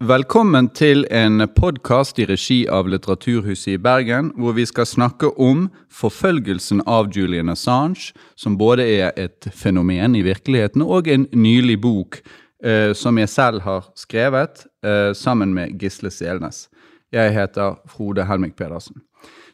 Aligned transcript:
Velkommen 0.00 0.70
til 0.72 1.02
en 1.12 1.42
podkast 1.52 2.16
i 2.22 2.24
regi 2.24 2.62
av 2.72 2.86
Litteraturhuset 2.88 3.74
i 3.74 3.80
Bergen, 3.84 4.30
hvor 4.32 4.54
vi 4.56 4.64
skal 4.64 4.86
snakke 4.88 5.28
om 5.36 5.66
forfølgelsen 5.92 6.80
av 6.88 7.10
Julian 7.12 7.52
Assange, 7.52 8.14
som 8.32 8.56
både 8.56 8.86
er 8.88 9.12
et 9.20 9.50
fenomen 9.52 10.16
i 10.16 10.22
virkeligheten 10.24 10.80
og 10.80 11.10
en 11.12 11.26
nylig 11.36 11.76
bok 11.84 12.22
eh, 12.64 12.96
som 12.96 13.20
jeg 13.20 13.28
selv 13.28 13.60
har 13.66 13.92
skrevet 13.92 14.64
eh, 14.80 15.12
sammen 15.12 15.52
med 15.52 15.76
Gisle 15.76 16.08
Selnes. 16.08 16.70
Jeg 17.12 17.36
heter 17.36 17.76
Frode 17.84 18.24
Helmik 18.24 18.56
Pedersen. 18.56 19.02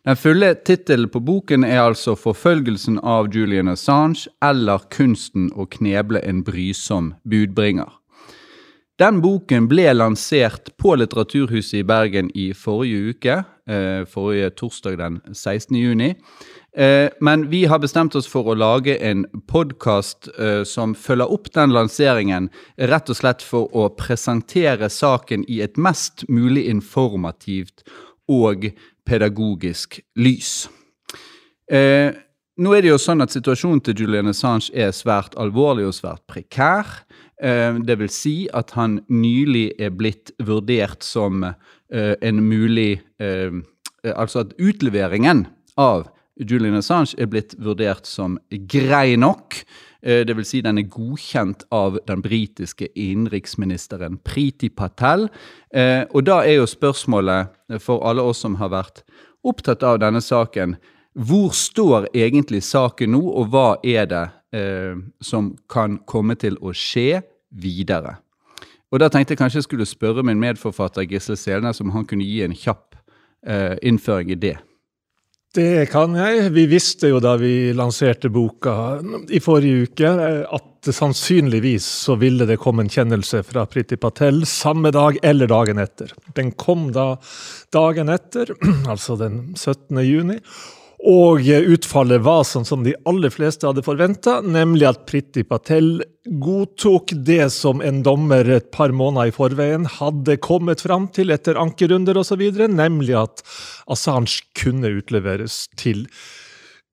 Den 0.07 0.15
fulle 0.15 0.55
tittelen 0.63 1.11
på 1.11 1.27
boken 1.27 1.65
er 1.67 1.89
altså 1.89 2.15
'Forfølgelsen 2.15 3.03
av 3.03 3.35
Julian 3.35 3.67
Assange' 3.67 4.29
eller 4.39 4.79
'Kunsten 4.95 5.51
å 5.59 5.67
kneble 5.67 6.23
en 6.23 6.45
brysom 6.45 7.15
budbringer'. 7.27 8.05
Den 8.97 9.19
boken 9.21 9.67
ble 9.69 9.91
lansert 9.93 10.71
på 10.81 10.95
Litteraturhuset 10.97 11.83
i 11.83 11.84
Bergen 11.84 12.30
i 12.33 12.47
forrige 12.57 13.11
uke. 13.12 13.34
Eh, 13.69 14.07
forrige 14.09 14.55
torsdag 14.57 14.97
den 14.97 15.19
16. 15.34 15.77
juni. 15.77 16.15
Eh, 16.77 17.11
men 17.20 17.45
vi 17.51 17.67
har 17.69 17.83
bestemt 17.83 18.17
oss 18.17 18.29
for 18.30 18.48
å 18.48 18.56
lage 18.56 18.97
en 19.05 19.27
podkast 19.53 20.30
eh, 20.39 20.62
som 20.65 20.95
følger 20.97 21.29
opp 21.29 21.51
den 21.53 21.77
lanseringen, 21.77 22.48
rett 22.79 23.12
og 23.12 23.20
slett 23.20 23.45
for 23.45 23.69
å 23.77 23.91
presentere 23.98 24.89
saken 24.89 25.45
i 25.45 25.61
et 25.67 25.77
mest 25.77 26.25
mulig 26.33 26.65
informativt 26.70 27.84
og 28.33 28.70
pedagogisk 29.05 30.01
lys. 30.17 30.70
Nå 32.56 32.73
er 32.73 32.81
det 32.83 32.89
jo 32.89 32.97
sånn 32.97 33.20
at 33.20 33.34
Situasjonen 33.34 33.83
til 33.84 33.98
Julian 34.01 34.31
Assange 34.31 34.70
er 34.73 34.95
svært 34.97 35.34
alvorlig 35.37 35.84
og 35.91 35.92
svært 35.92 36.23
prekær. 36.31 36.89
Eh, 37.43 37.75
det 37.85 37.99
vil 38.01 38.13
si 38.13 38.37
at 38.57 38.73
han 38.79 39.01
nylig 39.13 39.75
er 39.79 39.93
blitt 39.93 40.33
vurdert 40.41 41.05
som 41.05 41.45
eh, 41.45 42.15
en 42.23 42.45
mulig 42.45 43.01
eh, 43.21 43.53
Altså 44.06 44.45
at 44.45 44.53
utleveringen 44.62 45.48
av 45.83 46.05
Julian 46.39 46.77
Assange 46.78 47.17
er 47.19 47.27
blitt 47.27 47.56
vurdert 47.59 48.06
som 48.06 48.37
grei 48.70 49.17
nok. 49.19 49.56
Vil 50.06 50.45
si 50.47 50.61
den 50.62 50.78
er 50.78 50.87
godkjent 50.87 51.65
av 51.75 51.97
den 52.06 52.23
britiske 52.23 52.87
innenriksministeren 52.95 54.21
Priti 54.23 54.69
Patel. 54.71 55.27
Og 56.15 56.23
da 56.23 56.37
er 56.45 56.61
jo 56.61 56.69
spørsmålet 56.71 57.81
for 57.83 58.06
alle 58.06 58.23
oss 58.23 58.45
som 58.45 58.61
har 58.61 58.71
vært 58.77 59.03
opptatt 59.43 59.83
av 59.83 59.98
denne 60.05 60.23
saken, 60.23 60.77
hvor 61.19 61.50
står 61.50 62.12
egentlig 62.15 62.62
saken 62.62 63.17
nå, 63.17 63.25
og 63.27 63.50
hva 63.50 63.69
er 63.83 64.06
det 64.06 64.27
eh, 64.55 64.94
som 65.20 65.55
kan 65.72 65.98
komme 66.06 66.36
til 66.39 66.58
å 66.61 66.75
skje 66.77 67.22
videre. 67.50 68.19
Og 68.92 69.00
Da 69.03 69.08
tenkte 69.11 69.34
jeg 69.34 69.41
kanskje 69.41 69.61
jeg 69.61 69.69
skulle 69.69 69.88
spørre 69.88 70.22
min 70.22 70.41
medforfatter 70.41 71.08
Gisle 71.11 71.36
Selnes 71.36 71.83
om 71.83 71.91
han 71.91 72.06
kunne 72.06 72.25
gi 72.25 72.42
en 72.44 72.55
kjapp 72.55 72.94
eh, 73.47 73.77
innføring 73.83 74.30
i 74.30 74.41
det. 74.41 74.56
Det 75.56 75.88
kan 75.88 76.12
jeg. 76.19 76.50
Vi 76.53 76.66
visste 76.69 77.08
jo 77.08 77.19
da 77.22 77.33
vi 77.41 77.72
lanserte 77.77 78.28
boka 78.28 78.98
i 79.33 79.41
forrige 79.41 79.88
uke 79.88 80.11
eh, 80.11 80.42
at 80.44 80.91
sannsynligvis 80.92 81.86
så 82.05 82.14
ville 82.20 82.47
det 82.47 82.58
komme 82.62 82.84
en 82.84 82.92
kjennelse 82.92 83.41
fra 83.47 83.64
Priti 83.66 83.97
Patel 83.98 84.44
samme 84.47 84.92
dag 84.94 85.16
eller 85.25 85.50
dagen 85.50 85.81
etter. 85.83 86.12
Den 86.36 86.53
kom 86.60 86.91
da 86.94 87.14
dagen 87.75 88.12
etter, 88.12 88.53
altså 88.92 89.16
den 89.19 89.56
17. 89.56 89.98
juni. 90.05 90.38
Og 91.05 91.44
utfallet 91.44 92.22
var 92.25 92.47
sånn 92.48 92.64
som 92.64 92.84
de 92.86 92.94
aller 93.06 93.30
fleste 93.30 93.69
hadde 93.69 93.84
forventa, 93.84 94.39
nemlig 94.41 94.86
at 94.89 95.05
Priti 95.08 95.44
Patel 95.44 96.00
godtok 96.42 97.12
det 97.27 97.50
som 97.55 97.83
en 97.84 98.00
dommer 98.06 98.48
et 98.56 98.70
par 98.75 98.94
måneder 98.97 99.28
i 99.28 99.36
forveien 99.36 99.84
hadde 99.98 100.38
kommet 100.42 100.83
fram 100.86 101.11
til 101.12 101.34
etter 101.34 101.61
ankerunder 101.61 102.16
osv., 102.16 102.42
nemlig 102.72 103.14
at 103.20 103.44
Assange 103.92 104.41
kunne 104.56 104.97
utleveres 104.97 105.66
til 105.77 106.06
USA. 106.08 106.45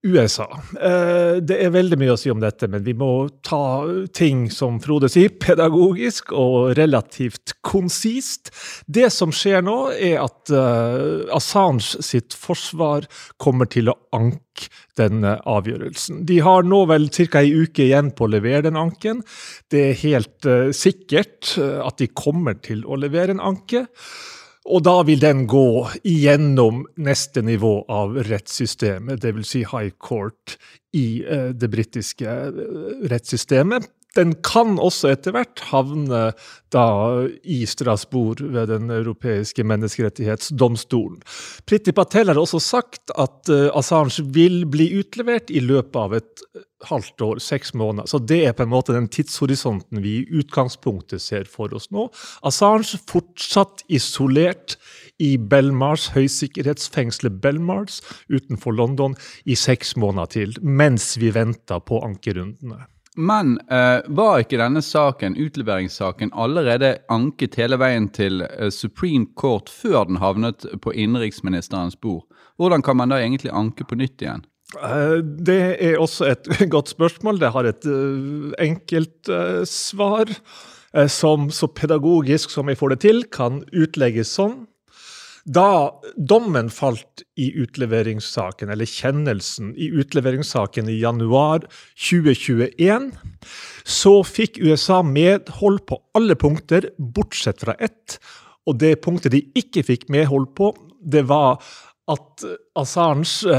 Eh, 0.03 1.37
det 1.39 1.57
er 1.63 1.69
veldig 1.71 1.95
mye 2.01 2.11
å 2.11 2.19
si 2.19 2.27
om 2.31 2.41
dette, 2.43 2.67
men 2.67 2.83
vi 2.83 2.91
må 2.97 3.29
ta 3.45 3.87
ting 4.11 4.49
som 4.51 4.81
Frode 4.83 5.07
sier, 5.11 5.31
pedagogisk 5.39 6.33
og 6.35 6.73
relativt 6.75 7.55
konsist. 7.63 8.51
Det 8.83 9.07
som 9.15 9.31
skjer 9.31 9.63
nå, 9.63 9.77
er 9.95 10.19
at 10.25 10.51
eh, 10.51 11.31
Assange 11.31 12.03
sitt 12.03 12.35
forsvar 12.35 13.07
kommer 13.39 13.71
til 13.71 13.93
å 13.93 13.97
anke 14.11 14.67
denne 14.99 15.37
avgjørelsen. 15.47 16.25
De 16.27 16.41
har 16.43 16.67
nå 16.67 16.83
vel 16.91 17.07
ca. 17.07 17.39
ei 17.39 17.55
uke 17.63 17.87
igjen 17.87 18.11
på 18.11 18.27
å 18.27 18.33
levere 18.35 18.67
den 18.67 18.77
anken. 18.77 19.23
Det 19.71 19.87
er 19.87 19.99
helt 20.03 20.45
uh, 20.45 20.69
sikkert 20.75 21.55
at 21.57 21.97
de 21.97 22.11
kommer 22.13 22.59
til 22.61 22.83
å 22.85 22.99
levere 22.99 23.33
en 23.33 23.41
anke. 23.41 23.87
Og 24.63 24.83
da 24.85 24.99
vil 25.03 25.19
den 25.19 25.43
gå 25.49 25.89
igjennom 26.07 26.85
neste 27.03 27.43
nivå 27.43 27.81
av 27.91 28.15
rettssystemet, 28.29 29.19
dvs. 29.23 29.49
Si 29.49 29.63
high 29.67 29.91
court 29.99 30.55
i 30.95 31.23
uh, 31.25 31.51
det 31.51 31.69
britiske 31.73 32.29
uh, 32.29 32.63
rettssystemet. 33.11 33.89
Den 34.13 34.35
kan 34.45 34.77
også 34.77 35.09
etter 35.09 35.33
hvert 35.33 35.63
havne 35.71 36.21
da 36.73 36.85
i 37.41 37.63
Strasbourg 37.65 38.43
ved 38.53 38.69
Den 38.69 38.91
europeiske 38.93 39.65
menneskerettighetsdomstolen. 39.65 41.17
Priti 41.65 41.95
Patel 41.97 42.29
har 42.29 42.37
også 42.39 42.61
sagt 42.61 43.13
at 43.17 43.49
uh, 43.49 43.71
Assange 43.73 44.23
vil 44.35 44.63
bli 44.69 44.91
utlevert 45.01 45.49
i 45.49 45.63
løpet 45.65 45.99
av 45.99 46.15
et 46.21 46.45
halvt 46.89 47.21
år, 47.25 47.41
seks 47.43 47.73
måneder. 47.77 48.07
Så 48.09 48.19
det 48.19 48.41
er 48.47 48.55
på 48.57 48.65
en 48.65 48.73
måte 48.73 48.95
den 48.95 49.09
tidshorisonten 49.11 50.03
vi 50.03 50.19
i 50.21 50.39
utgangspunktet 50.41 51.23
ser 51.23 51.49
for 51.49 51.73
oss 51.75 51.89
nå. 51.93 52.07
Assange 52.45 52.99
fortsatt 53.09 53.85
isolert 53.87 54.77
i 55.23 55.35
Belmars, 55.37 56.09
høysikkerhetsfengselet 56.15 57.41
Belmars 57.43 58.01
utenfor 58.31 58.75
London 58.75 59.17
i 59.45 59.57
seks 59.59 59.95
måneder 59.99 60.33
til, 60.37 60.57
mens 60.61 61.13
vi 61.21 61.33
venter 61.35 61.83
på 61.83 62.01
ankerundene. 62.03 62.83
Men 63.13 63.59
uh, 63.69 64.01
var 64.09 64.41
ikke 64.41 64.57
denne 64.57 64.81
saken, 64.81 65.35
utleveringssaken, 65.37 66.31
allerede 66.33 66.95
anket 67.13 67.59
hele 67.61 67.77
veien 67.77 68.07
til 68.09 68.41
eh, 68.41 68.71
Supreme 68.73 69.27
Court 69.37 69.69
før 69.69 70.07
den 70.09 70.17
havnet 70.17 70.65
på 70.81 70.93
innenriksministerens 70.97 71.95
bord? 71.95 72.25
Hvordan 72.57 72.81
kan 72.81 72.97
man 72.97 73.13
da 73.13 73.21
egentlig 73.21 73.53
anke 73.53 73.85
på 73.85 73.99
nytt 74.01 74.21
igjen? 74.21 74.45
Eh, 74.79 75.17
det 75.21 75.61
er 75.83 76.01
også 76.01 76.29
et 76.31 76.51
godt 76.73 76.93
spørsmål. 76.93 77.41
Det 77.41 77.53
har 77.55 77.69
et 77.69 77.87
uh, 77.89 78.53
enkelt 78.59 79.29
uh, 79.29 79.63
svar. 79.67 80.31
Som 81.09 81.47
så 81.49 81.65
pedagogisk 81.73 82.51
som 82.53 82.67
jeg 82.69 82.77
får 82.77 82.91
det 82.93 82.97
til, 83.01 83.23
kan 83.33 83.63
utlegges 83.73 84.29
sånn. 84.37 84.67
Da 85.43 85.89
dommen 86.15 86.69
falt 86.69 87.23
i 87.35 87.49
utleveringssaken, 87.59 88.69
eller 88.69 88.85
kjennelsen 88.87 89.73
i 89.73 89.89
utleveringssaken 89.89 90.91
i 90.93 90.99
januar 91.01 91.65
2021, 91.97 93.09
så 93.83 94.13
fikk 94.23 94.61
USA 94.61 95.01
medhold 95.03 95.81
på 95.89 95.97
alle 96.15 96.37
punkter, 96.39 96.87
bortsett 96.97 97.65
fra 97.65 97.75
ett. 97.81 98.19
Og 98.69 98.77
det 98.79 98.99
punktet 99.03 99.33
de 99.33 99.43
ikke 99.59 99.83
fikk 99.89 100.07
medhold 100.13 100.53
på, 100.55 100.71
det 101.03 101.25
var 101.27 101.57
at 102.13 102.45
Assange 102.79 103.49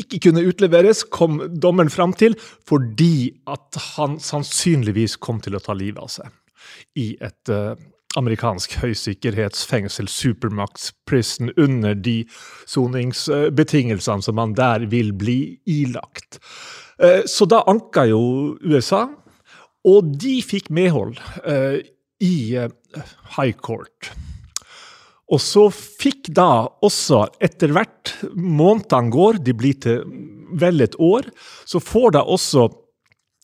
ikke 0.00 0.20
kunne 0.28 0.46
utleveres, 0.48 1.04
kom 1.04 1.40
dommeren 1.60 1.90
fram 1.92 2.14
til, 2.16 2.36
fordi 2.68 3.30
at 3.50 3.78
han 3.96 4.18
sannsynligvis 4.22 5.18
kom 5.22 5.42
til 5.44 5.58
å 5.58 5.62
ta 5.62 5.76
livet 5.76 6.02
av 6.02 6.12
seg 6.12 6.34
i 6.98 7.12
et 7.24 7.52
uh, 7.52 7.72
amerikansk 8.18 8.74
høysikkerhetsfengsel, 8.82 10.08
Supermax 10.10 10.90
Prison, 11.08 11.52
under 11.56 11.94
de 11.94 12.22
soningsbetingelsene 12.68 14.26
som 14.26 14.38
man 14.38 14.54
der 14.58 14.88
vil 14.90 15.14
bli 15.16 15.38
ilagt. 15.68 16.40
Uh, 17.00 17.22
så 17.28 17.48
da 17.48 17.62
anka 17.70 18.08
jo 18.10 18.22
USA, 18.64 19.06
og 19.88 20.14
de 20.20 20.38
fikk 20.44 20.72
medhold 20.74 21.16
uh, 21.46 21.78
i 22.20 22.34
High 23.38 23.54
Court. 23.62 24.10
Og 25.28 25.40
så 25.44 25.66
fikk 25.72 26.30
da 26.36 26.66
også, 26.84 27.26
etter 27.44 27.72
hvert 27.76 28.14
månedene 28.32 29.12
går, 29.12 29.40
de 29.44 29.54
blir 29.56 29.76
til 29.82 30.04
vel 30.58 30.80
et 30.80 30.96
år, 30.96 31.28
så 31.68 31.80
får 31.84 32.14
da 32.16 32.22
også 32.24 32.68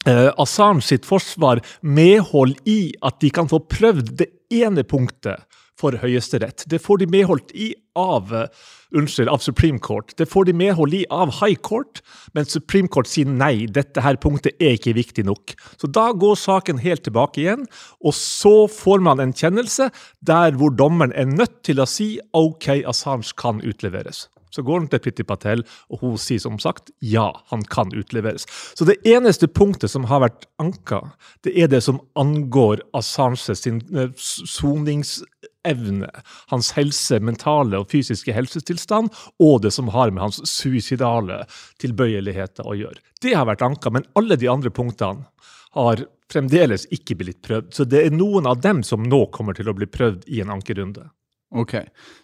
eh, 0.09 0.31
Assange 0.41 0.85
sitt 0.87 1.05
forsvar 1.09 1.61
medhold 1.85 2.57
i 2.65 2.95
at 3.05 3.21
de 3.21 3.33
kan 3.35 3.51
få 3.51 3.61
prøvd 3.69 4.15
det 4.23 4.31
ene 4.55 4.87
punktet 4.89 5.45
for 5.81 5.97
Høyesterett. 6.01 6.65
Det 6.71 6.81
får 6.81 7.03
de 7.03 7.11
medholdt 7.11 7.53
i 7.53 7.73
av, 7.99 8.33
uh, 8.33 8.47
unnskyld, 8.95 9.31
av 9.31 9.43
Supreme 9.45 9.79
Court. 9.83 10.15
Det 10.19 10.27
får 10.31 10.49
de 10.49 10.57
medhold 10.57 10.95
i 10.97 11.05
av 11.13 11.33
High 11.41 11.61
Court, 11.67 12.03
men 12.35 12.49
Supreme 12.49 12.89
Court 12.89 13.11
sier 13.11 13.31
nei, 13.31 13.67
dette 13.67 14.05
her 14.05 14.19
punktet 14.21 14.59
er 14.63 14.79
ikke 14.79 14.97
viktig 14.97 15.27
nok. 15.29 15.57
Så 15.81 15.91
da 15.91 16.11
går 16.13 16.39
saken 16.41 16.83
helt 16.85 17.05
tilbake 17.07 17.43
igjen, 17.45 17.67
og 18.05 18.17
så 18.19 18.69
får 18.71 19.05
man 19.05 19.23
en 19.23 19.35
kjennelse 19.35 19.91
der 20.25 20.59
hvor 20.59 20.75
dommeren 20.75 21.15
er 21.17 21.31
nødt 21.31 21.63
til 21.67 21.83
å 21.83 21.89
si 21.89 22.15
OK, 22.37 22.71
Assange 22.87 23.35
kan 23.41 23.63
utleveres. 23.65 24.29
Så 24.55 24.63
går 24.63 24.85
han 24.85 24.89
til 24.93 25.03
Priti 25.03 25.27
Patel, 25.27 25.65
og 25.91 26.03
hun 26.05 26.19
sier 26.21 26.43
som 26.43 26.61
sagt 26.63 26.93
ja, 27.03 27.33
han 27.51 27.65
kan 27.67 27.91
utleveres. 27.95 28.47
Så 28.79 28.87
det 28.87 29.01
eneste 29.09 29.49
punktet 29.51 29.91
som 29.91 30.07
har 30.11 30.23
vært 30.23 30.47
anka, 30.63 31.01
det 31.43 31.57
er 31.59 31.71
det 31.73 31.83
som 31.87 31.99
angår 32.19 32.85
Assange 32.95 33.57
sin 33.59 33.83
eh, 33.97 34.13
soningsevne, 34.15 36.11
hans 36.53 36.73
helse, 36.79 37.19
mentale 37.19 37.83
og 37.83 37.91
fysiske 37.91 38.35
helsetilstand, 38.37 39.11
og 39.43 39.63
det 39.67 39.75
som 39.75 39.91
har 39.95 40.15
med 40.15 40.29
hans 40.29 40.43
suicidale 40.47 41.43
tilbøyeligheter 41.83 42.67
å 42.69 42.79
gjøre. 42.79 43.03
Det 43.25 43.35
har 43.35 43.51
vært 43.51 43.67
anka, 43.67 43.91
men 43.91 44.07
alle 44.15 44.39
de 44.39 44.51
andre 44.53 44.71
punktene 44.71 45.27
har 45.75 46.07
fremdeles 46.31 46.87
ikke 46.95 47.19
blitt 47.19 47.43
prøvd. 47.43 47.73
Så 47.75 47.87
det 47.89 48.07
er 48.07 48.15
noen 48.15 48.47
av 48.47 48.63
dem 48.63 48.83
som 48.87 49.03
nå 49.03 49.25
kommer 49.35 49.57
til 49.57 49.69
å 49.71 49.77
bli 49.77 49.89
prøvd 49.91 50.29
i 50.31 50.41
en 50.45 50.53
ankerunde. 50.55 51.09
Ok, 51.55 51.75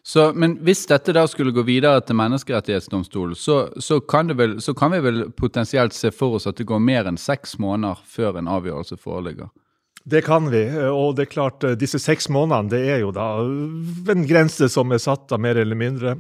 så, 0.02 0.32
Men 0.34 0.56
hvis 0.67 0.87
dette 0.90 1.12
da 1.14 1.22
skulle 1.31 1.55
gå 1.55 1.62
videre 1.62 2.00
til 2.02 2.17
menneskerettighetsdomstolen, 2.19 3.37
så, 3.38 3.61
så, 3.78 4.00
så 4.00 4.75
kan 4.75 4.93
vi 4.93 5.02
vel 5.05 5.25
potensielt 5.31 5.94
se 5.94 6.11
for 6.11 6.38
oss 6.38 6.49
at 6.50 6.58
det 6.58 6.67
går 6.67 6.82
mer 6.82 7.06
enn 7.06 7.20
seks 7.20 7.58
måneder 7.62 8.00
før 8.11 8.40
en 8.40 8.50
avgjørelse 8.50 8.99
foreligger? 8.99 9.52
Det 10.11 10.25
kan 10.25 10.49
vi, 10.50 10.64
og 10.88 11.17
det 11.17 11.26
er 11.26 11.34
klart 11.34 11.64
disse 11.78 12.00
seks 12.00 12.31
månedene 12.32 12.72
det 12.72 12.81
er 12.88 13.02
jo 13.02 13.12
da 13.14 13.28
en 14.11 14.26
grense 14.26 14.70
som 14.72 14.90
er 14.93 15.02
satt 15.02 15.31
av 15.31 15.43
mer 15.44 15.61
eller 15.61 15.78
mindre 15.78 16.16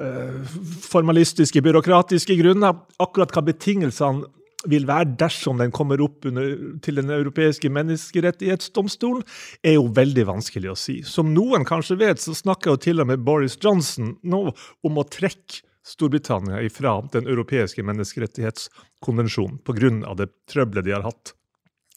eh, 0.00 0.54
formalistiske, 0.88 1.62
byråkratiske 1.62 2.38
grunner. 2.40 2.80
Akkurat 3.02 3.34
hva 3.36 3.44
betingelsene 3.52 4.26
vil 4.70 4.86
være 4.86 5.16
dersom 5.18 5.58
den 5.58 5.72
kommer 5.74 6.00
opp 6.04 6.26
under, 6.28 6.54
til 6.84 7.00
Den 7.00 7.10
europeiske 7.10 7.70
menneskerettighetsdomstolen, 7.72 9.24
er 9.64 9.76
jo 9.78 9.88
veldig 9.94 10.26
vanskelig 10.28 10.72
å 10.72 10.78
si. 10.78 11.00
Som 11.06 11.32
noen 11.34 11.66
kanskje 11.68 11.98
vet, 12.02 12.22
så 12.22 12.34
snakker 12.36 12.74
jo 12.74 12.82
til 12.86 13.02
og 13.02 13.10
med 13.10 13.24
Boris 13.26 13.58
Johnson 13.62 14.16
nå 14.22 14.44
om 14.52 14.98
å 14.98 15.08
trekke 15.08 15.64
Storbritannia 15.82 16.60
ifra 16.62 17.00
Den 17.10 17.26
europeiske 17.26 17.82
menneskerettighetskonvensjonen 17.82 19.58
pga. 19.66 20.14
det 20.14 20.28
trøbbelet 20.46 20.84
de 20.86 20.92
har 20.94 21.02
hatt 21.02 21.34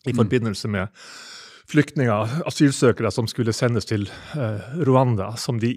i 0.06 0.13
mm. 0.13 0.17
forbindelse 0.17 0.69
med 0.73 0.89
flyktninger, 1.69 2.41
asylsøkere 2.45 3.12
som 3.13 3.27
skulle 3.29 3.53
sendes 3.53 3.85
til 3.89 4.07
uh, 4.38 4.62
Rwanda, 4.85 5.31
som 5.38 5.59
de 5.62 5.75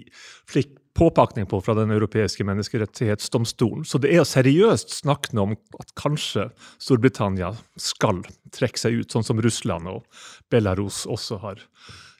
fikk 0.49 0.75
påpakning 0.99 1.45
på 1.45 1.61
fra 1.61 1.73
Den 1.73 1.91
europeiske 1.91 2.43
menneskerettighetsdomstolen. 2.43 3.85
Så 3.85 3.97
det 3.97 4.11
er 4.11 4.25
seriøst 4.27 4.91
snakk 4.97 5.29
om 5.31 5.55
at 5.79 5.93
kanskje 5.95 6.49
Storbritannia 6.75 7.53
skal 7.79 8.19
trekke 8.51 8.81
seg 8.81 8.97
ut, 8.99 9.15
sånn 9.15 9.23
som 9.23 9.39
Russland 9.39 9.87
og 9.87 10.03
Belarus 10.51 11.05
også 11.07 11.39
har 11.39 11.63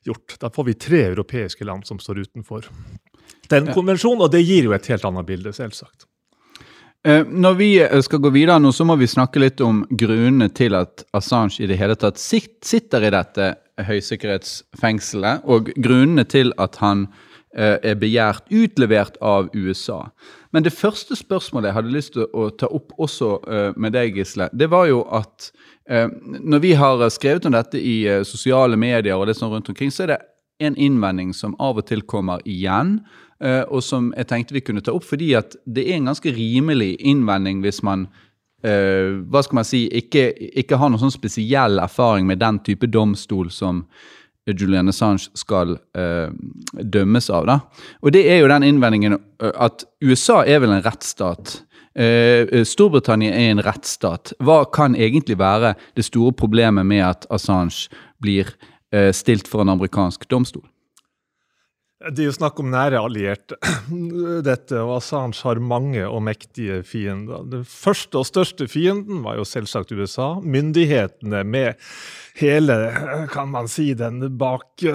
gjort. 0.07 0.37
Da 0.39 0.47
får 0.47 0.69
vi 0.69 0.77
tre 0.79 1.03
europeiske 1.09 1.67
land 1.67 1.89
som 1.91 1.99
står 1.99 2.23
utenfor 2.23 2.71
den 3.51 3.67
konvensjonen, 3.73 4.23
og 4.23 4.31
det 4.31 4.45
gir 4.45 4.69
jo 4.69 4.77
et 4.77 4.87
helt 4.87 5.11
annet 5.11 5.27
bilde, 5.27 5.51
selvsagt. 5.51 6.07
Eh, 7.03 7.27
når 7.27 7.59
vi 7.59 7.71
skal 8.05 8.23
gå 8.23 8.31
videre 8.31 8.61
nå, 8.63 8.71
så 8.71 8.87
må 8.87 8.95
vi 8.95 9.11
snakke 9.11 9.43
litt 9.43 9.59
om 9.59 9.83
grunnene 9.91 10.47
til 10.55 10.79
at 10.79 11.03
Assange 11.11 11.59
i 11.59 11.67
det 11.67 11.79
hele 11.83 11.99
tatt 11.99 12.19
sitter 12.19 13.03
i 13.03 13.11
dette 13.11 13.55
høysikkerhetsfengselet, 13.75 15.43
og 15.43 15.73
grunnene 15.75 16.23
til 16.31 16.55
at 16.55 16.79
han 16.79 17.09
Eh, 17.09 17.28
er 17.57 17.95
begjært 17.97 18.45
utlevert 18.53 19.15
av 19.25 19.47
USA. 19.55 20.03
Men 20.51 20.65
det 20.65 20.73
første 20.73 21.15
spørsmålet 21.17 21.69
jeg 21.69 21.77
hadde 21.77 21.93
lyst 21.93 22.15
til 22.15 22.25
å 22.33 22.49
ta 22.57 22.69
opp 22.73 22.93
også 22.97 23.29
eh, 23.45 23.77
med 23.77 23.93
deg, 23.93 24.17
Gisle, 24.17 24.49
det 24.53 24.69
var 24.71 24.87
jo 24.89 25.03
at 25.13 25.51
eh, 25.89 26.09
når 26.23 26.63
vi 26.63 26.73
har 26.77 27.03
skrevet 27.13 27.45
om 27.45 27.53
dette 27.53 27.77
i 27.77 28.01
sosiale 28.25 28.77
medier, 28.79 29.17
og 29.17 29.29
det 29.29 29.37
sånn 29.37 29.53
rundt 29.53 29.69
omkring, 29.69 29.93
så 29.93 30.07
er 30.07 30.13
det 30.15 30.21
en 30.65 30.75
innvending 30.75 31.31
som 31.37 31.53
av 31.61 31.77
og 31.79 31.87
til 31.87 32.01
kommer 32.03 32.41
igjen, 32.49 32.99
og 33.71 33.79
som 33.79 34.09
jeg 34.11 34.27
tenkte 34.27 34.51
vi 34.51 34.61
kunne 34.67 34.81
ta 34.83 34.91
opp, 34.91 35.05
fordi 35.07 35.29
at 35.39 35.53
det 35.63 35.85
er 35.87 35.95
en 35.95 36.09
ganske 36.09 36.33
rimelig 36.35 36.97
innvending 37.07 37.61
hvis 37.63 37.79
man 37.87 38.01
hva 38.59 39.39
skal 39.39 39.55
man 39.55 39.63
si, 39.63 39.85
ikke, 39.95 40.25
ikke 40.59 40.75
har 40.75 40.91
noen 40.91 40.99
sånn 41.05 41.13
spesiell 41.15 41.79
erfaring 41.79 42.27
med 42.27 42.41
den 42.43 42.59
type 42.67 42.89
domstol 42.91 43.47
som 43.55 43.85
Julian 44.57 44.89
Assange 44.91 45.29
skal 45.37 45.77
eh, 45.97 46.29
dømmes 46.73 47.29
av. 47.29 47.47
Da. 47.49 47.59
Og 48.03 48.13
det 48.15 48.25
er 48.31 48.41
jo 48.41 48.51
den 48.51 48.65
innvendingen 48.67 49.17
eh, 49.17 49.51
at 49.53 49.85
USA 50.03 50.41
er 50.45 50.63
vel 50.63 50.75
en 50.75 50.85
rettsstat. 50.85 51.59
Eh, 51.99 52.47
eh, 52.47 52.65
Storbritannia 52.65 53.33
er 53.35 53.53
en 53.53 53.63
rettsstat. 53.65 54.33
Hva 54.39 54.63
kan 54.71 54.95
egentlig 54.95 55.39
være 55.39 55.75
det 55.97 56.05
store 56.07 56.33
problemet 56.33 56.87
med 56.87 57.03
at 57.05 57.29
Assange 57.33 57.89
blir 58.23 58.53
eh, 58.93 59.11
stilt 59.15 59.49
for 59.49 59.65
en 59.65 59.73
amerikansk 59.75 60.27
domstol? 60.31 60.63
Det 61.99 62.23
er 62.23 62.29
jo 62.29 62.33
snakk 62.37 62.61
om 62.63 62.69
nære 62.71 62.95
allierte, 63.03 63.57
dette, 64.47 64.77
og 64.79 64.93
Assange 65.01 65.35
har 65.43 65.59
mange 65.59 66.05
og 66.07 66.21
mektige 66.23 66.77
fiender. 66.87 67.43
Den 67.51 67.65
første 67.67 68.21
og 68.21 68.27
største 68.29 68.69
fienden 68.71 69.19
var 69.25 69.35
jo 69.35 69.43
selvsagt 69.43 69.91
USA. 69.91 70.29
Myndighetene 70.39 71.43
med 71.43 71.75
hele, 72.39 72.77
kan 73.33 73.51
man 73.51 73.67
si, 73.67 73.89
den 73.99 74.23
bak 74.39 74.85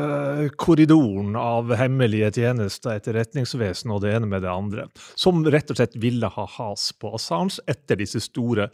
korridoren 0.56 1.36
av 1.36 1.74
hemmelige 1.76 2.32
tjenester, 2.40 2.96
etterretningsvesen 2.96 3.92
og 3.92 4.00
det 4.06 4.16
ene 4.16 4.30
med 4.30 4.46
det 4.46 4.54
andre, 4.54 4.88
som 5.12 5.44
rett 5.44 5.74
og 5.74 5.82
slett 5.82 6.00
ville 6.00 6.32
ha 6.32 6.48
has 6.56 6.88
på 6.96 7.12
Assange 7.20 7.60
etter 7.68 8.00
disse 8.00 8.24
store 8.24 8.70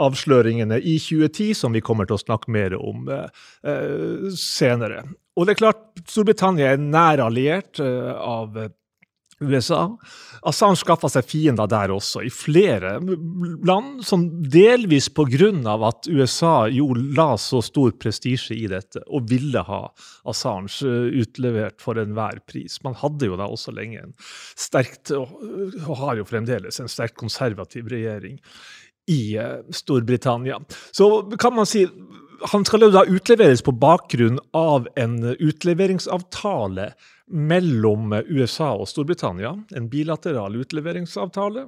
avsløringene 0.00 0.80
i 0.82 0.98
2010, 0.98 1.54
som 1.62 1.74
vi 1.76 1.82
kommer 1.84 2.08
til 2.08 2.18
å 2.18 2.24
snakke 2.24 2.50
mer 2.50 2.74
om 2.78 3.06
eh, 3.14 4.30
senere. 4.34 5.04
Og 5.38 5.46
det 5.46 5.54
er 5.54 5.62
klart, 5.62 5.82
Storbritannia 6.10 6.72
er 6.72 6.82
nær 6.82 7.22
alliert 7.22 7.78
uh, 7.82 8.12
av 8.18 8.56
USA. 9.40 9.86
Assange 10.44 10.76
skaffa 10.80 11.08
seg 11.12 11.24
fiender 11.28 11.68
der 11.70 11.92
også, 11.94 12.22
i 12.24 12.30
flere 12.32 12.98
land, 13.66 14.02
som 14.04 14.26
delvis 14.52 15.08
pga. 15.16 15.50
at 15.88 16.08
USA 16.08 16.68
jo 16.68 16.92
la 16.94 17.36
så 17.40 17.62
stor 17.64 17.92
prestisje 17.92 18.54
i 18.56 18.66
dette 18.68 19.00
og 19.08 19.30
ville 19.30 19.62
ha 19.64 19.80
Assange 20.28 20.84
eh, 20.84 21.22
utlevert 21.22 21.80
for 21.80 21.96
enhver 22.00 22.40
pris. 22.46 22.82
Man 22.84 22.94
hadde 23.00 23.30
jo 23.30 23.36
da 23.40 23.48
også 23.48 23.72
lenge 23.72 24.04
en 24.04 24.14
sterkt, 24.56 25.10
og 25.10 25.96
har 25.96 26.20
jo 26.20 26.28
fremdeles, 26.28 26.80
en 26.80 26.88
sterkt 26.88 27.16
konservativ 27.16 27.88
regjering 27.88 28.38
i 29.08 29.36
eh, 29.40 29.60
Storbritannia. 29.72 30.60
Så 30.92 31.30
kan 31.40 31.56
man 31.56 31.68
si 31.68 31.86
han 32.52 32.64
skal 32.64 32.86
jo 32.86 32.90
da 32.94 33.04
utleveres 33.08 33.62
på 33.62 33.74
bakgrunn 33.76 34.38
av 34.56 34.88
en 34.96 35.18
utleveringsavtale 35.36 36.90
mellom 37.30 38.12
USA 38.26 38.72
og 38.74 38.88
Storbritannia. 38.90 39.52
En 39.76 39.86
bilateral 39.90 40.56
utleveringsavtale. 40.60 41.66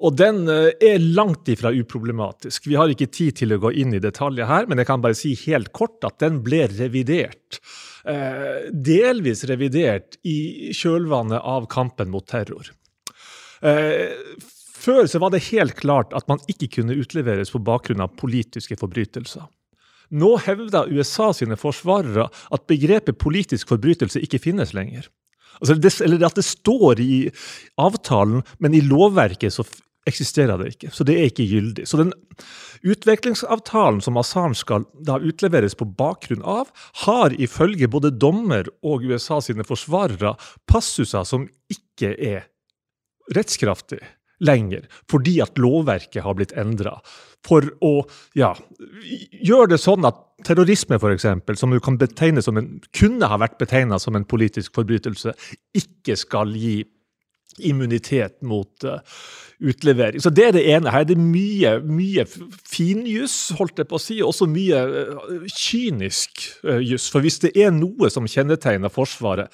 Og 0.00 0.16
den 0.16 0.46
eh, 0.50 0.70
er 0.80 1.02
langt 1.02 1.50
ifra 1.52 1.72
uproblematisk. 1.74 2.68
Vi 2.70 2.78
har 2.80 2.92
ikke 2.92 3.10
tid 3.12 3.42
til 3.42 3.56
å 3.56 3.60
gå 3.66 3.74
inn 3.82 3.92
i 3.96 4.02
detaljer 4.02 4.48
her, 4.48 4.68
men 4.70 4.80
jeg 4.80 4.88
kan 4.88 5.04
bare 5.04 5.18
si 5.18 5.34
helt 5.44 5.72
kort 5.76 6.00
at 6.08 6.20
den 6.22 6.40
ble 6.46 6.64
revidert. 6.72 7.60
Eh, 8.08 8.70
delvis 8.72 9.44
revidert 9.50 10.16
i 10.26 10.72
kjølvannet 10.76 11.44
av 11.44 11.68
kampen 11.72 12.10
mot 12.12 12.26
terror. 12.28 12.72
Eh, 13.62 14.16
før 14.82 15.06
så 15.06 15.20
var 15.22 15.34
det 15.34 15.44
helt 15.52 15.76
klart 15.78 16.14
at 16.16 16.26
man 16.30 16.40
ikke 16.50 16.70
kunne 16.78 16.96
utleveres 16.98 17.52
på 17.52 17.60
bakgrunn 17.62 18.02
av 18.02 18.16
politiske 18.18 18.80
forbrytelser. 18.80 19.44
Nå 20.12 20.34
hevder 20.44 20.90
USA 20.92 21.30
sine 21.36 21.56
forsvarere 21.60 22.28
at 22.52 22.66
begrepet 22.70 23.18
politisk 23.20 23.72
forbrytelse 23.72 24.20
ikke 24.22 24.42
finnes 24.42 24.74
lenger. 24.76 25.08
Altså 25.60 25.76
det, 25.78 25.92
eller 26.04 26.26
at 26.26 26.36
det 26.36 26.44
står 26.46 27.00
i 27.00 27.16
avtalen, 27.80 28.42
men 28.58 28.74
i 28.74 28.82
lovverket 28.84 29.54
så 29.54 29.64
eksisterer 30.08 30.58
det 30.58 30.72
ikke. 30.74 30.90
Så 30.90 31.06
det 31.06 31.14
er 31.18 31.28
ikke 31.30 31.46
gyldig. 31.46 31.84
Så 31.86 32.00
den 32.00 32.12
utviklingsavtalen 32.82 34.00
som 34.02 34.18
Assange 34.18 34.58
skal 34.58 34.86
da 35.06 35.20
utleveres 35.22 35.76
på 35.78 35.86
bakgrunn 35.86 36.42
av, 36.42 36.72
har 37.04 37.36
ifølge 37.38 37.90
både 37.90 38.10
dommer 38.10 38.66
og 38.82 39.06
USA 39.06 39.38
sine 39.44 39.66
forsvarere 39.66 40.34
passuser 40.70 41.28
som 41.28 41.46
ikke 41.70 42.16
er 42.18 42.48
rettskraftige 43.36 44.02
lenger, 44.42 44.88
fordi 45.10 45.36
at 45.44 45.60
lovverket 45.62 46.24
har 46.24 46.34
blitt 46.34 46.54
endra. 46.58 46.96
For 47.46 47.66
å 47.82 47.92
ja, 48.38 48.52
gjøre 49.42 49.72
det 49.74 49.80
sånn 49.82 50.06
at 50.06 50.20
terrorisme, 50.46 50.98
f.eks., 50.98 51.26
som 51.58 51.74
kan 51.82 52.42
som 52.42 52.58
en, 52.58 52.68
kunne 52.94 53.30
ha 53.30 53.38
vært 53.42 53.58
betegna 53.58 53.98
som 53.98 54.16
en 54.18 54.26
politisk 54.26 54.74
forbrytelse, 54.78 55.34
ikke 55.78 56.16
skal 56.18 56.54
gi 56.54 56.82
immunitet 57.58 58.38
mot 58.42 58.84
uh, 58.84 59.00
utlevering. 59.60 60.22
Så 60.22 60.30
Det 60.30 60.46
er 60.46 60.52
det 60.52 60.64
ene. 60.72 60.90
Her 60.90 61.04
er 61.04 61.10
det 61.10 61.18
mye, 61.18 61.76
mye 61.84 62.24
finjuss, 62.68 63.52
holdt 63.58 63.82
jeg 63.82 63.90
på 63.90 63.98
å 63.98 64.02
si, 64.02 64.20
og 64.22 64.32
også 64.32 64.48
mye 64.50 64.82
uh, 64.88 65.46
kynisk 65.52 66.46
uh, 66.64 66.80
juss. 66.80 67.10
For 67.12 67.24
hvis 67.24 67.42
det 67.44 67.52
er 67.56 67.74
noe 67.76 68.10
som 68.10 68.28
kjennetegner 68.28 68.92
Forsvaret, 68.92 69.52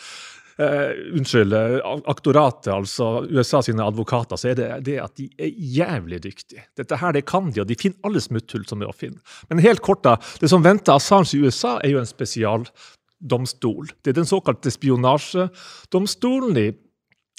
Uh, 0.58 0.90
unnskyld, 1.14 1.52
eh, 1.54 1.76
aktoratet, 2.10 2.72
altså 2.74 3.20
USA 3.30 3.60
sine 3.62 3.84
advokater, 3.86 4.34
så 4.40 4.48
er 4.50 4.56
det 4.58 4.70
det 4.88 4.96
at 4.98 5.12
de 5.14 5.28
er 5.38 5.52
jævlig 5.54 6.18
dyktige. 6.24 6.64
Dette 6.74 6.98
her, 6.98 7.14
det 7.14 7.22
kan 7.30 7.52
de, 7.52 7.60
og 7.62 7.68
de 7.68 7.76
finner 7.78 8.08
alle 8.08 8.18
smutthull 8.24 8.64
som 8.66 8.82
er 8.82 8.90
å 8.90 8.96
finne. 8.96 9.22
Men 9.52 9.62
helt 9.62 9.84
kort, 9.86 10.02
da. 10.02 10.16
Det 10.42 10.50
som 10.50 10.64
venter 10.66 10.96
Assange 10.96 11.30
i 11.38 11.44
USA, 11.46 11.76
er 11.78 11.94
jo 11.94 12.02
en 12.02 12.10
spesialdomstol. 12.10 13.92
Det 14.02 14.10
er 14.10 14.18
den 14.18 14.26
såkalte 14.26 14.74
spionasjedomstolen. 14.74 16.58
De 16.58 16.66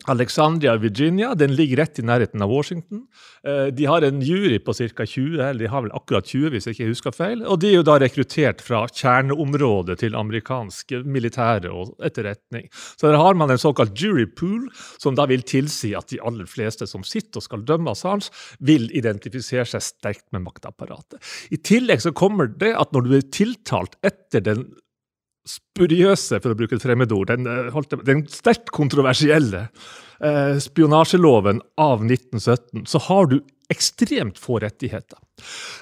Alexandria, 0.08 0.78
Virginia, 0.78 1.34
den 1.36 1.52
ligger 1.56 1.82
rett 1.82 2.00
i 2.00 2.04
nærheten 2.08 2.42
av 2.42 2.50
Washington. 2.50 3.02
Eh, 3.44 3.66
de 3.76 3.86
har 3.86 4.02
en 4.02 4.22
jury 4.24 4.60
på 4.64 4.74
ca. 4.74 5.06
20, 5.06 5.42
eller 5.44 5.60
de 5.60 5.68
har 5.68 5.84
vel 5.84 5.92
akkurat 5.92 6.26
20, 6.26 6.54
hvis 6.54 6.68
jeg 6.70 6.78
ikke 6.78 6.88
husker 6.88 7.16
feil. 7.16 7.44
Og 7.44 7.60
de 7.60 7.74
er 7.74 7.76
jo 7.76 7.84
da 7.84 7.98
rekruttert 8.00 8.64
fra 8.64 8.86
kjerneområdet 8.88 10.00
til 10.00 10.16
amerikansk 10.16 10.96
militære 11.04 11.74
og 11.76 11.92
etterretning. 12.00 12.70
Så 12.72 13.10
der 13.10 13.20
har 13.20 13.36
man 13.36 13.52
en 13.52 13.60
såkalt 13.60 13.92
jury 14.00 14.26
pool, 14.26 14.70
som 15.04 15.20
da 15.20 15.28
vil 15.28 15.44
tilsi 15.44 15.92
at 16.00 16.08
de 16.14 16.24
aller 16.24 16.48
fleste 16.48 16.88
som 16.88 17.04
sitter 17.04 17.44
og 17.44 17.50
skal 17.50 17.68
dømme 17.68 17.92
Assange, 17.92 18.32
vil 18.64 18.88
identifisere 18.96 19.68
seg 19.68 19.84
sterkt 19.84 20.30
med 20.32 20.48
maktapparatet. 20.48 21.20
I 21.52 21.60
tillegg 21.60 22.08
så 22.08 22.16
kommer 22.16 22.48
det 22.48 22.72
at 22.80 22.96
når 22.96 23.04
du 23.04 23.18
er 23.20 23.34
tiltalt 23.36 24.00
etter 24.08 24.48
den 24.48 24.70
spuriøse, 25.50 26.40
for 26.44 26.54
å 26.54 26.58
bruke 26.60 26.78
et 26.78 26.86
fremmedord, 26.86 27.32
den, 27.32 27.48
eh, 27.50 27.96
den 28.06 28.26
sterkt 28.30 28.70
kontroversielle 28.76 29.68
eh, 30.22 30.60
spionasjeloven 30.62 31.64
av 31.80 32.04
1917, 32.06 32.86
så 32.90 33.02
har 33.10 33.32
du 33.32 33.40
ekstremt 33.70 34.40
få 34.42 34.60
rettigheter. 34.64 35.18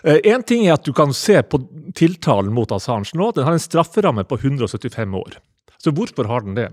Én 0.03 0.41
eh, 0.41 0.47
ting 0.47 0.65
er 0.67 0.75
at 0.75 0.87
du 0.87 0.93
kan 0.95 1.13
se 1.15 1.39
på 1.41 1.61
tiltalen 1.97 2.53
mot 2.53 2.71
Assange 2.75 3.15
nå. 3.17 3.31
Den 3.35 3.47
har 3.47 3.55
en 3.55 3.63
strafferamme 3.63 4.27
på 4.27 4.39
175 4.39 5.15
år. 5.17 5.39
Så 5.81 5.93
hvorfor 5.95 6.27
har 6.29 6.43
den 6.45 6.57
det? 6.57 6.69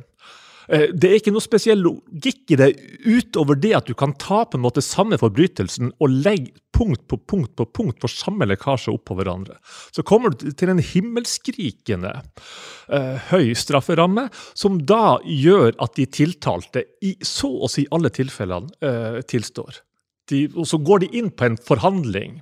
Eh, 0.69 0.91
det 0.93 1.11
er 1.11 1.19
ikke 1.21 1.35
noe 1.35 1.45
spesiell 1.45 1.83
logikk 1.85 2.55
i 2.55 2.59
det, 2.61 2.71
utover 3.05 3.59
det 3.61 3.75
at 3.79 3.89
du 3.89 3.95
kan 3.99 4.15
ta 4.21 4.45
på 4.49 4.59
en 4.59 4.65
måte 4.65 4.85
samme 4.85 5.19
forbrytelsen 5.21 5.95
og 5.99 6.21
legge 6.25 6.55
punkt 6.75 7.07
på 7.09 7.19
punkt 7.31 7.55
på 7.57 7.67
punkt 7.71 8.01
for 8.03 8.13
samme 8.13 8.49
lekkasje 8.49 8.93
oppå 8.95 9.17
hverandre. 9.19 9.57
Så 9.95 10.05
kommer 10.07 10.35
du 10.35 10.51
til 10.53 10.73
en 10.73 10.83
himmelskrikende 10.83 12.13
eh, 12.89 13.31
høy 13.31 13.53
strafferamme, 13.59 14.29
som 14.59 14.81
da 14.83 15.19
gjør 15.25 15.77
at 15.85 15.95
de 15.99 16.09
tiltalte 16.11 16.85
i 17.05 17.15
så 17.25 17.51
å 17.65 17.71
si 17.71 17.87
alle 17.95 18.11
tilfellene 18.15 18.75
eh, 18.85 19.21
tilstår. 19.31 19.81
De, 20.31 20.47
og 20.57 20.67
så 20.69 20.81
går 20.81 21.05
de 21.05 21.13
inn 21.21 21.31
på 21.31 21.51
en 21.51 21.61
forhandling 21.61 22.39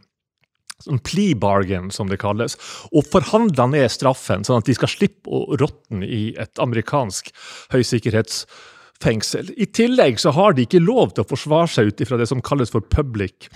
En 0.90 0.98
plea 0.98 1.36
bargain, 1.38 1.92
som 1.94 2.08
det 2.10 2.16
kalles, 2.18 2.56
og 2.90 3.06
forhandla 3.06 3.68
ned 3.70 3.84
straffen, 3.94 4.42
sånn 4.42 4.58
at 4.58 4.66
de 4.66 4.74
skal 4.74 4.90
slippe 4.90 5.30
å 5.30 5.54
råtne 5.54 6.02
i 6.02 6.32
et 6.42 6.58
amerikansk 6.58 7.30
høysikkerhetsfengsel. 9.02 9.50
I 9.56 9.66
tillegg 9.66 10.20
så 10.20 10.30
har 10.30 10.52
de 10.54 10.62
ikke 10.66 10.80
lov 10.80 11.14
til 11.14 11.24
å 11.24 11.28
forsvare 11.28 11.68
seg 11.68 11.86
ut 11.90 12.00
ifra 12.00 12.16
det 12.18 12.26
som 12.28 12.42
kalles 12.42 12.70
for 12.70 12.80
public 12.80 13.48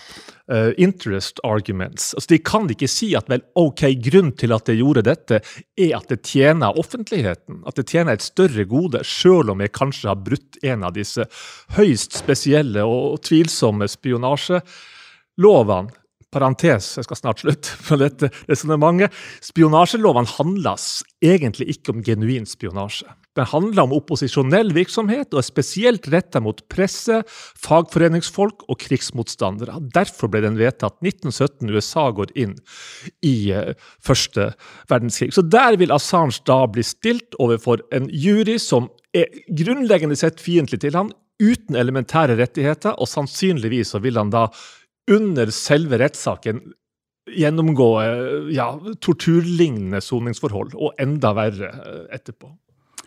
uh, 0.50 0.72
interest 0.76 1.40
arguments. 1.44 2.14
Altså, 2.14 2.28
de 2.34 2.38
kan 2.38 2.70
ikke 2.70 2.88
si 2.88 3.14
at 3.16 3.28
vel, 3.28 3.42
ok, 3.54 3.94
grunnen 4.02 4.32
til 4.36 4.52
at 4.52 4.68
jeg 4.68 4.76
gjorde 4.80 5.02
dette, 5.06 5.40
er 5.76 5.96
at 5.96 6.08
det 6.08 6.22
tjener 6.26 6.78
offentligheten, 6.78 7.62
at 7.66 7.76
det 7.76 7.88
tjener 7.90 8.12
et 8.14 8.22
større 8.22 8.64
gode, 8.64 9.04
sjøl 9.04 9.50
om 9.50 9.60
jeg 9.60 9.72
kanskje 9.76 10.08
har 10.10 10.22
brutt 10.22 10.56
en 10.62 10.82
av 10.86 10.92
disse 10.96 11.24
høyst 11.76 12.12
spesielle 12.22 12.84
og 12.84 13.20
tvilsomme 13.26 13.88
spionasjelovene 13.90 15.90
parentes, 16.34 16.96
jeg 16.98 17.06
skal 17.06 17.18
snart 17.20 17.42
slutte 17.42 17.76
på 17.86 17.98
dette 18.00 18.30
resonnementet. 18.50 19.14
Spionasjelovene 19.44 20.30
handler 20.36 20.80
egentlig 21.24 21.68
ikke 21.76 21.94
om 21.94 22.02
genuin 22.04 22.46
spionasje. 22.48 23.08
Den 23.36 23.48
handler 23.50 23.84
om 23.84 23.94
opposisjonell 23.96 24.72
virksomhet 24.76 25.34
og 25.34 25.42
er 25.42 25.46
spesielt 25.46 26.08
retta 26.12 26.40
mot 26.40 26.62
presse, 26.72 27.20
fagforeningsfolk 27.60 28.64
og 28.66 28.80
krigsmotstandere. 28.80 29.76
Derfor 29.94 30.32
ble 30.32 30.40
den 30.46 30.56
vedtatt 30.60 30.96
1917. 31.04 31.68
USA 31.74 32.08
går 32.16 32.32
inn 32.38 32.56
i 33.26 33.52
uh, 33.52 33.74
første 34.00 34.50
verdenskrig. 34.90 35.34
Så 35.36 35.44
der 35.44 35.76
vil 35.80 35.92
Assange 35.92 36.40
da 36.48 36.62
bli 36.70 36.84
stilt 36.86 37.36
overfor 37.42 37.84
en 37.96 38.08
jury 38.08 38.56
som 38.62 38.88
er 39.16 39.28
grunnleggende 39.56 40.16
sett 40.18 40.40
fiendtlig 40.42 40.80
til 40.82 40.96
han, 40.96 41.12
uten 41.36 41.76
elementære 41.76 42.38
rettigheter, 42.38 42.96
og 42.96 43.08
sannsynligvis 43.10 43.92
så 43.92 44.00
vil 44.00 44.16
han 44.16 44.32
da 44.32 44.46
under 45.10 45.50
selve 45.54 45.98
rettssaken 46.00 46.60
gjennomgå 47.26 47.88
ja, 48.54 48.68
torturlignende 49.02 50.00
soningsforhold, 50.04 50.76
og 50.78 50.94
enda 51.02 51.32
verre 51.36 51.72
eh, 51.74 52.06
etterpå. 52.14 52.52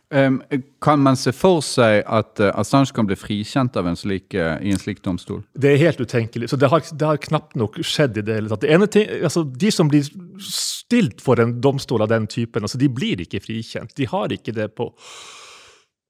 Um, 0.10 0.40
kan 0.82 0.98
man 1.06 1.14
se 1.22 1.30
for 1.38 1.62
seg 1.62 2.00
at 2.10 2.40
uh, 2.42 2.50
Assange 2.58 2.90
kan 2.98 3.06
bli 3.06 3.14
frikjent 3.14 3.76
av 3.78 3.86
en 3.86 3.98
slik, 4.00 4.34
uh, 4.34 4.56
i 4.58 4.72
en 4.74 4.82
slik 4.82 5.04
domstol? 5.06 5.44
Det 5.54 5.70
er 5.70 5.84
helt 5.84 6.02
utenkelig. 6.02 6.50
så 6.50 6.58
Det 6.58 6.70
har, 6.72 6.82
det 6.82 7.10
har 7.12 7.22
knapt 7.22 7.54
nok 7.60 7.78
skjedd 7.86 8.18
i 8.18 8.24
det 8.26 8.40
hele 8.40 8.50
tatt. 8.50 8.66
Det 8.66 8.88
ting, 8.96 9.06
altså, 9.22 9.44
de 9.46 9.70
som 9.72 9.92
blir 9.92 10.10
stilt 10.42 11.22
for 11.22 11.38
en 11.40 11.60
domstol 11.62 12.02
av 12.02 12.10
den 12.10 12.26
typen, 12.26 12.66
altså, 12.66 12.82
de 12.82 12.90
blir 12.90 13.22
ikke 13.22 13.44
frikjent. 13.44 13.94
De 13.96 14.10
har 14.10 14.34
ikke 14.34 14.56
det 14.58 14.72
på 14.74 14.90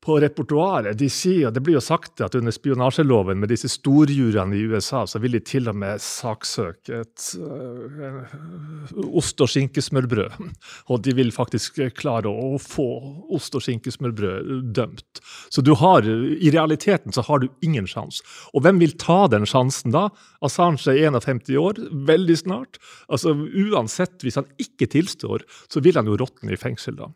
på 0.04 0.16
repertoaret. 0.24 0.98
De 0.98 1.10
sier, 1.12 1.52
Det 1.52 1.62
blir 1.64 1.76
jo 1.76 1.84
sagt 1.84 2.22
at 2.24 2.36
under 2.36 2.54
spionasjeloven 2.56 3.40
med 3.40 3.52
disse 3.52 3.70
storjuryene 3.72 4.56
i 4.56 4.64
USA, 4.72 5.06
så 5.08 5.20
vil 5.20 5.36
de 5.36 5.42
til 5.44 5.68
og 5.68 5.76
med 5.76 6.00
saksøke 6.04 7.02
et 7.02 7.26
uh, 7.40 9.04
ost- 9.20 9.42
og 9.44 9.52
skinkesmørbrød. 9.52 10.40
Og 10.90 11.04
de 11.04 11.14
vil 11.18 11.32
faktisk 11.36 11.82
klare 11.98 12.32
å 12.32 12.58
få 12.62 12.88
ost- 13.36 13.56
og 13.56 13.64
skinkesmørbrød 13.66 14.72
dømt. 14.76 15.22
Så 15.52 15.62
du 15.66 15.74
har, 15.78 16.08
i 16.08 16.52
realiteten 16.54 17.14
så 17.16 17.24
har 17.28 17.44
du 17.44 17.50
ingen 17.66 17.88
sjanse. 17.90 18.24
Og 18.54 18.64
hvem 18.64 18.80
vil 18.82 18.96
ta 19.00 19.28
den 19.32 19.48
sjansen 19.50 19.94
da? 19.96 20.08
Assange 20.46 20.94
er 20.94 21.12
51 21.12 21.52
år, 21.60 21.80
veldig 22.10 22.38
snart. 22.40 22.80
Altså 23.12 23.36
Uansett, 23.36 24.22
hvis 24.24 24.40
han 24.40 24.48
ikke 24.62 24.90
tilstår, 24.90 25.44
så 25.70 25.84
vil 25.84 26.00
han 26.00 26.08
jo 26.10 26.18
råtne 26.20 26.56
i 26.56 26.60
fengsel 26.60 26.98
da. 27.00 27.12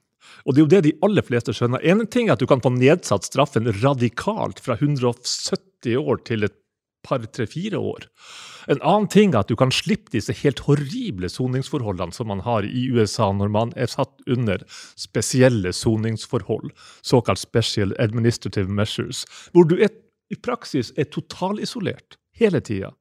Og 0.45 0.53
det 0.53 0.61
er 0.61 0.65
jo 0.65 0.71
det 0.73 0.81
de 0.87 0.97
aller 1.05 1.25
fleste 1.25 1.55
skjønner. 1.55 1.83
En 1.83 2.05
ting 2.07 2.29
er 2.29 2.37
at 2.37 2.43
du 2.43 2.49
kan 2.49 2.63
få 2.63 2.73
nedsatt 2.75 3.27
straffen 3.29 3.69
radikalt 3.81 4.61
fra 4.63 4.77
170 4.79 5.97
år 5.99 6.23
til 6.27 6.47
et 6.47 6.57
par, 7.03 7.23
tre, 7.35 7.45
fire 7.47 7.79
år. 7.79 8.07
En 8.71 8.79
annen 8.79 9.09
ting 9.11 9.33
er 9.33 9.41
at 9.43 9.51
du 9.51 9.57
kan 9.59 9.73
slippe 9.75 10.13
disse 10.13 10.33
helt 10.39 10.63
horrible 10.67 11.29
soningsforholdene 11.29 12.15
som 12.15 12.29
man 12.31 12.43
har 12.45 12.63
i 12.63 12.85
USA 12.95 13.29
når 13.35 13.51
man 13.51 13.73
er 13.75 13.91
satt 13.91 14.13
under 14.31 14.63
spesielle 14.99 15.73
soningsforhold, 15.75 16.71
såkalt 17.03 17.43
special 17.43 17.95
administrative 17.99 18.71
measures, 18.71 19.25
hvor 19.51 19.67
du 19.67 19.75
er, 19.79 19.91
i 20.31 20.39
praksis 20.39 20.93
er 20.97 21.11
totalisolert 21.11 22.17
hele 22.39 22.63
tida. 22.63 22.93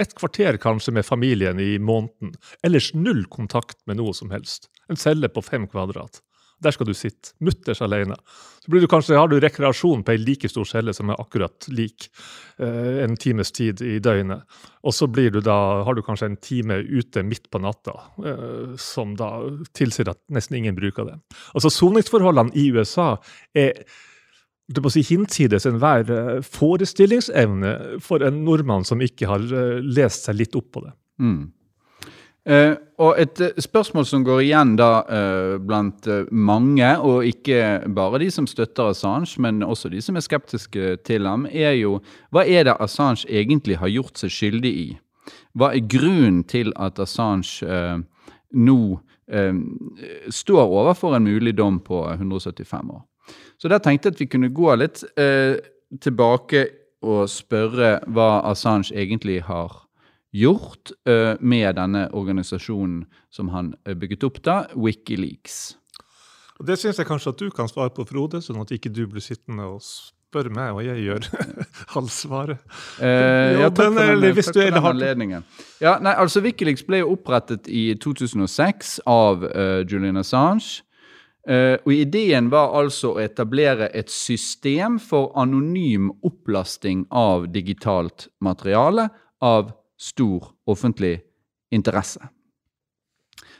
Et 0.00 0.12
kvarter 0.16 0.56
kanskje 0.60 0.92
med 0.96 1.06
familien 1.06 1.60
i 1.60 1.76
måneden. 1.78 2.34
Ellers 2.64 2.90
null 2.94 3.24
kontakt 3.30 3.78
med 3.86 4.00
noe 4.00 4.14
som 4.16 4.32
helst. 4.32 4.68
En 4.90 4.98
celle 4.98 5.28
på 5.30 5.42
fem 5.44 5.66
kvadrat. 5.70 6.20
Der 6.62 6.74
skal 6.74 6.88
du 6.88 6.94
sitte, 6.94 7.34
mutters 7.42 7.82
alene. 7.84 8.16
Så 8.62 8.70
du 8.70 8.86
kanskje, 8.86 9.16
har 9.18 9.26
du 9.30 9.40
rekreasjon 9.42 10.04
på 10.06 10.14
ei 10.14 10.20
like 10.22 10.48
stor 10.50 10.68
celle 10.68 10.94
som 10.94 11.10
er 11.10 11.18
akkurat 11.18 11.66
lik 11.74 12.06
eh, 12.62 13.02
en 13.02 13.16
times 13.18 13.50
tid 13.52 13.82
i 13.82 13.96
døgnet. 14.02 14.44
Og 14.86 14.94
så 14.94 15.08
blir 15.10 15.34
du 15.34 15.40
da, 15.42 15.56
har 15.82 15.98
du 15.98 16.04
kanskje 16.06 16.30
en 16.30 16.38
time 16.38 16.78
ute 16.78 17.24
midt 17.26 17.50
på 17.50 17.58
natta, 17.62 17.96
eh, 18.22 18.78
som 18.78 19.16
da 19.18 19.32
tilsier 19.74 20.12
at 20.14 20.22
nesten 20.30 20.60
ingen 20.60 20.78
bruker 20.78 21.10
det. 21.10 21.18
Altså 21.56 21.72
Soningsforholdene 21.74 22.54
i 22.54 22.70
USA 22.76 23.16
er 23.58 23.82
det 24.72 24.82
må 24.82 24.92
si 24.92 25.02
hinsides 25.06 25.66
enhver 25.68 26.12
eh, 26.12 26.38
forestillingsevne 26.46 27.74
for 28.04 28.24
en 28.24 28.44
nordmann 28.46 28.86
som 28.88 29.02
ikke 29.04 29.28
har 29.30 29.42
eh, 29.42 29.80
lest 29.82 30.28
seg 30.28 30.38
litt 30.38 30.56
opp 30.58 30.70
på 30.76 30.84
det. 30.86 30.94
Mm. 31.22 31.42
Uh, 32.42 32.74
og 32.98 33.20
et 33.22 33.38
uh, 33.38 33.60
spørsmål 33.62 34.06
som 34.06 34.24
går 34.26 34.40
igjen 34.42 34.72
da 34.74 35.04
uh, 35.06 35.60
blant 35.62 36.08
mange, 36.34 36.88
og 36.98 37.26
ikke 37.26 37.84
bare 37.94 38.18
de 38.18 38.30
som 38.34 38.48
støtter 38.50 38.90
Assange, 38.90 39.38
men 39.42 39.62
også 39.62 39.90
de 39.92 40.00
som 40.02 40.18
er 40.18 40.24
skeptiske 40.26 40.96
til 41.06 41.28
ham, 41.30 41.46
er 41.46 41.76
jo 41.78 42.00
hva 42.34 42.42
er 42.42 42.66
det 42.66 42.74
Assange 42.82 43.30
egentlig 43.30 43.78
har 43.78 43.92
gjort 43.94 44.18
seg 44.18 44.34
skyldig 44.34 44.72
i? 44.74 44.88
Hva 45.54 45.70
er 45.70 45.86
grunnen 45.86 46.42
til 46.50 46.72
at 46.74 46.98
Assange 46.98 47.62
nå 48.52 48.78
står 50.34 50.64
overfor 50.66 51.14
en 51.16 51.24
mulig 51.24 51.54
dom 51.56 51.78
på 51.80 52.02
175 52.10 52.90
år? 52.90 53.04
Så 53.56 53.70
der 53.70 53.78
tenkte 53.78 54.10
jeg 54.10 54.16
at 54.16 54.20
vi 54.20 54.28
kunne 54.32 54.50
gå 54.50 54.74
litt 54.80 55.04
tilbake 56.02 56.64
og 57.06 57.30
spørre 57.30 57.94
hva 58.10 58.42
Assange 58.50 58.90
egentlig 58.96 59.44
har 59.46 59.70
gjort 59.70 59.91
gjort 60.32 60.94
uh, 61.08 61.36
med 61.40 61.76
denne 61.76 62.06
organisasjonen 62.16 63.04
som 63.32 63.52
han 63.52 63.74
uh, 63.88 63.94
bygget 63.94 64.24
opp 64.28 64.40
da, 64.44 64.56
Wikileaks. 64.74 65.76
Og 66.60 66.66
Det 66.68 66.78
syns 66.80 67.00
jeg 67.00 67.08
kanskje 67.08 67.34
at 67.34 67.42
du 67.42 67.52
kan 67.54 67.70
svare 67.70 67.92
på, 67.94 68.06
Frode, 68.08 68.42
sånn 68.44 68.60
at 68.62 68.72
ikke 68.74 68.92
du 68.92 69.04
blir 69.10 69.24
sittende 69.24 69.66
og 69.66 69.82
spør 69.82 70.48
meg 70.54 70.70
hva 70.72 70.84
jeg 70.86 71.02
gjør 71.04 71.26
halvsvaret. 71.96 72.62
Uh, 73.00 73.60
ja, 73.60 73.68
takk 73.68 73.92
for 73.92 73.98
den, 73.98 74.24
takk 74.38 74.48
for 74.48 74.60
den 74.62 74.88
anledningen. 74.92 75.44
Ja, 75.82 75.98
nei, 76.00 76.14
altså 76.14 76.44
Wikileaks 76.44 76.86
ble 76.88 77.02
jo 77.02 77.12
opprettet 77.16 77.68
i 77.68 77.90
2006 78.00 79.00
av 79.10 79.44
Julian 79.90 80.22
Assange. 80.22 80.80
Uh, 81.42 81.74
og 81.82 81.90
Ideen 81.90 82.52
var 82.52 82.70
altså 82.78 83.16
å 83.16 83.18
etablere 83.18 83.88
et 83.98 84.12
system 84.14 85.00
for 85.02 85.32
anonym 85.34 86.12
opplasting 86.22 87.02
av 87.10 87.48
digitalt 87.50 88.28
materiale 88.38 89.08
av 89.42 89.72
stor 90.02 90.50
offentlig 90.66 91.20
interesse. 91.72 92.20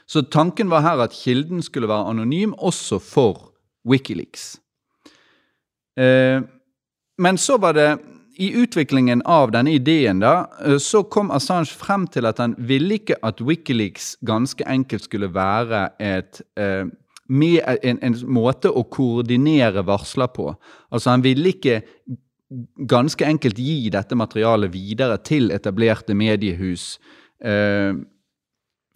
Så 0.05 0.21
tanken 0.21 0.69
var 0.69 0.83
her 0.83 1.03
at 1.03 1.15
kilden 1.15 1.63
skulle 1.63 1.87
være 1.87 2.09
anonym 2.11 2.53
også 2.57 2.99
for 2.99 3.53
Wikileaks. 3.87 4.57
Eh, 5.97 6.41
men 7.17 7.37
så 7.37 7.57
var 7.57 7.73
det 7.73 7.89
i 8.41 8.49
utviklingen 8.57 9.21
av 9.25 9.51
denne 9.53 9.75
ideen 9.77 10.19
da, 10.19 10.49
eh, 10.65 10.77
så 10.77 11.03
kom 11.03 11.31
Assange 11.31 11.71
frem 11.77 12.07
til 12.07 12.25
at 12.25 12.41
han 12.41 12.55
ville 12.57 12.97
ikke 12.99 13.19
at 13.23 13.41
Wikileaks 13.41 14.15
ganske 14.25 14.65
enkelt 14.67 15.05
skulle 15.05 15.29
være 15.33 15.87
et 16.01 16.41
eh, 16.57 16.85
en, 17.33 17.99
en, 18.03 18.15
måte 18.27 18.69
å 18.69 18.83
koordinere 18.83 19.85
varsler 19.87 20.27
på. 20.27 20.51
Altså 20.91 21.09
Han 21.09 21.23
ville 21.23 21.53
ikke 21.53 21.81
ganske 22.89 23.25
enkelt 23.25 23.59
gi 23.59 23.89
dette 23.93 24.15
materialet 24.15 24.73
videre 24.73 25.19
til 25.25 25.51
etablerte 25.55 26.15
mediehus. 26.17 26.97
Eh, 27.43 27.93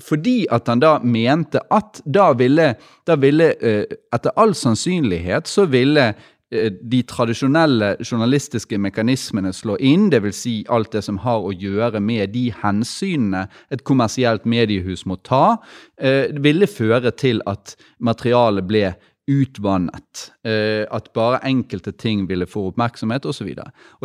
fordi 0.04 0.46
at 0.54 0.68
han 0.70 0.82
da 0.84 0.98
mente 1.02 1.62
at 1.74 2.02
da 2.06 2.30
ville, 2.38 2.76
da 3.08 3.16
ville 3.18 3.54
eh, 3.58 3.86
Etter 4.14 4.36
all 4.38 4.54
sannsynlighet 4.56 5.50
så 5.50 5.66
ville 5.66 6.12
Eh, 6.52 6.72
de 6.72 7.02
tradisjonelle 7.04 7.98
journalistiske 8.00 8.78
mekanismene 8.80 9.50
slå 9.52 9.74
inn, 9.84 10.06
dvs. 10.14 10.38
Si 10.40 10.54
alt 10.72 10.94
det 10.96 11.02
som 11.04 11.18
har 11.20 11.44
å 11.44 11.52
gjøre 11.52 12.00
med 12.00 12.32
de 12.32 12.46
hensynene 12.62 13.50
et 13.74 13.84
kommersielt 13.84 14.46
mediehus 14.48 15.04
må 15.04 15.18
ta, 15.28 15.58
eh, 16.00 16.32
ville 16.32 16.68
føre 16.68 17.12
til 17.12 17.42
at 17.46 17.76
materialet 18.00 18.64
ble 18.64 18.96
utvannet. 19.28 20.32
Eh, 20.48 20.86
at 20.92 21.12
bare 21.18 21.42
enkelte 21.48 21.92
ting 21.92 22.26
ville 22.30 22.48
få 22.48 22.70
oppmerksomhet 22.72 23.28
osv. 23.28 23.52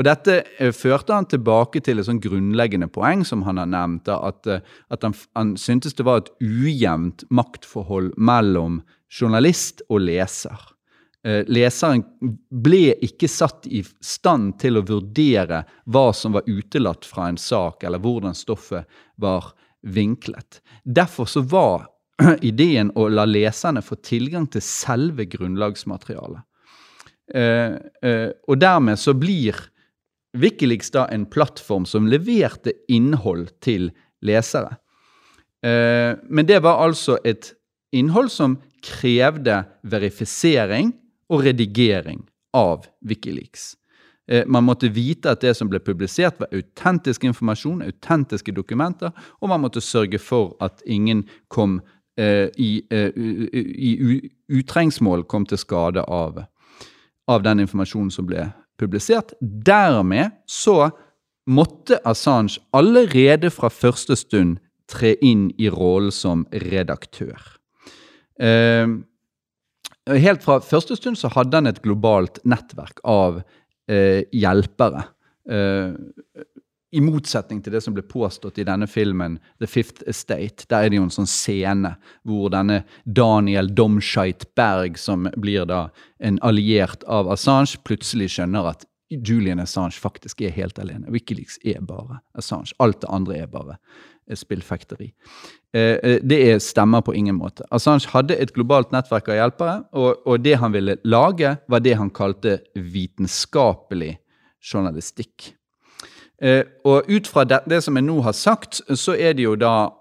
Dette 0.04 0.36
førte 0.74 1.14
han 1.14 1.28
tilbake 1.30 1.82
til 1.84 2.02
et 2.02 2.08
sånn 2.08 2.22
grunnleggende 2.22 2.90
poeng 2.92 3.24
som 3.28 3.44
han 3.46 3.62
har 3.62 3.70
nevnt. 3.70 4.10
At, 4.10 4.50
at 4.50 5.06
han, 5.06 5.16
han 5.38 5.54
syntes 5.60 5.94
det 5.98 6.06
var 6.08 6.24
et 6.24 6.32
ujevnt 6.42 7.26
maktforhold 7.30 8.12
mellom 8.18 8.82
journalist 9.12 9.84
og 9.88 10.04
leser. 10.08 10.68
Eh, 11.22 11.44
leseren 11.46 12.02
ble 12.50 12.96
ikke 13.06 13.28
satt 13.30 13.68
i 13.70 13.84
stand 14.02 14.56
til 14.62 14.80
å 14.80 14.86
vurdere 14.88 15.62
hva 15.86 16.08
som 16.16 16.34
var 16.34 16.48
utelatt 16.50 17.06
fra 17.06 17.28
en 17.30 17.38
sak, 17.38 17.84
eller 17.86 18.02
hvordan 18.02 18.34
stoffet 18.34 18.88
var 19.22 19.52
vinklet. 19.82 20.58
Derfor 20.82 21.30
så 21.30 21.44
var 21.46 21.86
ideen 22.50 22.92
å 22.98 23.08
la 23.08 23.26
leserne 23.28 23.82
få 23.84 23.98
tilgang 24.04 24.46
til 24.50 24.64
selve 24.64 25.26
grunnlagsmaterialet. 25.30 26.42
Eh, 27.34 27.76
eh, 28.02 28.30
og 28.48 28.58
dermed 28.60 29.00
så 29.00 29.14
blir 29.16 29.58
Wikileaks 30.32 30.90
da 30.94 31.06
en 31.12 31.26
plattform 31.28 31.84
som 31.88 32.08
leverte 32.08 32.72
innhold 32.88 33.50
til 33.60 33.90
lesere. 34.24 34.78
men 35.62 36.46
det 36.46 36.58
var 36.62 36.80
altså 36.82 37.18
et 37.24 37.52
innhold 37.94 38.30
som 38.34 38.56
krevde 38.82 39.60
verifisering 39.86 40.90
og 41.30 41.44
redigering 41.44 42.24
av 42.52 42.88
Wikileaks. 43.00 43.76
Eh, 44.28 44.46
man 44.46 44.64
måtte 44.64 44.88
vite 44.88 45.32
at 45.32 45.42
det 45.42 45.54
som 45.58 45.70
ble 45.70 45.80
publisert, 45.82 46.38
var 46.40 46.52
autentisk 46.54 47.24
informasjon, 47.26 47.82
autentiske 47.82 48.54
dokumenter, 48.54 49.10
og 49.40 49.50
man 49.50 49.64
måtte 49.64 49.82
sørge 49.82 50.20
for 50.22 50.54
at 50.62 50.82
ingen 50.86 51.24
kom 51.52 51.80
eh, 51.80 51.90
i, 52.18 52.82
eh, 52.90 53.10
i 53.16 54.30
utrengsmål 54.52 55.24
kom 55.24 55.46
til 55.48 55.58
skade 55.58 56.02
av, 56.04 56.42
av 57.28 57.42
den 57.42 57.62
informasjonen 57.64 58.10
som 58.12 58.26
ble 58.28 58.50
publisert. 58.80 59.32
Dermed 59.40 60.34
så 60.46 60.90
måtte 61.48 61.98
Assange 62.04 62.60
allerede 62.76 63.50
fra 63.50 63.70
første 63.72 64.16
stund 64.16 64.58
tre 64.92 65.14
inn 65.24 65.48
i 65.58 65.70
rollen 65.72 66.12
som 66.12 66.44
redaktør. 66.52 67.40
Eh, 68.40 68.86
Helt 70.02 70.42
fra 70.42 70.56
første 70.58 70.96
stund 70.98 71.14
så 71.14 71.28
hadde 71.30 71.60
han 71.60 71.70
et 71.70 71.82
globalt 71.84 72.40
nettverk 72.42 72.98
av 73.06 73.36
eh, 73.86 74.24
hjelpere. 74.34 75.04
Eh, 75.46 75.92
I 76.92 77.00
motsetning 77.00 77.62
til 77.64 77.72
det 77.72 77.80
som 77.80 77.94
ble 77.96 78.02
påstått 78.04 78.58
i 78.60 78.66
denne 78.68 78.84
filmen 78.90 79.38
The 79.62 79.68
Fifth 79.70 80.04
Estate. 80.10 80.66
Der 80.68 80.84
er 80.84 80.92
det 80.92 80.98
jo 80.98 81.06
en 81.06 81.14
sånn 81.14 81.30
scene 81.30 81.94
hvor 82.28 82.52
denne 82.52 82.82
Daniel 83.08 83.70
Domscheit 83.72 84.44
Berg, 84.58 84.98
som 85.00 85.24
blir 85.40 85.64
da 85.70 85.86
en 86.20 86.36
alliert 86.44 87.06
av 87.08 87.30
Assange, 87.32 87.80
plutselig 87.88 88.34
skjønner 88.34 88.74
at 88.74 88.84
Julian 89.12 89.60
Assange 89.64 89.96
faktisk 90.00 90.42
er 90.44 90.52
helt 90.52 90.76
alene. 90.80 91.08
Wikileaks 91.12 91.58
er 91.64 91.80
bare 91.80 92.20
Assange. 92.36 92.76
Alt 92.76 93.00
det 93.06 93.12
andre 93.12 93.40
er 93.40 93.48
bare 93.52 93.78
spillfekteri. 94.36 95.10
Eh, 95.72 95.96
eh, 95.96 96.18
det 96.22 96.60
stemmer 96.62 97.00
på 97.00 97.16
ingen 97.16 97.40
måte. 97.40 97.64
Assange 97.72 98.12
hadde 98.12 98.36
et 98.36 98.52
globalt 98.52 98.92
nettverk 98.92 99.32
av 99.32 99.40
hjelpere, 99.40 99.78
og 99.96 100.44
det 100.44 100.58
han 100.60 100.76
ville 100.76 101.00
lage, 101.04 101.56
var 101.68 101.80
det 101.80 101.96
han 101.96 102.12
kalte 102.12 102.60
vitenskapelig 102.76 104.18
journalistikk. 104.60 105.54
Eh, 106.42 106.64
og 106.84 107.06
ut 107.08 107.30
fra 107.30 107.44
det, 107.46 107.62
det, 107.70 107.82
som 107.84 107.96
jeg 107.96 108.06
nå 108.08 108.18
har 108.26 108.34
sagt, 108.36 108.82
så 108.98 109.14
er 109.14 109.36
det 109.38 109.46
jo 109.46 109.54
da 109.56 109.92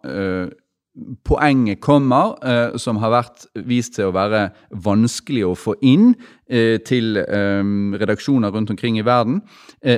poenget 1.23 1.79
kommer, 1.79 2.35
eh, 2.43 2.77
som 2.77 2.97
har 2.97 3.13
vært 3.13 3.45
vist 3.67 3.95
til 3.95 4.09
å 4.09 4.15
være 4.15 4.49
vanskelig 4.83 5.45
å 5.47 5.55
få 5.55 5.75
inn 5.87 6.11
eh, 6.49 6.81
til 6.83 7.17
eh, 7.21 7.63
redaksjoner 8.01 8.51
rundt 8.51 8.73
omkring 8.73 8.99
i 8.99 9.05
verden, 9.05 9.41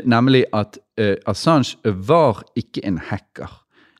nemlig 0.06 0.46
at 0.54 0.78
Assange 1.28 1.76
var 1.84 2.44
ikke 2.56 2.84
en 2.86 3.00
hacker. 3.02 3.50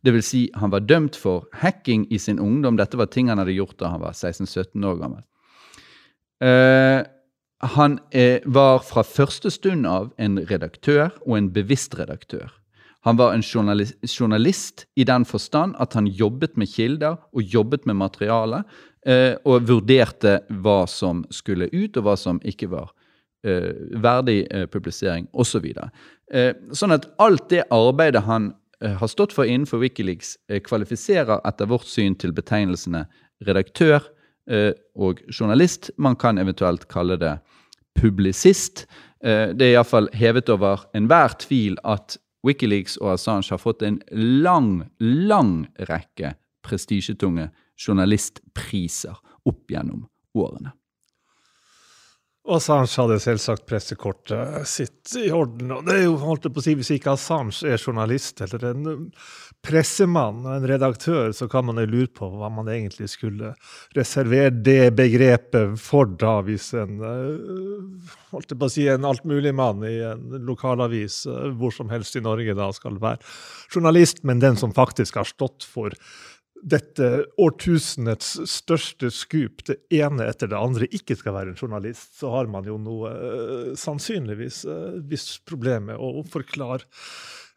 Vil 0.06 0.22
si, 0.24 0.44
han 0.60 0.72
var 0.72 0.84
dømt 0.86 1.16
for 1.18 1.48
hacking 1.58 2.06
i 2.14 2.20
sin 2.22 2.40
ungdom. 2.40 2.78
Dette 2.78 3.00
var 3.00 3.10
ting 3.10 3.32
han 3.32 3.40
hadde 3.42 3.56
gjort 3.56 3.80
da 3.80 3.90
han 3.96 4.04
var 4.04 4.14
16-17 4.14 4.86
år 4.86 5.00
gammel. 5.02 5.24
Han 7.64 8.00
eh, 8.12 8.42
var 8.46 8.82
fra 8.84 9.04
første 9.08 9.52
stund 9.54 9.88
av 9.88 10.12
en 10.20 10.40
redaktør, 10.50 11.14
og 11.26 11.38
en 11.38 11.50
bevisst 11.56 11.96
redaktør. 12.00 12.52
Han 13.04 13.18
var 13.20 13.34
en 13.36 13.44
journalist, 13.44 13.98
journalist 14.08 14.86
i 14.96 15.04
den 15.08 15.26
forstand 15.28 15.76
at 15.84 15.96
han 15.98 16.08
jobbet 16.08 16.56
med 16.60 16.72
kilder 16.72 17.18
og 17.34 17.56
jobbet 17.56 17.86
med 17.86 18.00
materiale, 18.00 18.64
eh, 19.06 19.36
og 19.44 19.68
vurderte 19.68 20.42
hva 20.64 20.84
som 20.88 21.26
skulle 21.32 21.68
ut, 21.72 21.98
og 21.98 22.04
hva 22.04 22.18
som 22.20 22.42
ikke 22.44 22.72
var 22.74 22.92
verdig 23.44 24.46
publisering, 24.72 25.26
osv. 25.36 25.66
Så 25.76 26.78
sånn 26.80 26.94
at 26.96 27.10
alt 27.20 27.50
det 27.52 27.66
arbeidet 27.76 28.22
han 28.24 28.46
Eh, 28.84 28.92
har 28.92 29.08
stått 29.08 29.34
for 29.34 29.46
innenfor 29.46 29.80
Wikileaks, 29.80 30.38
eh, 30.50 30.60
kvalifiserer 30.60 31.40
etter 31.48 31.70
vårt 31.72 31.88
syn 31.88 32.16
til 32.20 32.34
betegnelsene 32.36 33.06
redaktør 33.48 34.02
eh, 34.02 34.13
og 34.48 35.22
journalist. 35.32 35.92
Man 35.98 36.18
kan 36.20 36.38
eventuelt 36.38 36.88
kalle 36.92 37.16
det 37.18 37.38
publisist. 37.96 38.86
Det 39.24 39.64
er 39.64 39.78
iallfall 39.78 40.10
hevet 40.20 40.50
over 40.52 40.84
enhver 40.98 41.38
tvil 41.40 41.78
at 41.88 42.18
Wikileaks 42.44 42.98
og 43.00 43.14
Assange 43.14 43.54
har 43.54 43.62
fått 43.62 43.86
en 43.88 44.02
lang, 44.12 44.84
lang 45.00 45.64
rekke 45.88 46.34
prestisjetunge 46.64 47.50
journalistpriser 47.80 49.16
opp 49.48 49.72
gjennom 49.72 50.06
årene. 50.36 50.74
Og 52.44 52.58
Assange 52.58 52.92
hadde 53.00 53.22
selvsagt 53.24 53.64
pressekortet 53.70 54.68
sitt 54.68 55.14
i 55.16 55.30
orden. 55.32 55.72
og 55.72 55.86
det 55.88 55.94
er 55.96 56.04
jo, 56.10 56.18
holdt 56.20 56.50
på 56.52 56.60
å 56.60 56.66
si, 56.66 56.76
Hvis 56.76 56.92
ikke 56.92 57.14
Assange 57.16 57.64
er 57.64 57.80
journalist 57.80 58.44
eller 58.44 58.66
en 58.74 58.84
pressemann 58.84 59.08
pressemann, 59.64 60.42
en 60.46 60.68
redaktør, 60.68 61.32
så 61.32 61.48
kan 61.48 61.64
man 61.66 61.80
jo 61.80 61.86
lure 61.88 62.10
på 62.12 62.28
hva 62.28 62.50
man 62.52 62.68
egentlig 62.68 63.08
skulle 63.14 63.54
reservere 63.96 64.52
det 64.52 64.92
begrepet 64.98 65.78
for, 65.80 66.10
da, 66.20 66.42
hvis 66.44 66.74
en 66.76 66.98
holdt 68.34 68.34
holdt 68.34 68.56
på 68.60 68.68
å 68.68 68.74
si, 68.74 68.88
en 68.92 69.08
altmuligmann 69.08 69.86
i 69.88 69.96
en 70.10 70.44
lokalavis 70.48 71.24
uh, 71.30 71.48
hvor 71.56 71.72
som 71.76 71.92
helst 71.94 72.18
i 72.20 72.24
Norge 72.26 72.56
da 72.58 72.70
skal 72.76 73.00
være 73.02 73.22
journalist, 73.72 74.24
men 74.28 74.44
den 74.44 74.60
som 74.60 74.76
faktisk 74.76 75.22
har 75.22 75.30
stått 75.30 75.64
for 75.64 75.96
dette 76.64 77.10
årtusenets 77.42 78.36
største 78.50 79.10
skup, 79.14 79.64
det 79.68 79.78
ene 79.94 80.28
etter 80.30 80.50
det 80.52 80.60
andre, 80.60 80.88
ikke 80.96 81.18
skal 81.20 81.36
være 81.36 81.54
en 81.54 81.60
journalist, 81.60 82.14
så 82.20 82.32
har 82.34 82.50
man 82.52 82.68
jo 82.68 82.78
noe 82.82 83.12
uh, 83.12 83.72
sannsynligvis 83.80 84.64
uh, 84.70 85.00
visst 85.10 85.44
problem 85.50 85.90
med 85.92 86.00
å 86.00 86.24
forklare 86.32 86.88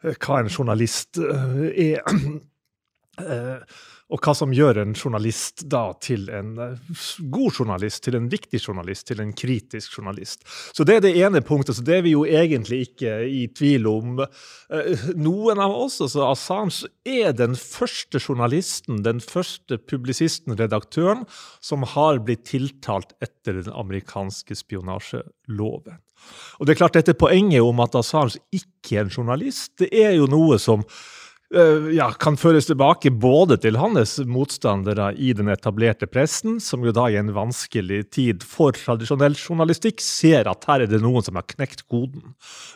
uh, 0.03 0.13
hva 0.13 0.41
en 0.41 0.51
journalist 0.51 1.21
er. 1.21 2.03
og 4.07 4.23
hva 4.23 4.31
som 4.37 4.53
gjør 4.55 4.79
en 4.85 4.93
journalist 4.95 5.65
da 5.67 5.89
til 6.03 6.29
en 6.31 6.53
god 7.33 7.57
journalist, 7.59 7.99
til 8.05 8.15
en 8.15 8.29
viktig 8.31 8.61
journalist, 8.61 9.03
til 9.09 9.19
en 9.19 9.33
kritisk 9.35 9.97
journalist. 9.97 10.45
Så 10.47 10.85
det 10.87 10.95
er 10.97 11.03
det 11.03 11.11
ene 11.19 11.41
punktet. 11.43 11.75
så 11.75 11.83
Det 11.83 11.97
er 11.97 12.05
vi 12.05 12.15
jo 12.15 12.23
egentlig 12.23 12.85
ikke 12.87 13.17
i 13.27 13.47
tvil 13.51 13.87
om. 13.91 14.23
Noen 15.19 15.59
av 15.59 15.75
oss, 15.75 15.99
altså 16.05 16.29
Assange, 16.29 16.87
er 17.03 17.35
den 17.35 17.59
første 17.59 18.21
journalisten, 18.23 19.03
den 19.03 19.19
første 19.19 19.77
publisisten, 19.77 20.55
redaktøren, 20.55 21.27
som 21.59 21.83
har 21.83 22.23
blitt 22.23 22.47
tiltalt 22.47 23.11
etter 23.19 23.59
den 23.59 23.73
amerikanske 23.75 24.55
spionasjeloven. 24.55 25.99
Og 26.57 26.65
det 26.65 26.73
er 26.73 26.79
klart 26.79 26.95
Dette 26.95 27.13
poenget 27.13 27.61
om 27.61 27.83
at 27.83 27.95
Assange 27.99 28.39
ikke 28.55 28.95
er 28.95 29.05
en 29.05 29.11
journalist, 29.11 29.75
det 29.83 29.91
er 29.91 30.15
jo 30.15 30.31
noe 30.31 30.55
som 30.63 30.87
Eh, 30.87 30.95
ja, 31.93 32.09
kan 32.19 32.35
føres 32.35 32.65
tilbake 32.67 33.07
både 33.23 33.55
til 33.63 33.77
hans 33.79 34.17
motstandere 34.27 35.13
i 35.15 35.29
den 35.31 35.47
etablerte 35.47 36.07
pressen, 36.11 36.57
som 36.59 36.83
jo 36.83 36.91
da 36.91 37.05
i 37.07 37.15
en 37.15 37.29
vanskelig 37.31 38.01
tid 38.11 38.43
for 38.43 38.75
tradisjonell 38.75 39.37
journalistikk 39.39 40.03
ser 40.03 40.49
at 40.51 40.67
her 40.67 40.83
er 40.83 40.91
det 40.91 40.99
noen 40.99 41.23
som 41.23 41.39
har 41.39 41.47
knekt 41.47 41.85
koden. 41.87 42.33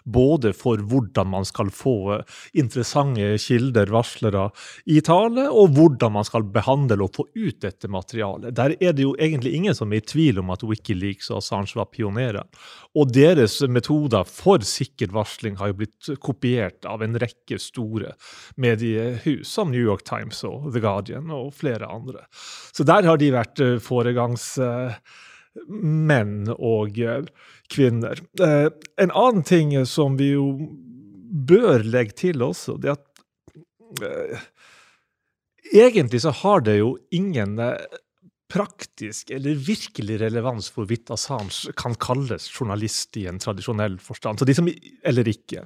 Både 0.08 0.54
for 0.56 0.80
hvordan 0.80 1.28
man 1.34 1.48
skal 1.48 1.68
få 1.76 2.22
interessante 2.56 3.34
kilder, 3.44 3.92
varslere, 3.92 4.48
i 4.88 5.02
tale, 5.04 5.50
og 5.52 5.76
hvordan 5.76 6.16
man 6.16 6.28
skal 6.28 6.48
behandle 6.48 7.02
og 7.04 7.20
få 7.20 7.28
ut 7.36 7.60
dette 7.66 7.92
materialet. 7.92 8.56
Der 8.56 8.78
er 8.80 8.96
det 8.96 9.04
jo 9.04 9.18
egentlig 9.20 9.52
ingen 9.58 9.76
som 9.76 9.92
er 9.92 10.00
i 10.00 10.08
tvil 10.14 10.40
om 10.40 10.56
at 10.56 10.64
Wikileaks 10.64 11.28
og 11.34 11.42
Assange 11.42 11.76
var 11.76 11.92
pionerer. 11.92 12.48
Og 12.96 13.12
deres 13.12 13.60
metoder 13.68 14.24
for 14.28 14.64
sikker 14.68 15.12
varsling 15.16 15.60
har 15.60 15.72
jo 15.72 15.80
blitt 15.84 16.14
kopiert 16.24 16.88
av 16.88 17.04
en 17.04 17.20
rekke 17.20 17.60
store 17.60 18.16
mediehus 18.62 19.50
som 19.50 19.72
New 19.72 19.82
York 19.82 20.04
Times 20.08 20.44
og 20.48 20.72
The 20.74 20.80
Guardian 20.84 21.32
og 21.34 21.54
flere 21.58 21.86
andre. 21.90 22.20
Så 22.72 22.84
der 22.88 23.04
har 23.08 23.18
de 23.22 23.32
vært 23.34 23.60
eh, 23.64 23.80
foregangsmenn 23.82 26.50
og 26.58 27.00
eh, 27.00 27.26
kvinner. 27.72 28.22
Eh, 28.42 28.70
en 29.02 29.12
annen 29.12 29.44
ting 29.48 29.86
som 29.90 30.18
vi 30.20 30.30
jo 30.36 30.46
bør 31.32 31.84
legge 31.88 32.12
til 32.26 32.42
også, 32.46 32.78
det 32.82 32.90
er 32.94 32.98
at 32.98 33.08
Egentlig 35.72 36.22
så 36.24 36.32
har 36.36 36.60
det 36.64 36.78
jo 36.78 36.98
ingen 37.16 37.52
praktisk 38.52 39.32
eller 39.32 39.56
virkelig 39.56 40.20
relevans 40.22 40.70
for 40.70 40.84
hvorvidt 40.84 41.12
Assange 41.14 41.72
kan 41.80 41.96
kalles 42.02 42.50
journalist 42.52 43.18
i 43.22 43.28
en 43.32 43.40
tradisjonell 43.42 43.98
forstand. 44.04 44.42
Så 44.42 44.48
de 44.48 44.56
som, 44.58 44.70
eller 45.08 45.32
ikke. 45.32 45.66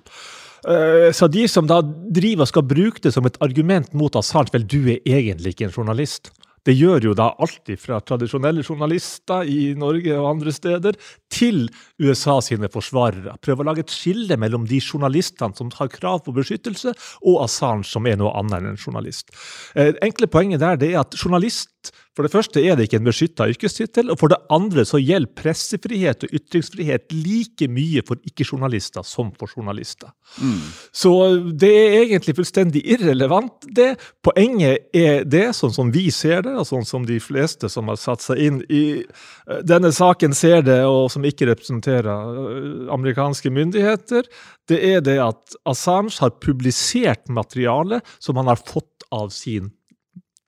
Eh, 0.70 1.10
så 1.16 1.30
de 1.32 1.48
som 1.52 1.68
da 1.70 1.82
driver 1.82 2.46
og 2.46 2.52
skal 2.54 2.68
bruke 2.70 3.04
det 3.04 3.14
som 3.16 3.26
et 3.28 3.42
argument 3.46 3.94
mot 3.98 4.16
Assange, 4.20 4.54
vel, 4.54 4.68
du 4.70 4.82
er 4.94 5.02
egentlig 5.02 5.56
ikke 5.56 5.70
en 5.70 5.78
journalist. 5.78 6.34
Det 6.66 6.74
gjør 6.74 7.12
jo 7.12 7.14
da 7.14 7.28
alltid 7.46 7.78
fra 7.78 8.00
tradisjonelle 8.02 8.64
journalister 8.66 9.46
i 9.46 9.76
Norge 9.78 10.16
og 10.18 10.32
andre 10.32 10.54
steder, 10.54 10.98
til 11.30 11.68
USA 12.02 12.40
sine 12.42 12.72
forsvarere. 12.74 13.36
Prøve 13.46 13.62
å 13.62 13.68
lage 13.68 13.84
et 13.86 13.94
skille 13.94 14.38
mellom 14.42 14.66
de 14.70 14.80
journalistene 14.82 15.54
som 15.58 15.70
har 15.78 15.92
krav 15.94 16.24
på 16.26 16.34
beskyttelse, 16.34 16.96
og 17.22 17.44
Assange, 17.44 17.86
som 17.86 18.10
er 18.10 18.18
noe 18.18 18.34
annet 18.40 18.58
enn 18.58 18.72
en 18.72 18.82
journalist. 18.82 19.30
Det 19.78 20.02
enkle 20.06 20.32
poenget 20.32 20.64
der 20.64 20.82
det 20.82 20.96
er 20.96 21.04
at 21.04 21.14
journalist 21.20 21.94
for 22.16 22.24
det 22.24 22.32
første 22.32 22.62
er 22.64 22.78
det 22.78 22.86
ikke 22.88 23.02
en 23.02 23.08
beskytta 23.10 23.46
yrkestittel, 23.52 24.08
og 24.14 24.20
for 24.22 24.32
det 24.32 24.38
andre 24.54 24.86
så 24.88 25.02
gjelder 25.02 25.34
pressefrihet 25.36 26.24
og 26.24 26.36
ytringsfrihet 26.38 27.12
like 27.12 27.68
mye 27.68 28.04
for 28.08 28.22
ikke-journalister 28.24 29.04
som 29.04 29.34
for 29.36 29.52
journalister. 29.52 30.14
Mm. 30.40 30.62
Så 30.96 31.12
det 31.52 31.72
er 31.76 31.96
egentlig 32.06 32.38
fullstendig 32.38 32.86
irrelevant, 32.96 33.68
det. 33.76 33.98
Poenget 34.24 34.96
er 34.96 35.28
det, 35.28 35.50
sånn 35.58 35.76
som 35.76 35.92
vi 35.92 36.06
ser 36.16 36.46
det, 36.46 36.54
og 36.56 36.70
sånn 36.70 36.88
som 36.88 37.04
de 37.08 37.18
fleste 37.20 37.68
som 37.72 37.92
har 37.92 38.00
satt 38.00 38.24
seg 38.24 38.40
inn 38.46 38.62
i 38.72 38.86
eh, 39.04 39.60
denne 39.68 39.92
saken 39.96 40.36
ser 40.38 40.64
det, 40.64 40.80
og 40.88 41.10
som 41.12 41.28
ikke 41.28 41.50
representerer 41.52 42.08
eh, 42.14 42.70
amerikanske 42.96 43.52
myndigheter, 43.52 44.30
det 44.72 44.80
er 44.94 45.04
det 45.04 45.18
at 45.20 45.60
Assange 45.68 46.16
har 46.24 46.32
publisert 46.40 47.28
materiale 47.28 48.00
som 48.24 48.40
han 48.40 48.48
har 48.48 48.64
fått 48.64 49.04
av 49.12 49.36
sin 49.36 49.74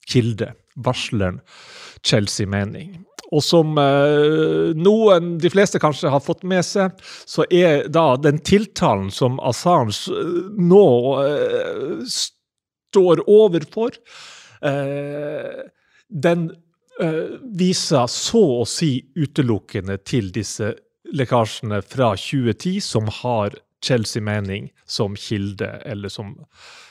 kilde 0.07 0.53
varsleren 0.85 1.41
Chelsea 2.05 2.47
mening. 2.47 2.97
Og 3.35 3.43
som 3.43 3.75
eh, 3.81 4.71
noen, 4.77 5.33
de 5.41 5.51
fleste 5.51 5.81
kanskje 5.83 6.11
har 6.13 6.23
fått 6.23 6.45
med 6.47 6.63
seg, 6.63 6.95
så 7.27 7.43
er 7.51 7.89
da 7.91 8.15
den 8.21 8.39
tiltalen 8.39 9.09
som 9.11 9.41
Assange 9.43 9.97
eh, 10.13 10.37
nå 10.55 10.85
eh, 11.25 12.05
står 12.07 13.25
overfor, 13.27 13.99
eh, 14.63 15.67
den 16.07 16.47
eh, 17.03 17.35
viser 17.59 18.07
så 18.11 18.43
å 18.61 18.65
si 18.69 18.93
utelukkende 19.17 19.99
til 20.07 20.31
disse 20.31 20.71
lekkasjene 21.11 21.81
fra 21.83 22.13
2010 22.15 22.79
som 22.83 23.11
har 23.21 23.59
Chelsea 23.83 24.23
Manning 24.23 24.71
som 24.87 25.15
kilde, 25.19 25.67
eller 25.85 26.09
som 26.09 26.33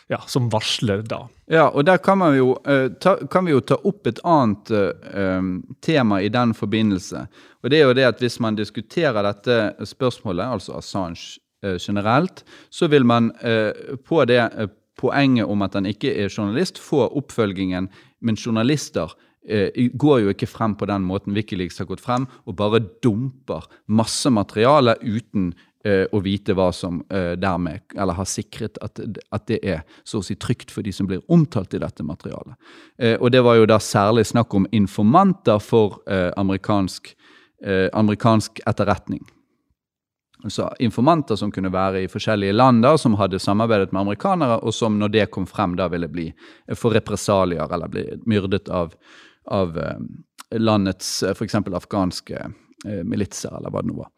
ja, 0.08 0.20
som 0.26 0.48
varsler, 0.50 1.02
da. 1.02 1.24
Ja, 1.50 1.68
og 1.68 1.86
der 1.86 1.98
kan, 2.02 2.22
jo, 2.36 2.52
uh, 2.68 2.86
ta, 3.02 3.16
kan 3.30 3.46
vi 3.46 3.54
jo 3.54 3.62
ta 3.66 3.78
opp 3.86 4.06
et 4.06 4.20
annet 4.26 4.70
uh, 4.70 5.42
tema 5.82 6.20
i 6.22 6.30
den 6.32 6.54
forbindelse. 6.54 7.26
Og 7.62 7.72
det 7.72 7.80
er 7.80 7.88
jo 7.88 7.98
det 7.98 8.06
at 8.06 8.22
hvis 8.22 8.38
man 8.42 8.58
diskuterer 8.58 9.26
dette 9.26 9.86
spørsmålet, 9.86 10.46
altså 10.46 10.76
Assange 10.78 11.40
uh, 11.66 11.76
generelt, 11.82 12.44
så 12.70 12.90
vil 12.92 13.06
man 13.06 13.32
på 14.06 14.24
det 14.30 14.42
poenget 14.96 15.46
om 15.50 15.62
at 15.62 15.74
han 15.74 15.86
ikke 15.86 16.14
er 16.14 16.30
journalist, 16.30 16.78
få 16.78 17.08
oppfølgingen. 17.08 17.88
Men 18.20 18.38
journalister 18.38 19.12
går 19.94 20.20
jo 20.22 20.32
ikke 20.32 20.48
frem 20.50 20.74
på 20.74 20.88
den 20.90 21.04
måten 21.06 21.34
Wikileaks 21.36 21.78
har 21.78 21.86
gått 21.86 22.02
frem, 22.02 22.24
og 22.46 22.56
bare 22.58 22.80
dumper 23.04 23.66
masse 23.86 24.30
materiale 24.30 24.96
uten 25.02 25.52
Eh, 25.86 26.06
å 26.10 26.18
vite 26.24 26.54
hva 26.56 26.70
som 26.74 26.96
eh, 27.14 27.36
dermed 27.38 27.92
Eller 27.94 28.16
har 28.16 28.26
sikret 28.26 28.78
at, 28.82 28.98
at, 29.30 29.42
det 29.46 29.58
er 29.62 29.82
så 30.08 30.18
å 30.18 30.24
si 30.24 30.34
trygt 30.34 30.72
for 30.74 30.82
de 30.82 30.90
som 30.94 31.06
blir 31.06 31.20
omtalt 31.30 31.76
i 31.76 31.80
dette 31.82 32.02
materialet. 32.02 32.56
Eh, 32.98 33.14
og 33.20 33.30
det 33.30 33.42
var 33.44 33.58
jo 33.58 33.68
da 33.70 33.76
særlig 33.82 34.24
snakk 34.26 34.56
om 34.56 34.66
informanter 34.74 35.60
for 35.62 36.00
amerikansk, 36.36 37.12
amerikansk 37.92 38.60
etterretning. 38.66 39.22
Så 40.48 40.66
informanter 40.82 41.38
som 41.38 41.52
kunne 41.52 41.70
være 41.72 42.02
i 42.04 42.10
forskjellige 42.10 42.56
land, 42.56 42.82
da, 42.84 42.94
som 42.98 43.16
hadde 43.18 43.40
samarbeidet 43.42 43.92
med 43.92 44.02
amerikanere, 44.02 44.58
og 44.62 44.74
som 44.74 44.98
når 44.98 45.14
det 45.14 45.28
kom 45.34 45.46
frem, 45.48 45.76
da 45.78 45.88
ville 45.92 46.08
bli 46.12 46.26
for 46.74 46.94
represalier 46.94 47.72
eller 47.72 47.92
bli 47.92 48.04
myrdet 48.28 48.68
av, 48.68 48.92
av 49.50 49.78
landets 50.52 51.22
f.eks. 51.32 51.56
afghanske 51.80 52.44
militser, 53.08 53.56
eller 53.56 53.72
hva 53.72 53.82
det 53.82 53.92
nå 53.92 53.98
var. 54.02 54.12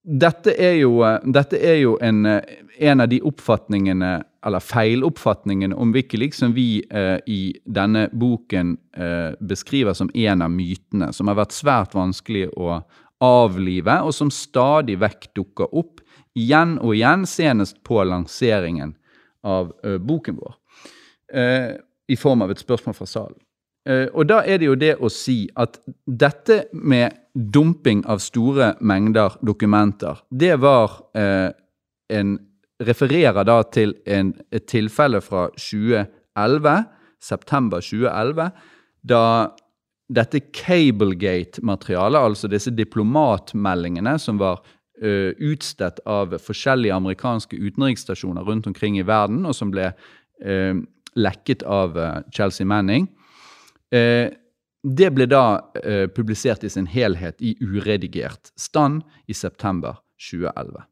Dette 0.00 0.54
er 0.56 0.78
jo, 0.80 0.94
dette 1.28 1.58
er 1.60 1.76
jo 1.82 1.96
en, 2.00 2.24
en, 2.24 3.00
av 3.04 3.08
de 3.10 3.18
oppfatningene, 3.28 4.12
eller 4.46 4.64
feiloppfatningene 4.64 5.76
om 5.76 5.92
Wikileaks 5.92 6.40
som 6.40 6.54
vi 6.56 6.80
eh, 6.88 7.18
i 7.28 7.40
denne 7.68 8.06
boken 8.12 8.78
eh, 8.96 9.36
beskriver 9.44 9.92
som 9.92 10.08
en 10.14 10.46
av 10.46 10.54
mytene, 10.54 11.10
som 11.12 11.28
har 11.28 11.36
vært 11.42 11.52
svært 11.52 11.96
vanskelig 11.98 12.46
å 12.56 12.78
avlive, 13.20 13.98
og 14.00 14.16
som 14.16 14.32
stadig 14.32 14.96
vekk 15.02 15.28
dukker 15.36 15.76
opp 15.76 16.00
igjen 16.38 16.78
og 16.80 16.94
igjen, 16.96 17.28
senest 17.28 17.82
på 17.84 18.00
lanseringen 18.00 18.96
av 19.44 19.74
eh, 19.84 20.00
boken 20.00 20.40
vår, 20.40 20.56
eh, 21.36 21.70
i 22.08 22.16
form 22.16 22.46
av 22.46 22.56
et 22.56 22.64
spørsmål 22.64 22.96
fra 22.96 23.08
salen. 23.18 23.36
Eh, 23.88 24.06
og 24.14 24.28
da 24.32 24.40
er 24.44 24.60
det 24.60 24.68
jo 24.68 24.80
det 24.80 24.94
å 24.96 25.12
si 25.12 25.42
at 25.60 25.76
dette 26.04 26.64
med 26.72 27.19
dumping 27.34 28.04
av 28.06 28.22
store 28.22 28.74
mengder 28.80 29.36
dokumenter, 29.46 30.22
det 30.30 30.56
var 30.62 31.02
eh, 31.14 31.50
en 32.10 32.38
Refererer 32.80 33.44
da 33.44 33.58
til 33.68 33.90
en, 34.08 34.30
et 34.48 34.64
tilfelle 34.64 35.18
fra 35.20 35.50
2011, 35.52 36.70
september 37.20 37.82
2011, 37.84 38.46
da 39.04 39.24
dette 40.08 40.40
Cablegate-materialet, 40.56 42.22
altså 42.30 42.48
disse 42.48 42.72
diplomatmeldingene 42.72 44.14
som 44.16 44.40
var 44.40 44.62
uh, 44.64 45.36
utstedt 45.36 46.00
av 46.08 46.38
forskjellige 46.40 46.96
amerikanske 46.96 47.60
utenriksstasjoner 47.60 48.48
rundt 48.48 48.70
omkring 48.72 48.96
i 48.96 49.04
verden, 49.04 49.44
og 49.44 49.52
som 49.60 49.68
ble 49.74 49.90
uh, 49.92 50.80
lekket 51.20 51.66
av 51.68 52.00
uh, 52.00 52.24
Chelsea 52.32 52.64
Manning, 52.64 53.10
Eh, 53.90 54.30
det 54.82 55.10
ble 55.12 55.26
da 55.28 55.72
eh, 55.82 56.06
publisert 56.08 56.64
i 56.64 56.70
sin 56.72 56.88
helhet 56.88 57.40
i 57.44 57.56
uredigert 57.60 58.52
stand 58.56 59.02
i 59.28 59.36
september 59.36 60.00
2011. 60.20 60.86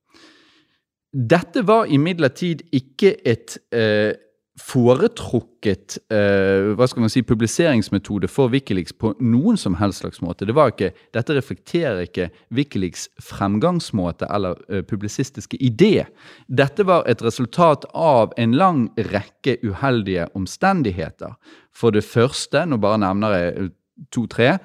Dette 1.08 1.64
var 1.64 1.88
imidlertid 1.88 2.66
ikke 2.76 3.14
et 3.24 3.56
eh, 3.72 4.12
foretrukket 4.58 5.96
eh, 6.12 6.74
hva 6.76 6.86
skal 6.88 7.04
man 7.04 7.12
si, 7.12 7.22
publiseringsmetode 7.26 8.28
for 8.30 8.50
Wikileaks 8.52 8.94
på 8.98 9.12
noen 9.22 9.58
som 9.60 9.76
helst 9.78 10.02
slags 10.02 10.20
måte. 10.24 10.48
Det 10.48 10.54
ikke, 10.54 10.90
dette 11.14 11.36
reflekterer 11.36 12.02
ikke 12.04 12.28
Wikileaks 12.54 13.08
fremgangsmåte 13.22 14.28
eller 14.34 14.58
eh, 14.68 14.82
publisistiske 14.82 15.60
idé. 15.62 16.08
Dette 16.48 16.86
var 16.88 17.06
et 17.08 17.22
resultat 17.22 17.86
av 17.94 18.34
en 18.36 18.56
lang 18.56 18.88
rekke 19.12 19.58
uheldige 19.62 20.28
omstendigheter. 20.38 21.38
For 21.72 21.94
det 21.94 22.04
første, 22.04 22.64
nå 22.66 22.80
bare 22.82 23.00
nevner 23.04 23.38
jeg 23.38 23.70
to-tre 24.14 24.56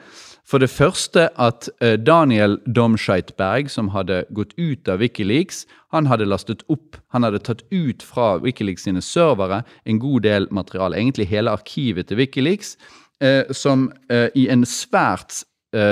for 0.48 0.60
det 0.60 0.70
første 0.70 1.30
at 1.40 1.70
eh, 1.82 1.96
Daniel 1.96 2.58
Domscheitberg, 2.68 3.70
som 3.72 3.94
hadde 3.94 4.24
gått 4.36 4.52
ut 4.60 4.90
av 4.92 5.00
Wikileaks, 5.00 5.64
han 5.96 6.10
hadde 6.12 6.28
lastet 6.28 6.66
opp, 6.74 6.98
han 7.16 7.24
hadde 7.24 7.40
tatt 7.46 7.64
ut 7.72 8.04
fra 8.04 8.36
Wikileaks 8.44 8.84
sine 8.86 9.02
servere 9.04 9.62
en 9.88 10.02
god 10.04 10.28
del 10.28 10.50
materiale, 10.52 11.00
egentlig 11.00 11.30
hele 11.32 11.54
arkivet 11.54 12.12
til 12.12 12.20
Wikileaks, 12.20 12.76
eh, 13.24 13.48
som 13.56 13.88
eh, 14.12 14.30
i 14.36 14.50
en 14.52 14.68
svært 14.68 15.44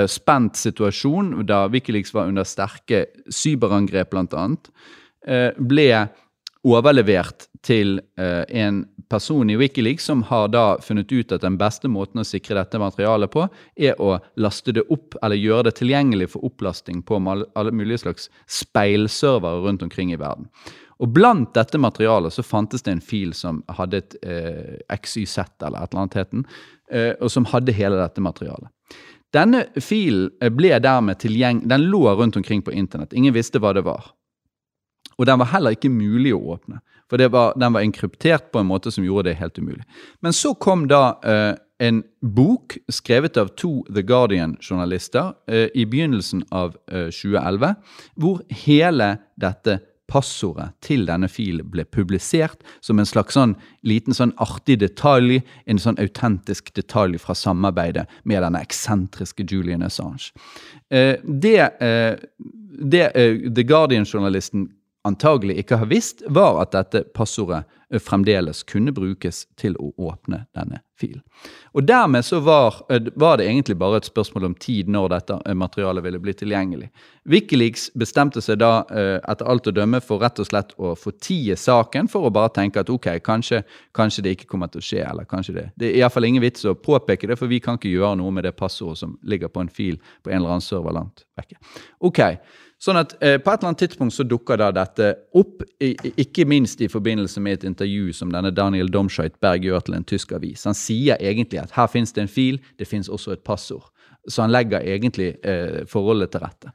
spent 0.06 0.54
situasjon, 0.54 1.40
da 1.42 1.64
Wikileaks 1.66 2.12
var 2.14 2.28
under 2.30 2.46
sterke 2.46 3.00
cyberangrep 3.34 4.12
bl.a., 4.12 4.44
ble 5.58 5.86
overlevert 6.62 7.48
til 7.66 7.98
eh, 8.18 8.44
en 8.62 8.84
person 9.10 9.50
i 9.50 9.56
Wikileaks 9.58 10.06
som 10.08 10.22
har 10.28 10.48
da 10.54 10.78
funnet 10.82 11.12
ut 11.12 11.32
at 11.34 11.42
den 11.44 11.58
beste 11.60 11.90
måten 11.90 12.22
å 12.22 12.26
sikre 12.26 12.56
dette 12.58 12.80
materialet 12.80 13.32
på, 13.32 13.46
er 13.76 13.98
å 14.00 14.16
laste 14.40 14.74
det 14.74 14.86
opp 14.94 15.18
eller 15.22 15.40
gjøre 15.40 15.68
det 15.68 15.76
tilgjengelig 15.80 16.30
for 16.34 16.46
opplasting 16.48 17.02
på 17.06 17.18
alle 17.20 17.74
mulige 17.74 18.04
slags 18.04 18.30
speilservere 18.46 19.64
rundt 19.66 19.82
omkring 19.84 20.14
i 20.14 20.20
verden. 20.20 20.48
Og 21.02 21.10
Blant 21.10 21.50
dette 21.56 21.80
materialet 21.82 22.34
så 22.34 22.44
fantes 22.46 22.84
det 22.86 22.94
en 22.94 23.02
fil 23.02 23.32
som 23.34 23.62
hadde 23.74 23.98
et 23.98 24.16
eh, 24.22 24.78
XYZ, 24.94 25.38
eller 25.66 25.82
et 25.82 25.90
eller 25.90 26.04
annet 26.04 26.18
het 26.20 26.30
den, 26.30 26.46
eh, 26.94 27.12
og 27.18 27.32
som 27.34 27.48
hadde 27.50 27.74
hele 27.74 27.98
dette 27.98 28.22
materialet. 28.22 28.70
Denne 29.32 29.64
filen 29.80 30.30
ble 30.54 30.76
dermed 30.84 31.18
tilgjengelig, 31.18 31.70
den 31.72 31.86
lå 31.88 32.04
rundt 32.14 32.36
omkring 32.36 32.62
på 32.62 32.74
internett. 32.76 33.16
Ingen 33.16 33.34
visste 33.34 33.58
hva 33.58 33.72
det 33.74 33.82
var. 33.86 34.12
Og 35.22 35.28
den 35.28 35.38
var 35.38 35.52
heller 35.54 35.76
ikke 35.76 35.92
mulig 35.92 36.32
å 36.34 36.40
åpne, 36.56 36.80
for 37.06 37.22
var, 37.30 37.52
den 37.60 37.76
var 37.76 37.84
inkryptert 37.86 38.48
på 38.50 38.58
en 38.58 38.66
måte 38.66 38.90
som 38.90 39.04
gjorde 39.06 39.28
det 39.30 39.38
helt 39.38 39.58
umulig. 39.60 39.84
Men 40.24 40.34
så 40.34 40.50
kom 40.58 40.88
da 40.90 41.20
eh, 41.22 41.52
en 41.86 42.00
bok 42.24 42.74
skrevet 42.90 43.38
av 43.38 43.52
to 43.60 43.84
The 43.86 44.02
Guardian-journalister 44.02 45.36
eh, 45.46 45.68
i 45.78 45.86
begynnelsen 45.86 46.42
av 46.50 46.74
eh, 46.90 47.12
2011, 47.14 47.76
hvor 48.18 48.42
hele 48.64 49.12
dette 49.38 49.78
passordet 50.10 50.74
til 50.84 51.06
denne 51.08 51.28
filen 51.30 51.68
ble 51.72 51.84
publisert 51.88 52.60
som 52.84 52.98
en 53.00 53.08
slags 53.08 53.36
sånn 53.38 53.54
liten 53.86 54.16
sånn 54.16 54.34
artig 54.42 54.80
detalj, 54.82 55.40
en 55.70 55.80
sånn 55.80 56.00
autentisk 56.02 56.72
detalj 56.76 57.20
fra 57.22 57.36
samarbeidet 57.38 58.08
med 58.28 58.42
denne 58.44 58.60
eksentriske 58.66 59.46
Julian 59.48 59.86
Assange. 59.86 60.32
Eh, 60.90 61.16
det, 61.22 61.58
eh, 61.80 62.18
det 62.92 63.06
eh, 63.14 63.48
The 63.48 63.64
Guardian-journalisten 63.68 64.68
antagelig 65.02 65.58
ikke 65.62 65.76
har 65.76 65.90
visst, 65.90 66.22
var 66.28 66.60
at 66.62 66.74
dette 66.76 67.02
passordet 67.16 67.64
eh, 67.90 68.00
fremdeles 68.00 68.62
kunne 68.68 68.94
brukes 68.94 69.44
til 69.58 69.74
å 69.82 69.90
åpne 69.98 70.44
denne 70.54 70.82
filen. 71.00 71.22
Og 71.74 71.86
Dermed 71.88 72.24
så 72.24 72.38
var, 72.44 72.78
eh, 72.88 73.10
var, 73.18 73.36
det 73.38 73.48
egentlig 73.48 73.76
bare 73.80 73.98
et 73.98 74.06
spørsmål 74.06 74.46
om 74.50 74.54
tid 74.54 74.88
når 74.92 75.08
dette 75.16 75.38
eh, 75.46 75.56
materialet 75.58 76.06
ville 76.06 76.20
bli 76.22 76.34
tilgjengelig. 76.38 76.88
Wikileaks 77.26 77.90
bestemte 77.98 78.42
seg 78.42 78.58
da 78.62 78.72
etter 78.90 79.46
alt 79.46 79.68
å 79.70 79.74
dømme 79.74 80.00
for 80.02 80.22
rett 80.22 80.40
og 80.42 80.48
slett 80.48 80.72
å 80.78 80.94
fortie 80.98 81.56
saken, 81.58 82.08
for 82.10 82.26
å 82.26 82.32
bare 82.34 82.50
tenke 82.54 82.82
at 82.82 82.90
ok, 82.90 83.12
kanskje, 83.22 83.62
kanskje 83.94 84.24
det 84.26 84.36
ikke 84.36 84.50
kommer 84.54 84.70
til 84.70 84.82
å 84.82 84.86
skje. 84.86 85.04
eller 85.10 85.24
kanskje 85.24 85.54
Det 85.54 85.68
Det 85.76 85.90
er 85.90 85.98
iallfall 86.00 86.24
ingen 86.24 86.42
vits 86.42 86.64
å 86.64 86.74
påpeke 86.74 87.26
det, 87.26 87.38
for 87.38 87.46
vi 87.46 87.60
kan 87.60 87.78
ikke 87.78 87.94
gjøre 87.94 88.16
noe 88.16 88.30
med 88.30 88.44
det 88.44 88.56
passordet 88.56 88.98
som 88.98 89.18
ligger 89.22 89.48
på 89.48 89.60
en 89.60 89.68
fil 89.68 89.98
på 90.22 90.30
en 90.30 90.36
eller 90.36 90.48
annen 90.48 90.60
server 90.60 90.92
langt 90.92 91.24
vekke. 91.36 91.56
Ok, 92.00 92.20
Sånn 92.82 92.98
at 92.98 93.14
eh, 93.22 93.36
På 93.38 93.52
et 93.52 93.60
eller 93.60 93.70
annet 93.70 93.84
tidspunkt 93.84 94.14
så 94.16 94.24
dukker 94.26 94.58
da 94.58 94.72
dette 94.74 95.12
opp, 95.38 95.62
i, 95.78 95.92
ikke 96.18 96.46
minst 96.50 96.80
i 96.82 96.90
forbindelse 96.90 97.42
med 97.42 97.60
et 97.60 97.66
intervju 97.70 98.10
som 98.16 98.32
denne 98.34 98.50
Daniel 98.54 98.90
Domscheit 98.90 99.38
Berg 99.42 99.68
gjør 99.68 99.84
til 99.86 99.98
en 99.98 100.06
tysk 100.08 100.34
avis. 100.34 100.66
Han 100.66 100.78
sier 100.78 101.20
egentlig 101.20 101.62
at 101.62 101.76
her 101.76 101.90
finnes 101.92 102.14
det 102.14 102.24
en 102.24 102.32
fil, 102.32 102.58
det 102.78 102.88
finnes 102.90 103.10
også 103.12 103.36
et 103.36 103.44
passord. 103.46 103.86
Så 104.26 104.42
han 104.42 104.54
legger 104.54 104.82
egentlig 104.82 105.36
eh, 105.46 105.82
forholdet 105.90 106.34
til 106.34 106.42
rette. 106.42 106.74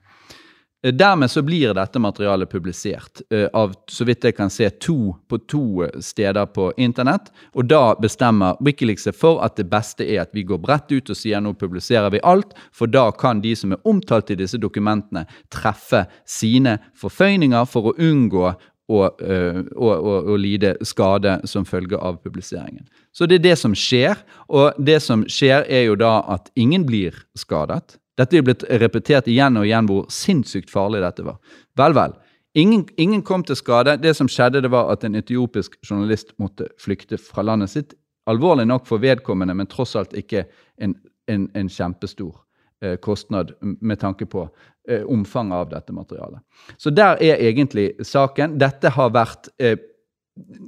Eh, 0.83 0.93
dermed 0.93 1.31
så 1.31 1.41
blir 1.41 1.73
dette 1.73 1.99
materialet 1.99 2.49
publisert 2.49 3.21
uh, 3.33 3.47
av 3.53 3.73
så 3.89 4.05
vidt 4.05 4.27
jeg 4.27 4.35
kan 4.37 4.51
se, 4.53 4.69
to, 4.69 5.15
på 5.29 5.39
to 5.49 5.63
eh, 5.83 5.95
steder 6.05 6.45
på 6.53 6.69
internett. 6.77 7.31
Og 7.57 7.65
da 7.65 7.95
bestemmer 7.97 8.59
Wikileaks 8.61 9.07
seg 9.07 9.17
for 9.17 9.41
at 9.45 9.57
det 9.57 9.65
beste 9.71 10.05
er 10.05 10.21
at 10.27 10.35
vi 10.37 10.45
går 10.45 10.61
bredt 10.61 10.93
ut 10.93 11.09
og 11.09 11.17
sier 11.17 11.41
nå 11.41 11.55
publiserer 11.57 12.13
vi 12.13 12.21
alt, 12.21 12.53
for 12.69 12.89
da 12.93 13.09
kan 13.11 13.41
de 13.41 13.55
som 13.57 13.73
er 13.73 13.89
omtalt 13.89 14.29
i 14.29 14.37
disse 14.37 14.61
dokumentene, 14.61 15.25
treffe 15.49 16.05
sine 16.29 16.77
forføyninger 16.97 17.65
for 17.65 17.89
å 17.89 17.97
unngå 17.97 18.51
å, 18.87 18.99
å, 19.01 19.89
å, 19.91 20.17
å 20.31 20.35
lide 20.39 20.77
skade 20.85 21.39
som 21.49 21.65
følge 21.67 21.97
av 21.97 22.21
publiseringen. 22.23 22.85
Så 23.11 23.25
det 23.25 23.41
er 23.41 23.47
det 23.49 23.57
som 23.59 23.73
skjer, 23.75 24.21
og 24.47 24.77
det 24.77 25.01
som 25.03 25.25
skjer 25.27 25.65
er 25.65 25.89
jo 25.89 25.97
da 25.99 26.19
at 26.37 26.51
ingen 26.55 26.85
blir 26.87 27.17
skadet. 27.35 27.97
Dette 28.17 28.39
er 28.39 28.45
blitt 28.45 28.65
repetert 28.81 29.27
igjen 29.29 29.59
og 29.59 29.67
igjen 29.67 29.89
hvor 29.89 30.07
sinnssykt 30.13 30.71
farlig 30.73 31.03
dette 31.03 31.25
var. 31.25 31.37
Vel, 31.77 31.93
vel. 31.97 32.15
Ingen, 32.57 32.87
ingen, 32.97 33.21
kom 33.21 33.43
til 33.45 33.55
skade. 33.59 33.99
Det 34.01 34.15
som 34.17 34.29
skjedde, 34.31 34.63
det 34.65 34.71
var 34.73 34.89
at 34.89 35.03
en 35.05 35.15
etiopisk 35.19 35.77
journalist 35.85 36.33
måtte 36.41 36.71
flykte 36.81 37.19
fra 37.21 37.45
landet 37.45 37.69
sitt. 37.69 37.93
Alvorlig 38.27 38.65
nok 38.67 38.87
for 38.89 39.03
vedkommende, 39.03 39.53
men 39.53 39.69
tross 39.69 39.95
alt 39.95 40.15
ikke 40.17 40.47
en, 40.81 40.95
en, 41.29 41.45
en 41.53 41.69
kjempestor 41.69 42.33
eh, 42.81 42.97
kostnad 42.97 43.53
med 43.61 44.01
tanke 44.01 44.25
på 44.25 44.47
eh, 44.89 45.05
omfanget 45.05 45.59
av 45.59 45.69
dette 45.75 45.93
materialet. 45.93 46.41
Så 46.81 46.89
der 46.89 47.21
er 47.21 47.45
egentlig 47.45 47.91
saken. 48.01 48.57
Dette 48.57 48.89
har 48.97 49.13
vært 49.13 49.51
eh, 49.61 49.77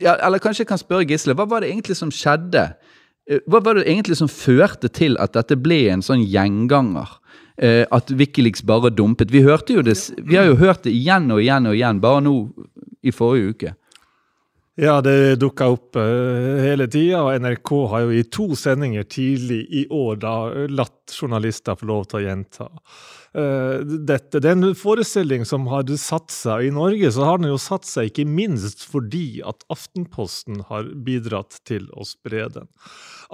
ja, 0.02 0.16
Eller 0.26 0.42
kanskje 0.42 0.64
jeg 0.64 0.70
kan 0.72 0.82
spørre 0.82 1.06
Gisle, 1.10 1.36
hva 1.38 1.46
var 1.50 1.62
det 1.62 1.70
egentlig 1.74 1.98
som 1.98 2.14
skjedde? 2.14 2.70
Eh, 3.30 3.42
hva 3.50 3.62
var 3.66 3.78
det 3.78 3.88
egentlig 3.88 4.18
som 4.18 4.30
førte 4.30 4.90
til 4.94 5.18
at 5.22 5.36
dette 5.38 5.58
ble 5.58 5.88
en 5.94 6.06
sånn 6.06 6.24
gjenganger? 6.26 7.18
Eh, 7.60 7.84
at 7.91 8.12
Wikileaks 8.12 8.63
bare 8.63 8.89
dumpet. 8.89 9.32
Vi, 9.32 9.41
hørte 9.43 9.76
jo 9.76 9.84
det, 9.84 9.98
vi 10.24 10.38
har 10.39 10.48
jo 10.48 10.56
hørt 10.62 10.86
det 10.86 10.95
igjen 10.95 11.28
og 11.36 11.41
igjen 11.43 11.67
og 11.67 11.76
igjen, 11.76 12.00
bare 12.00 12.24
nå 12.24 12.36
i 13.04 13.12
forrige 13.12 13.54
uke. 13.54 13.76
Ja, 14.80 15.02
det 15.04 15.41
dukka 15.41 15.65
opp 15.74 15.98
uh, 16.00 16.62
hele 16.63 16.86
tida, 16.88 17.19
og 17.26 17.36
NRK 17.43 17.72
har 17.91 18.06
jo 18.06 18.13
i 18.15 18.24
to 18.32 18.45
sendinger 18.56 19.04
tidlig 19.12 19.65
i 19.76 19.82
år 19.91 20.22
da 20.22 20.36
latt 20.72 21.12
journalister 21.12 21.76
få 21.76 21.89
lov 21.89 22.06
til 22.08 22.22
å 22.22 22.24
gjenta 22.24 22.69
uh, 22.69 23.84
dette. 23.84 24.39
Det 24.39 24.48
er 24.48 24.56
en 24.56 24.78
forestilling 24.80 25.43
som 25.43 25.67
har 25.67 25.91
satt 26.00 26.32
seg 26.32 26.69
i 26.69 26.72
Norge, 26.72 27.12
så 27.12 27.28
har 27.28 27.43
den 27.43 27.52
jo 27.52 27.60
satt 27.60 27.89
seg 27.89 28.13
ikke 28.13 28.24
minst 28.24 28.88
fordi 28.88 29.41
at 29.43 29.67
Aftenposten 29.67 30.63
har 30.72 30.88
bidratt 30.95 31.60
til 31.67 31.91
å 31.91 32.08
spre 32.08 32.48
den. 32.56 32.72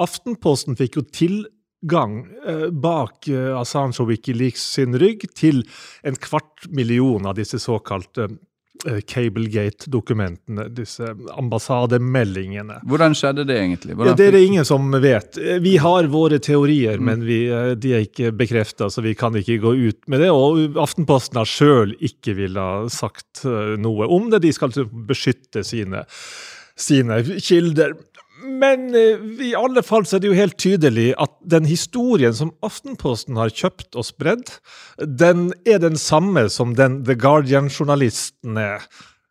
Aftenposten 0.01 0.81
fikk 0.81 0.97
jo 0.97 1.05
til 1.13 1.43
gang 1.88 2.26
eh, 2.48 2.67
bak 2.71 3.28
eh, 3.28 3.54
Assange 3.60 4.02
og 4.04 4.10
Wikileaks 4.12 4.63
sin 4.76 4.98
rygg 5.00 5.28
til 5.38 5.63
en 6.04 6.17
kvart 6.19 6.67
million 6.69 7.26
av 7.30 7.38
disse 7.38 7.60
såkalte 7.62 8.28
eh, 8.86 9.02
Cablegate-dokumentene, 9.08 10.67
disse 10.76 11.12
ambassademeldingene. 11.36 12.82
Hvordan 12.89 13.15
skjedde 13.17 13.45
det 13.50 13.60
egentlig? 13.62 13.98
Ja, 14.00 14.15
det 14.17 14.30
er 14.30 14.38
det 14.38 14.43
ingen 14.48 14.67
som 14.67 14.89
vet. 15.04 15.39
Vi 15.63 15.78
har 15.82 16.10
våre 16.13 16.39
teorier, 16.43 16.98
mm. 17.00 17.06
men 17.12 17.28
vi, 17.28 17.39
de 17.82 17.93
er 17.95 18.08
ikke 18.08 18.34
bekrefta, 18.36 18.89
så 18.89 19.06
vi 19.06 19.15
kan 19.17 19.38
ikke 19.39 19.62
gå 19.63 19.76
ut 19.88 20.02
med 20.12 20.26
det. 20.26 20.34
Og 20.34 20.82
Aftenposten 20.82 21.41
har 21.41 21.50
sjøl 21.50 21.95
ikke 22.04 22.38
ha 22.58 22.69
sagt 22.91 23.45
noe 23.80 24.10
om 24.12 24.30
det. 24.34 24.43
De 24.45 24.54
skal 24.56 24.76
beskytte 25.08 25.63
sine, 25.65 26.04
sine 26.76 27.24
kilder. 27.39 27.95
Men 28.45 28.88
eh, 28.95 29.25
i 29.49 29.53
alle 29.58 29.84
fall 29.86 30.05
så 30.05 30.17
er 30.17 30.23
det 30.23 30.29
jo 30.31 30.38
helt 30.38 30.60
tydelig 30.62 31.10
at 31.21 31.34
den 31.55 31.67
historien 31.69 32.36
som 32.36 32.53
Aftenposten 32.65 33.39
har 33.39 33.53
kjøpt 33.53 33.97
og 33.97 34.08
spredd, 34.08 34.53
den 35.01 35.49
er 35.65 35.81
den 35.84 35.97
samme 35.99 36.47
som 36.53 36.77
den 36.77 37.03
The 37.08 37.17
Guardian-journalistene 37.19 38.75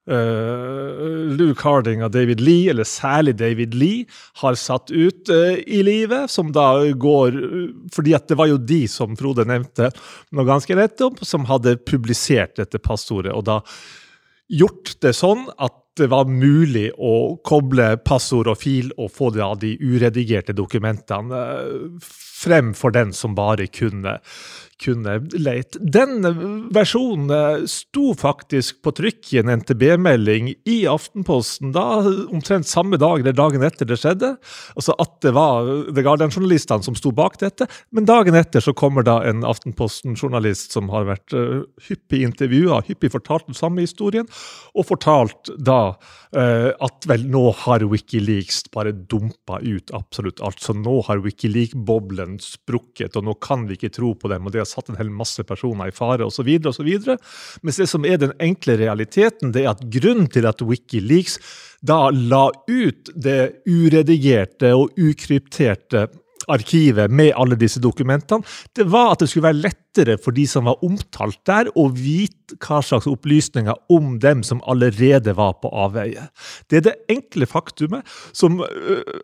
Uh, 0.05 1.33
Luke 1.33 1.65
Harding 1.65 2.03
og 2.05 2.11
David 2.13 2.43
Lee, 2.45 2.69
eller 2.69 2.85
særlig 2.85 3.39
David 3.41 3.73
Lee, 3.73 4.03
har 4.43 4.59
satt 4.61 4.91
ut 4.93 5.31
uh, 5.33 5.55
i 5.57 5.81
livet. 5.81 6.29
Som 6.29 6.51
da 6.53 6.85
går 6.93 7.39
uh, 7.41 7.71
Fordi 7.95 8.13
at 8.13 8.29
det 8.29 8.37
var 8.37 8.51
jo 8.51 8.59
de, 8.61 8.83
som 8.91 9.17
Frode 9.17 9.47
nevnte 9.49 9.89
noe 10.37 10.45
ganske 10.45 10.77
rett 10.77 11.01
om, 11.07 11.17
som 11.25 11.49
hadde 11.49 11.79
publisert 11.89 12.59
dette 12.61 12.83
passordet. 12.85 13.33
Og 13.33 13.47
da 13.49 13.63
gjort 14.53 14.93
det 15.01 15.15
sånn 15.17 15.49
at 15.57 15.81
det 15.99 16.09
var 16.11 16.27
mulig 16.27 16.89
å 16.99 17.37
koble 17.47 17.95
passord 18.03 18.51
og 18.51 18.59
fil 18.59 18.91
og 18.99 19.13
få 19.15 19.31
de 19.63 19.75
uredigerte 19.79 20.57
dokumentene 20.57 21.43
frem 22.45 22.73
for 22.77 22.95
den 22.95 23.13
som 23.17 23.37
bare 23.39 23.69
kunne 23.71 24.19
kunne 24.83 25.19
lete. 25.33 25.81
Den 25.81 26.25
versjonen 26.75 27.67
sto 27.71 28.13
faktisk 28.19 28.83
på 28.85 28.93
trykk 28.97 29.33
i 29.35 29.41
en 29.43 29.53
NTB-melding 29.61 30.51
i 30.71 30.77
Aftenposten 30.91 31.73
da, 31.75 32.03
omtrent 32.33 32.69
samme 32.69 32.99
dag 33.01 33.23
eller 33.23 33.37
dagen 33.37 33.65
etter 33.67 33.89
det 33.89 33.99
skjedde. 34.01 34.35
Altså 34.75 34.97
at 35.01 35.17
det 35.25 35.35
var 35.37 35.69
The 35.91 36.05
Guardian-journalistene 36.05 36.85
som 36.87 36.97
sto 36.99 37.13
bak 37.15 37.39
dette. 37.43 37.69
Men 37.95 38.09
dagen 38.09 38.37
etter 38.39 38.65
så 38.65 38.75
kommer 38.77 39.07
da 39.07 39.21
en 39.27 39.45
Aftenposten-journalist 39.47 40.75
som 40.75 40.91
har 40.93 41.09
vært 41.09 41.35
uh, 41.37 41.65
hyppig 41.89 42.25
intervjua, 42.27 42.83
hyppig 42.89 43.13
fortalt 43.15 43.49
den 43.49 43.59
samme 43.59 43.85
historien, 43.85 44.29
og 44.75 44.89
fortalt 44.89 45.53
da 45.59 45.81
uh, 45.95 46.71
at 46.73 47.09
vel, 47.11 47.27
nå 47.31 47.47
har 47.65 47.87
Wikileaks 47.91 48.65
bare 48.75 48.95
dumpa 48.95 49.61
ut 49.63 49.95
absolutt 49.97 50.43
alt. 50.45 50.63
Så 50.65 50.77
nå 50.77 51.01
har 51.09 51.23
Wikileaks-boblen 51.25 52.39
sprukket, 52.43 53.17
og 53.19 53.29
nå 53.29 53.39
kan 53.45 53.69
vi 53.69 53.79
ikke 53.79 53.95
tro 53.95 54.15
på 54.19 54.31
dem. 54.33 54.47
og 54.47 54.55
det 54.55 54.64
har 54.65 54.71
satt 54.71 54.91
en 54.91 54.99
hel 54.99 55.13
masse 55.13 55.45
personer 55.47 55.93
i 55.93 55.95
fare 55.95 56.27
osv. 56.27 56.51
Mens 57.63 57.81
det 57.81 57.89
som 57.91 58.09
er 58.09 58.19
den 58.23 58.35
enkle 58.43 58.79
realiteten, 58.81 59.55
det 59.55 59.65
er 59.65 59.75
at 59.75 59.87
grunnen 59.93 60.29
til 60.33 60.49
at 60.51 60.65
Wikileaks 60.65 61.39
da 61.85 62.09
la 62.11 62.49
ut 62.71 63.13
det 63.15 63.65
uredigerte 63.69 64.73
og 64.77 64.97
ukrypterte 64.97 66.09
arkivet 66.49 67.13
med 67.13 67.33
alle 67.37 67.57
disse 67.61 67.81
dokumentene, 67.83 68.45
det 68.77 68.87
var 68.93 69.13
at 69.13 69.23
det 69.23 69.31
skulle 69.31 69.49
være 69.49 69.63
lettere 69.65 70.17
for 70.21 70.37
de 70.37 70.47
som 70.49 70.69
var 70.69 70.83
omtalt 70.85 71.41
der, 71.49 71.71
å 71.79 71.87
vite 71.89 72.59
hva 72.65 72.81
slags 72.85 73.09
opplysninger 73.09 73.77
om 73.93 74.19
dem 74.23 74.43
som 74.47 74.61
allerede 74.69 75.35
var 75.37 75.57
på 75.63 75.71
avveie. 75.71 76.29
Det 76.69 76.81
er 76.81 76.87
det 76.89 76.97
enkle 77.13 77.49
faktumet 77.49 78.09
som 78.37 78.61
uh, 78.61 78.67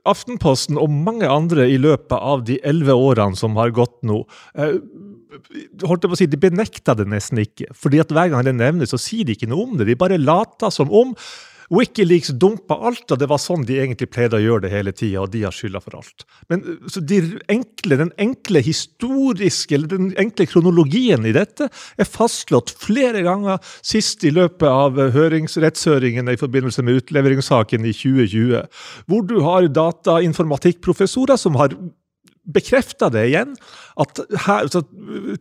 Aftenposten 0.09 0.81
og 0.81 0.93
mange 0.93 1.29
andre 1.29 1.69
i 1.69 1.79
løpet 1.81 2.17
av 2.17 2.47
de 2.49 2.61
elleve 2.65 2.97
årene 2.97 3.39
som 3.39 3.59
har 3.61 3.75
gått 3.77 3.99
nå, 4.07 4.23
uh, 4.59 4.79
holdt 5.31 6.05
jeg 6.05 6.11
på 6.11 6.17
å 6.17 6.19
si, 6.19 6.31
De 6.31 6.41
benekta 6.41 6.97
det 6.99 7.07
nesten 7.11 7.43
ikke. 7.43 7.71
fordi 7.75 8.03
at 8.03 8.13
Hver 8.15 8.33
gang 8.33 8.45
det 8.45 8.57
nevnes, 8.57 8.91
så 8.91 9.01
sier 9.01 9.25
de 9.25 9.37
ikke 9.37 9.51
noe 9.51 9.69
om 9.69 9.79
det. 9.79 9.89
De 9.91 9.99
bare 9.99 10.21
later 10.21 10.73
som 10.75 10.91
om 10.91 11.15
Wikileaks 11.71 12.33
dumpa 12.35 12.75
alt, 12.89 13.05
og 13.15 13.19
det 13.21 13.29
var 13.31 13.39
sånn 13.39 13.63
de 13.67 13.77
egentlig 13.79 14.09
pleide 14.11 14.41
å 14.41 14.43
gjøre 14.43 14.65
det 14.65 14.73
hele 14.73 14.91
tida, 14.91 15.23
og 15.23 15.31
de 15.31 15.45
har 15.45 15.55
skylda 15.55 15.79
for 15.85 16.01
alt. 16.01 16.25
Men 16.51 16.65
så 16.91 16.99
de 16.99 17.21
enkle, 17.53 17.99
Den 18.01 18.11
enkle 18.19 18.63
historiske, 18.65 19.75
eller 19.75 19.87
den 19.87 20.11
enkle 20.19 20.49
kronologien 20.51 21.23
i 21.27 21.35
dette 21.37 21.69
er 21.71 22.09
fastslått 22.09 22.75
flere 22.75 23.23
ganger, 23.23 23.63
sist 23.87 24.25
i 24.25 24.35
løpet 24.35 24.67
av 24.67 24.99
rettshøringene 24.99 26.35
i 26.35 26.41
forbindelse 26.41 26.83
med 26.83 27.05
utleveringssaken 27.05 27.87
i 27.87 27.95
2020, 27.95 28.67
hvor 29.07 29.23
du 29.23 29.39
har 29.47 29.71
datainformatikkprofessorer 29.71 31.39
som 31.39 31.55
har 31.55 31.77
bekrefta 32.49 33.11
det 33.13 33.27
igjen. 33.29 33.55
At 34.01 34.21
her, 34.47 34.69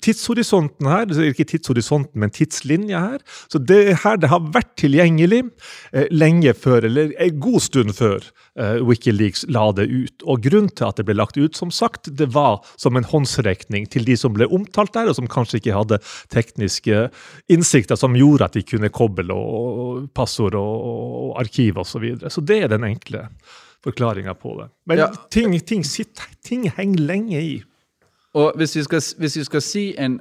tidshorisonten 0.03 0.89
her, 0.89 1.11
ikke 1.29 1.47
tidshorisonten, 1.47 2.19
men 2.19 2.33
tidslinja 2.35 2.99
her 2.99 3.21
så 3.47 3.59
Det 3.61 3.77
er 3.91 3.99
her 4.03 4.17
det 4.19 4.31
har 4.31 4.49
vært 4.53 4.73
tilgjengelig 4.81 5.43
eh, 5.93 6.09
lenge 6.11 6.53
før, 6.57 6.87
eller 6.89 7.13
en 7.21 7.39
god 7.39 7.59
stund 7.63 7.93
før 7.95 8.25
eh, 8.59 8.81
Wikileaks 8.83 9.45
la 9.47 9.69
det 9.75 9.87
ut. 9.87 10.25
Og 10.25 10.43
Grunnen 10.43 10.71
til 10.73 10.89
at 10.89 10.99
det 10.99 11.07
ble 11.07 11.15
lagt 11.17 11.39
ut, 11.39 11.55
som 11.55 11.71
sagt, 11.71 12.11
det 12.19 12.31
var 12.35 12.59
som 12.75 12.97
en 12.99 13.07
håndsrekning 13.07 13.87
til 13.91 14.07
de 14.07 14.17
som 14.19 14.35
ble 14.35 14.49
omtalt 14.49 14.93
der, 14.97 15.09
og 15.09 15.19
som 15.19 15.29
kanskje 15.29 15.61
ikke 15.61 15.77
hadde 15.77 16.01
tekniske 16.33 17.07
innsikter 17.51 17.99
som 17.99 18.17
gjorde 18.17 18.49
at 18.49 18.59
de 18.59 18.65
kunne 18.65 18.91
koble 18.91 19.29
og 19.33 20.09
passord 20.15 20.57
og, 20.57 20.85
og 20.89 21.39
arkiv 21.41 21.79
osv. 21.79 21.89
Så, 21.89 21.99
videre. 22.03 22.29
så 22.31 22.41
det 22.45 22.61
er 22.63 22.71
den 22.71 22.85
enkle 22.87 23.25
forklaringa 23.83 24.33
på 24.33 24.55
det. 24.61 24.69
Men 24.85 24.97
ja. 24.97 25.09
ting, 25.31 25.59
ting, 25.59 25.83
sitter, 25.85 26.23
ting, 26.45 26.69
henger 26.75 26.99
lenge 26.99 27.41
i. 27.41 27.53
Og 28.37 28.53
hvis 28.59 28.75
vi 28.75 28.83
skal, 28.85 29.03
hvis 29.17 29.37
vi 29.39 29.43
skal 29.47 29.63
si 29.65 29.83
en, 29.97 30.19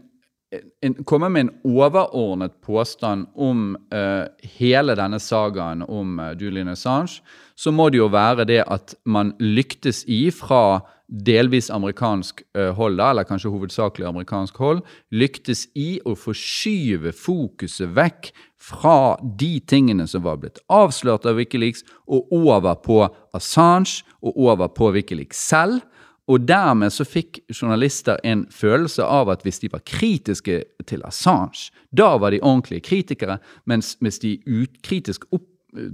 en, 0.83 0.95
komme 1.05 1.29
med 1.29 1.47
en 1.47 1.51
overordnet 1.65 2.55
påstand 2.65 3.27
om 3.37 3.75
uh, 3.95 4.25
hele 4.59 4.97
denne 4.97 5.21
sagaen 5.21 5.85
om 5.85 6.19
uh, 6.21 6.33
Julian 6.41 6.73
Assange, 6.73 7.21
så 7.59 7.75
må 7.75 7.89
det 7.91 8.01
jo 8.01 8.09
være 8.13 8.47
det 8.49 8.63
at 8.67 8.95
man 9.05 9.35
lyktes 9.41 10.05
i 10.09 10.29
fra 10.31 10.81
delvis 11.09 11.71
amerikansk 11.73 12.43
uh, 12.57 12.71
hold, 12.77 12.99
da, 13.01 13.11
eller 13.11 13.29
kanskje 13.29 13.53
hovedsakelig 13.53 14.09
amerikansk 14.09 14.57
hold, 14.61 14.83
lyktes 15.11 15.67
i 15.77 15.99
å 16.05 16.15
forskyve 16.17 17.13
fokuset 17.17 17.93
vekk 17.97 18.33
fra 18.61 19.19
de 19.39 19.61
tingene 19.61 20.07
som 20.11 20.25
var 20.27 20.41
blitt 20.43 20.59
avslørt 20.73 21.27
av 21.27 21.39
Wikileaks, 21.39 21.85
og 22.07 22.33
over 22.35 22.75
på 22.83 23.05
Assange 23.37 24.03
og 24.23 24.37
over 24.37 24.69
på 24.75 24.91
Wikileaks 24.97 25.41
selv. 25.51 25.85
Og 26.29 26.45
dermed 26.45 26.93
så 26.93 27.07
fikk 27.09 27.41
journalister 27.49 28.19
en 28.27 28.45
følelse 28.53 29.05
av 29.05 29.31
at 29.33 29.45
hvis 29.47 29.63
de 29.63 29.71
var 29.73 29.85
kritiske 29.89 30.59
til 30.91 31.05
Assange, 31.09 31.71
da 31.89 32.17
var 32.21 32.35
de 32.35 32.43
ordentlige 32.43 32.85
kritikere, 32.85 33.39
mens 33.65 33.95
hvis 34.05 34.21
de 34.21 34.35
ukritisk 34.45 35.25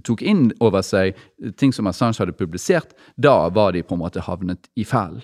tok 0.06 0.22
inn 0.22 0.48
over 0.62 0.82
seg 0.82 1.18
ting 1.60 1.72
som 1.74 1.86
Assange 1.90 2.18
hadde 2.18 2.34
publisert, 2.38 2.96
da 3.14 3.48
var 3.54 3.74
de 3.74 3.84
på 3.86 3.94
en 3.94 4.02
måte 4.02 4.24
havnet 4.24 4.66
i 4.74 4.86
fellen. 4.88 5.22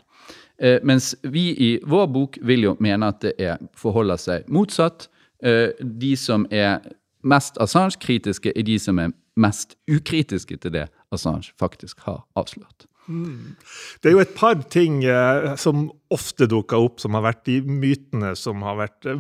Eh, 0.61 0.79
mens 0.85 1.14
vi 1.22 1.50
i 1.57 1.70
vår 1.88 2.07
bok 2.12 2.38
vil 2.44 2.66
jo 2.68 2.76
mene 2.85 3.09
at 3.11 3.22
det 3.24 3.35
er, 3.40 3.61
forholder 3.79 4.20
seg 4.20 4.48
motsatt. 4.53 5.09
Eh, 5.42 5.72
de 5.81 6.12
som 6.20 6.44
er 6.53 6.83
mest 7.22 7.59
Assange-kritiske, 7.61 8.52
er 8.56 8.62
de 8.62 8.78
som 8.78 8.98
er 8.98 9.14
mest 9.37 9.76
ukritiske 9.90 10.56
til 10.56 10.72
det 10.72 10.88
Assange 11.12 11.52
faktisk 11.59 12.00
har 12.06 12.24
avslørt. 12.37 12.87
Det 13.09 14.11
er 14.11 14.15
jo 14.15 14.23
et 14.23 14.37
par 14.37 14.61
ting 14.71 15.03
eh, 15.09 15.55
som 15.59 15.89
ofte 16.11 16.47
dukker 16.51 16.83
opp, 16.83 16.99
som 17.03 17.15
har 17.15 17.23
vært 17.23 17.45
de 17.47 17.61
mytene 17.63 18.33
som 18.39 18.65
har 18.67 18.77
vært 18.81 19.07
eh, 19.09 19.19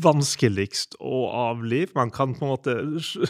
vanskeligst 0.00 0.96
å 1.02 1.24
avlive. 1.50 1.92
Man 1.98 2.12
kan 2.14 2.36
på 2.38 2.46
en 2.46 2.52
måte 2.54 2.76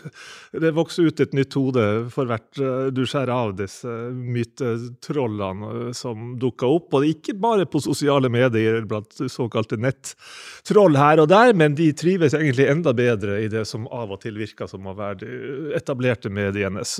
Det 0.64 0.72
vokser 0.76 1.08
ut 1.08 1.22
et 1.22 1.34
nytt 1.36 1.56
hode 1.58 1.86
for 2.12 2.28
hvert 2.30 2.60
eh, 2.60 2.90
du 2.94 3.02
skjærer 3.08 3.32
av 3.34 3.54
disse 3.58 3.94
mytetrollene 4.14 5.94
som 5.96 6.34
dukker 6.40 6.76
opp. 6.78 6.96
Og 6.98 7.08
ikke 7.08 7.36
bare 7.40 7.68
på 7.68 7.82
sosiale 7.84 8.30
medier 8.32 8.84
blant 8.88 9.16
såkalte 9.32 9.80
nettroll 9.80 10.98
her 11.00 11.24
og 11.24 11.30
der, 11.32 11.54
men 11.56 11.76
de 11.78 11.90
trives 11.96 12.36
egentlig 12.36 12.68
enda 12.70 12.94
bedre 12.96 13.40
i 13.44 13.50
det 13.52 13.66
som 13.68 13.88
av 13.88 14.12
og 14.14 14.22
til 14.24 14.38
virker 14.40 14.70
som 14.70 14.86
å 14.86 14.96
være 14.96 15.22
de 15.24 15.74
etablerte 15.76 16.32
medienes 16.32 16.98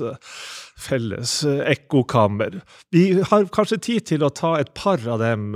felles 0.81 1.41
ekkokammer. 1.45 2.59
Vi 2.91 3.03
har 3.23 3.45
kanskje 3.55 3.79
tid 3.79 4.07
til 4.09 4.23
å 4.25 4.31
ta 4.35 4.57
et 4.59 4.73
par 4.75 4.99
av 5.07 5.21
dem 5.21 5.53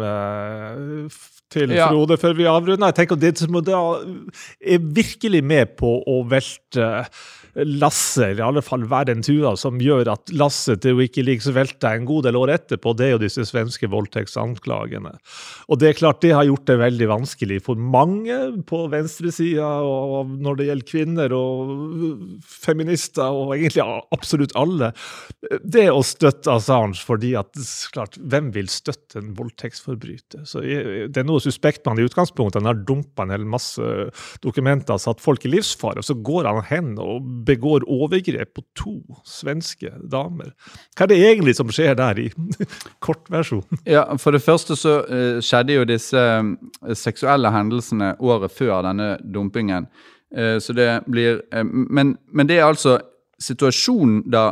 til 1.51 1.73
ja. 1.75 1.89
Frode 1.91 2.17
før 2.19 2.37
vi 2.37 2.47
avrunder. 2.47 2.91
Jeg 2.91 2.99
tenker 3.01 3.17
at 3.17 3.23
Det 3.23 3.33
som 3.41 3.57
er 3.59 4.85
virkelig 4.95 5.43
med 5.43 5.75
på 5.79 5.97
å 5.99 6.21
velte 6.31 7.05
lasset, 7.55 8.33
eller 8.33 8.41
i 8.41 8.47
alle 8.49 8.63
fall 8.65 8.83
være 8.89 9.15
tua, 9.23 9.53
som 9.59 9.79
gjør 9.79 10.09
at 10.11 10.31
lasset 10.35 10.81
til 10.83 10.97
Wikileaks 10.99 11.47
velter 11.55 11.95
en 11.95 12.07
god 12.07 12.27
del 12.27 12.39
år 12.39 12.51
etterpå, 12.57 12.93
det 12.97 13.07
er 13.07 13.13
jo 13.15 13.21
disse 13.23 13.45
svenske 13.47 13.87
voldtektsanklagene. 13.91 15.13
Og 15.71 15.79
det 15.79 15.89
er 15.89 15.99
klart 15.99 16.21
det 16.25 16.33
har 16.35 16.47
gjort 16.47 16.65
det 16.67 16.77
veldig 16.81 17.09
vanskelig 17.13 17.61
for 17.65 17.79
mange 17.79 18.35
på 18.67 18.81
venstresida, 18.91 19.69
og 19.87 20.33
når 20.35 20.59
det 20.59 20.67
gjelder 20.69 20.89
kvinner 20.89 21.35
og 21.37 21.71
feminister, 22.43 23.31
og 23.31 23.55
egentlig 23.55 23.85
absolutt 24.15 24.55
alle, 24.59 24.91
det 25.63 25.87
å 25.93 26.03
støtte 26.05 26.53
Assange 26.55 26.99
fordi 27.05 27.33
at 27.39 27.55
klart, 27.93 28.19
hvem 28.19 28.51
vil 28.55 28.67
støtte 28.71 29.21
en 29.21 29.31
voldtektsforbryter? 29.37 30.43
Så 30.47 30.63
Det 30.65 31.21
er 31.21 31.27
noe 31.27 31.43
suspekt 31.43 31.85
man 31.87 31.99
i 31.99 32.05
utgangspunktet. 32.05 32.61
Han 32.61 32.69
har 32.69 32.83
dumpa 32.87 33.23
en 33.23 33.33
hel 33.33 33.45
masse 33.47 33.81
dokumenter, 34.43 34.99
satt 35.01 35.23
folk 35.23 35.45
i 35.45 35.51
livsfare, 35.53 36.01
og 36.01 36.07
så 36.07 36.17
går 36.17 36.49
han 36.49 36.61
hen 36.69 36.93
og 37.01 37.44
begår 37.45 37.85
overgrep 37.91 38.53
på 38.57 38.63
to 38.77 38.95
svenske 39.27 39.91
damer. 40.11 40.51
Hva 40.95 41.05
er 41.05 41.11
det 41.11 41.19
egentlig 41.21 41.55
som 41.57 41.71
skjer 41.73 41.95
der, 41.99 42.19
i 42.19 42.29
kortversjon? 43.05 43.65
Ja, 43.85 44.07
For 44.21 44.35
det 44.35 44.43
første 44.45 44.77
så 44.79 44.97
uh, 45.05 45.39
skjedde 45.43 45.79
jo 45.79 45.87
disse 45.89 46.19
uh, 46.19 46.93
seksuelle 46.93 47.51
hendelsene 47.53 48.15
året 48.19 48.53
før 48.55 48.83
denne 48.87 49.15
dumpingen. 49.21 49.89
Uh, 50.35 50.57
så 50.59 50.73
det 50.75 50.89
blir 51.07 51.43
men, 51.63 52.17
men 52.33 52.49
det 52.49 52.59
er 52.59 52.69
altså 52.69 52.99
situasjonen 53.41 54.23
da 54.31 54.51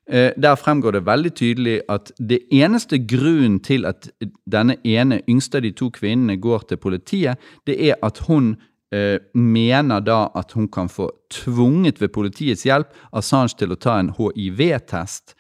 Uh, 0.08 0.32
der 0.36 0.56
fremgår 0.60 0.96
det 0.96 1.06
veldig 1.06 1.34
tydelig 1.36 1.78
at 1.88 2.12
det 2.18 2.42
eneste 2.52 2.98
grunnen 2.98 3.60
til 3.64 3.84
at 3.88 4.08
denne 4.50 4.76
ene 4.84 5.20
yngste 5.28 5.60
av 5.60 5.66
de 5.68 5.72
to 5.76 5.90
kvinnene 5.92 6.40
går 6.40 6.68
til 6.68 6.80
politiet, 6.80 7.40
det 7.66 7.76
er 7.90 8.00
at 8.02 8.24
hun 8.28 8.54
uh, 8.94 9.16
mener 9.34 10.00
da 10.00 10.26
at 10.34 10.56
hun 10.56 10.68
kan 10.68 10.88
få 10.88 11.10
tvunget 11.32 12.00
ved 12.00 12.12
politiets 12.16 12.64
hjelp 12.64 12.92
Assange 13.12 13.56
til 13.58 13.72
å 13.72 13.80
ta 13.80 13.98
en 14.00 14.14
hiv-test. 14.16 15.36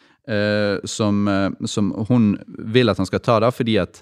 Som, 0.88 1.26
som, 1.68 1.90
hun 2.08 2.30
vil 2.72 2.88
at 2.88 2.96
han 2.96 3.04
skal 3.04 3.20
ta, 3.20 3.34
da, 3.44 3.50
fordi 3.52 3.74
at 3.76 3.98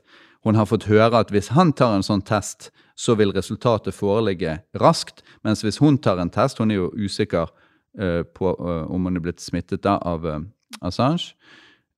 hun 0.46 0.54
har 0.58 0.68
fått 0.70 0.88
høre 0.90 1.18
at 1.22 1.30
hvis 1.34 1.52
han 1.54 1.72
tar 1.74 1.96
en 1.96 2.06
sånn 2.06 2.22
test, 2.26 2.70
så 2.98 3.14
vil 3.18 3.32
resultatet 3.34 3.94
foreligge 3.94 4.58
raskt. 4.78 5.22
Mens 5.46 5.62
hvis 5.64 5.80
hun 5.82 5.98
tar 6.02 6.20
en 6.22 6.30
test 6.30 6.58
Hun 6.58 6.70
er 6.70 6.82
jo 6.82 6.92
usikker 6.94 7.50
uh, 8.00 8.22
på 8.22 8.54
uh, 8.58 8.86
om 8.90 9.06
hun 9.06 9.16
er 9.16 9.24
blitt 9.24 9.42
smittet 9.42 9.82
da 9.82 9.98
av 9.98 10.26
uh, 10.26 10.40
Assange. 10.80 11.34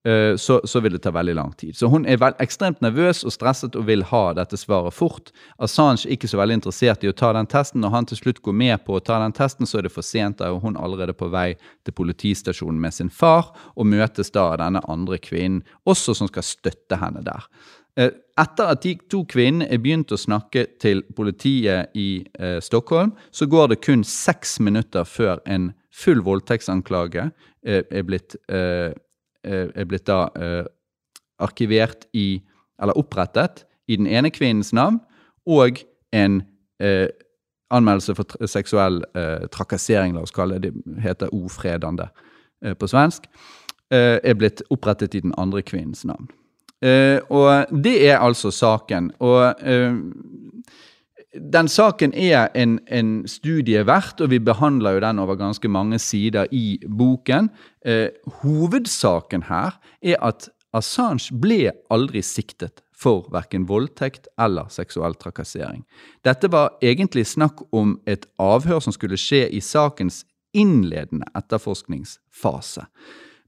Så, 0.05 0.59
så, 0.69 0.81
vil 0.85 0.93
det 0.93 0.99
ta 1.01 1.09
veldig 1.17 1.33
lang 1.39 1.53
tid. 1.57 1.73
Så 1.79 1.89
hun 1.89 2.03
er 2.05 2.19
vel, 2.21 2.35
ekstremt 2.45 2.83
nervøs 2.85 3.23
og 3.25 3.33
stresset 3.33 3.77
og 3.81 3.87
vil 3.89 4.03
ha 4.11 4.35
dette 4.37 4.59
svaret 4.61 4.93
fort. 4.93 5.31
Assange 5.57 6.05
er 6.05 6.13
ikke 6.13 6.29
så 6.29 6.37
veldig 6.37 6.59
interessert 6.59 7.07
i 7.07 7.09
å 7.09 7.15
ta 7.17 7.31
den 7.33 7.49
testen. 7.49 7.81
Når 7.81 7.95
han 7.95 8.09
til 8.11 8.21
slutt 8.21 8.43
går 8.45 8.57
med 8.61 8.85
på 8.85 8.99
å 8.99 9.01
ta 9.01 9.17
den 9.23 9.33
testen, 9.33 9.65
så 9.65 9.81
er 9.81 9.87
det 9.87 9.95
for 9.95 10.05
sent. 10.05 10.43
Da 10.43 10.51
er 10.51 10.61
hun 10.61 10.77
allerede 10.77 11.17
på 11.17 11.31
vei 11.33 11.55
til 11.89 11.97
politistasjonen 11.97 12.83
med 12.85 12.93
sin 12.93 13.09
far 13.09 13.55
og 13.73 13.89
møtes 13.89 14.35
da 14.35 14.51
av 14.51 14.61
denne 14.61 14.85
andre 14.93 15.17
kvinnen, 15.25 15.65
også 15.89 16.13
som 16.21 16.29
skal 16.29 16.45
støtte 16.53 17.01
henne 17.01 17.25
der. 17.25 17.49
Eh, 17.97 18.11
etter 18.41 18.73
at 18.73 18.83
de 18.83 18.97
to 19.11 19.21
kvinnene 19.31 19.69
er 19.71 19.79
begynt 19.79 20.11
å 20.11 20.19
snakke 20.19 20.67
til 20.83 21.05
politiet 21.15 21.95
i 21.95 22.25
eh, 22.41 22.59
Stockholm, 22.65 23.13
så 23.31 23.47
går 23.47 23.71
det 23.71 23.83
kun 23.87 24.03
seks 24.07 24.59
minutter 24.59 25.07
før 25.07 25.39
en 25.47 25.71
full 25.95 26.25
voldtektsanklage 26.27 27.29
eh, 27.63 27.85
er, 27.87 28.03
blitt, 28.03 28.35
eh, 28.51 28.91
eh 28.91 28.97
er 29.45 29.87
blitt 29.89 30.07
da 30.09 30.27
eh, 30.35 30.65
arkivert 31.43 32.09
i 32.13 32.43
Eller 32.83 32.99
opprettet 32.99 33.65
i 33.87 33.97
den 33.97 34.07
ene 34.11 34.33
kvinnens 34.35 34.73
navn, 34.75 34.97
og 35.47 35.79
en 36.13 36.41
anmeldelse 37.71 38.17
for 38.19 38.47
seksuell 38.51 38.97
trakassering, 39.55 40.17
la 40.17 40.25
oss 40.25 40.35
kalle 40.35 40.59
det, 40.59 40.73
det 40.75 41.05
heter 41.05 41.31
ofredende 41.31 42.09
på 42.75 42.89
svensk, 42.91 43.29
er 43.95 44.35
blitt 44.35 44.65
opprettet 44.75 45.15
i 45.15 45.23
den 45.23 45.37
andre 45.39 45.63
kvinnens 45.63 46.03
navn. 46.03 46.27
Og 47.31 47.79
det 47.85 47.95
er 48.09 48.19
altså 48.19 48.51
saken. 48.51 49.13
Og 49.23 49.55
den 51.35 51.69
saken 51.69 52.15
er 52.15 52.49
en, 52.55 52.79
en, 52.87 53.25
studie 53.29 53.83
verdt, 53.87 54.21
og 54.21 54.31
vi 54.31 54.39
behandler 54.39 54.97
jo 54.97 55.05
den 55.05 55.19
over 55.19 55.39
ganske 55.39 55.69
mange 55.69 55.99
sider 55.99 56.47
i 56.53 56.79
boken. 56.87 57.51
Eh, 57.87 58.09
hovedsaken 58.43 59.49
her 59.51 59.79
er 60.03 60.21
at 60.23 60.49
Assange 60.75 61.35
ble 61.39 61.71
aldri 61.95 62.23
siktet 62.27 62.83
for 62.99 63.29
verken 63.35 63.67
voldtekt 63.69 64.27
eller 64.41 64.71
seksuell 64.73 65.15
trakassering. 65.19 65.85
Dette 66.27 66.51
var 66.51 66.75
egentlig 66.83 67.27
snakk 67.31 67.63
om 67.75 67.99
et 68.11 68.27
avhør 68.43 68.83
som 68.83 68.95
skulle 68.95 69.19
skje 69.21 69.47
i 69.51 69.63
sakens 69.63 70.25
innledende 70.55 71.27
etterforskningsfase. 71.35 72.87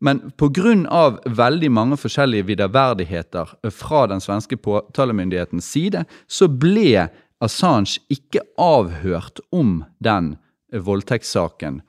Men 0.00 0.20
pga. 0.36 1.18
veldig 1.24 1.70
mange 1.72 1.96
forskjellige 1.96 2.46
viderverdigheter 2.46 3.54
fra 3.70 4.06
den 4.06 4.20
svenske 4.20 4.56
påtalemyndighetens 4.56 5.64
side, 5.64 6.04
så 6.28 6.48
ble 6.48 7.08
Assange 7.44 8.00
ikke 8.12 8.42
avhørt 8.60 9.42
om 9.52 9.84
den 10.02 10.36
voldtektssaken 10.72 11.82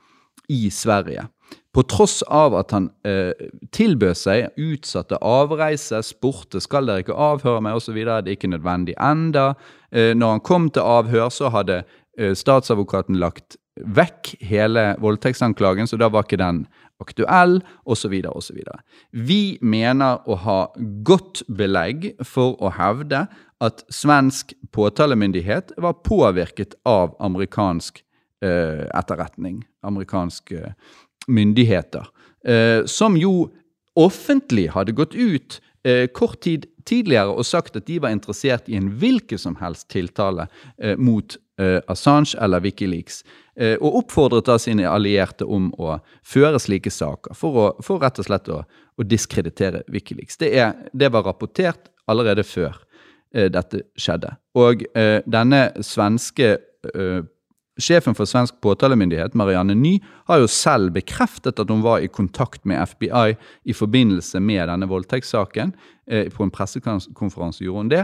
i 0.48 0.68
Sverige. 0.72 1.28
På 1.72 1.84
tross 1.86 2.22
av 2.22 2.56
at 2.58 2.72
han 2.74 2.88
eh, 3.06 3.48
tilbød 3.76 4.16
seg, 4.18 4.48
utsatte 4.58 5.20
avreise, 5.24 6.00
spurte 6.04 6.60
skal 6.64 6.88
dere 6.88 7.04
ikke 7.04 7.16
avhøre 7.16 7.62
meg 7.64 7.78
osv. 7.78 8.00
Det 8.00 8.16
er 8.18 8.34
ikke 8.34 8.50
nødvendig 8.50 8.96
enda. 8.96 9.52
Eh, 9.92 10.14
når 10.16 10.36
han 10.36 10.44
kom 10.44 10.68
til 10.72 10.84
avhør, 10.84 11.28
så 11.32 11.52
hadde 11.54 11.82
eh, 12.18 12.34
statsadvokaten 12.36 13.20
lagt 13.20 13.60
vekk 13.78 14.32
hele 14.42 14.90
voldtektsanklagen, 14.98 15.86
så 15.86 16.00
da 16.00 16.08
var 16.10 16.26
ikke 16.26 16.40
den 16.40 16.64
aktuell, 16.98 17.60
osv. 17.86 18.16
osv. 18.26 18.58
Vi 19.12 19.58
mener 19.62 20.24
å 20.26 20.38
ha 20.42 20.58
godt 21.06 21.44
belegg 21.46 22.10
for 22.26 22.58
å 22.58 22.72
hevde 22.74 23.26
at 23.64 23.84
svensk 23.90 24.54
påtalemyndighet 24.74 25.72
var 25.76 25.92
påvirket 26.06 26.74
av 26.86 27.16
amerikansk 27.18 28.02
eh, 28.44 28.86
etterretning, 28.94 29.64
amerikanske 29.82 30.58
eh, 30.58 30.72
myndigheter, 31.28 32.06
eh, 32.44 32.84
som 32.86 33.16
jo 33.18 33.48
offentlig 33.98 34.68
hadde 34.70 34.94
gått 34.94 35.14
ut 35.14 35.60
eh, 35.84 36.06
kort 36.14 36.40
tid 36.46 36.68
tidligere 36.88 37.34
og 37.34 37.46
sagt 37.46 37.76
at 37.76 37.86
de 37.88 37.98
var 38.00 38.14
interessert 38.14 38.68
i 38.70 38.78
en 38.78 38.92
hvilken 39.00 39.40
som 39.40 39.58
helst 39.60 39.88
tiltale 39.92 40.46
eh, 40.78 40.96
mot 40.96 41.36
eh, 41.60 41.80
Assange 41.90 42.38
eller 42.40 42.64
Wikileaks. 42.64 43.22
Og 43.82 43.96
oppfordret 44.04 44.46
da 44.46 44.54
sine 44.62 44.84
allierte 44.86 45.42
om 45.42 45.72
å 45.82 45.96
føre 46.22 46.60
slike 46.62 46.92
saker 46.94 47.34
for, 47.34 47.56
å, 47.58 47.64
for 47.82 47.98
rett 47.98 48.20
og 48.22 48.28
slett 48.28 48.46
å, 48.54 48.60
å 48.62 49.02
diskreditere 49.02 49.80
Wikileaks. 49.90 50.38
Det, 50.38 50.52
er, 50.54 50.76
det, 50.94 51.08
var 51.10 51.26
rapportert 51.26 51.90
allerede 52.06 52.44
før 52.46 52.78
dette 53.32 53.82
skjedde. 53.98 54.30
Og 54.58 54.84
eh, 54.96 55.18
denne 55.28 55.68
svenske 55.84 56.54
eh, 56.94 57.26
Sjefen 57.78 58.16
for 58.18 58.26
svensk 58.26 58.56
påtalemyndighet, 58.58 59.36
Marianne 59.38 59.76
Ny, 59.78 60.00
har 60.26 60.40
jo 60.42 60.48
selv 60.50 60.90
bekreftet 60.96 61.60
at 61.62 61.70
hun 61.70 61.84
var 61.84 62.02
i 62.02 62.10
kontakt 62.10 62.64
med 62.66 62.82
FBI 62.90 63.36
i 63.70 63.76
forbindelse 63.76 64.40
med 64.42 64.64
denne 64.66 64.88
voldtektssaken. 64.90 65.70
Eh, 66.10 66.26
på 66.34 66.42
en 66.42 66.50
pressekonferanse 66.50 67.62
gjorde 67.62 67.84
hun 67.84 67.92
det. 67.92 68.02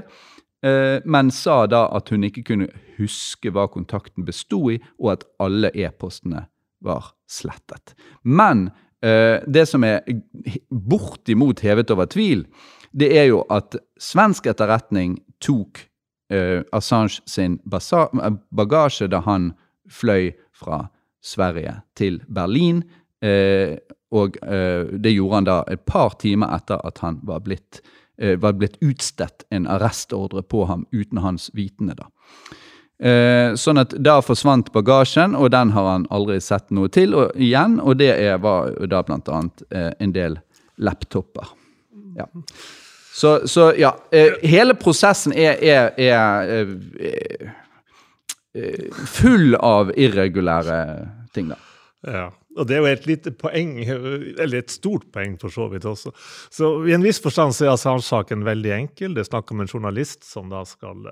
Eh, 0.62 1.02
men 1.04 1.32
sa 1.34 1.64
da 1.66 1.88
at 1.90 2.12
hun 2.14 2.22
ikke 2.24 2.44
kunne 2.46 2.70
huske 3.00 3.50
hva 3.50 3.66
kontakten 3.72 4.22
besto 4.24 4.62
i, 4.70 4.78
og 5.02 5.16
at 5.16 5.26
alle 5.42 5.72
e-postene 5.74 6.46
var 6.84 7.10
slettet. 7.26 7.96
Men 8.22 8.68
eh, 9.02 9.42
det 9.42 9.66
som 9.68 9.82
er 9.84 10.06
bortimot 10.70 11.66
hevet 11.66 11.90
over 11.90 12.06
tvil, 12.14 12.46
det 12.94 13.10
er 13.18 13.28
jo 13.28 13.42
at 13.52 13.76
svensk 14.00 14.46
etterretning 14.52 15.18
tok 15.42 15.82
uh, 16.32 16.62
Assange 16.72 17.20
sin 17.26 17.58
bagasje 17.68 19.10
da 19.10 19.20
han 19.26 19.52
fløy 19.90 20.32
fra 20.54 20.86
Sverige 21.24 21.80
til 21.96 22.20
Berlin. 22.28 22.84
og 24.12 24.36
det 25.00 25.12
gjorde 25.14 25.34
han 25.34 25.46
da 25.48 25.54
et 25.72 25.80
par 25.88 26.18
timer 26.20 26.50
etter 26.52 26.82
at 26.84 26.98
han 27.00 27.16
var 27.24 27.40
blitt 27.40 27.80
var 28.18 28.52
blitt 28.52 28.76
utstedt 28.84 29.46
en 29.50 29.64
arrestordre 29.66 30.42
på 30.42 30.66
ham 30.68 30.84
uten 30.92 31.18
hans 31.24 31.48
vitende. 31.54 31.94
da. 31.96 32.10
Eh, 32.98 33.54
sånn 33.58 33.80
at 33.82 33.94
da 33.98 34.20
forsvant 34.22 34.70
bagasjen, 34.74 35.34
og 35.34 35.50
den 35.50 35.72
har 35.74 35.88
han 35.90 36.06
aldri 36.14 36.38
sett 36.40 36.70
noe 36.74 36.88
til 36.94 37.16
og, 37.18 37.34
igjen. 37.34 37.80
Og 37.82 37.98
det 37.98 38.12
er, 38.14 38.38
var 38.42 38.70
da 38.90 39.02
annet 39.08 39.64
eh, 39.70 39.90
en 39.98 40.14
del 40.14 40.38
laptoper. 40.78 41.50
Ja. 42.14 42.28
Så, 43.14 43.48
så 43.48 43.72
ja. 43.78 43.92
Eh, 44.10 44.40
hele 44.42 44.74
prosessen 44.74 45.32
er, 45.38 45.60
er, 45.62 45.92
er, 46.02 46.48
er 46.98 47.52
eh, 48.54 49.04
full 49.06 49.54
av 49.60 49.92
irregulære 49.94 50.80
ting, 51.34 51.52
da. 51.52 51.60
Ja. 52.04 52.24
Og 52.54 52.68
det 52.70 52.76
er 52.76 52.82
jo 52.82 52.90
et 52.90 53.06
lite 53.10 53.32
poeng, 53.34 53.72
eller 53.82 54.60
et 54.60 54.70
stort 54.70 55.06
poeng 55.14 55.32
for 55.40 55.50
så 55.50 55.66
vidt 55.72 55.86
også. 55.90 56.12
Så 56.54 56.68
i 56.86 56.94
en 56.94 57.02
viss 57.02 57.18
forstand 57.22 57.54
så 57.54 57.66
er 57.66 57.72
Assange-saken 57.72 58.44
veldig 58.46 58.74
enkel. 58.76 59.14
Det 59.14 59.24
er 59.24 59.30
snakk 59.30 59.50
om 59.50 59.62
en 59.62 59.70
journalist 59.70 60.22
som 60.28 60.50
da 60.52 60.62
skal 60.68 61.08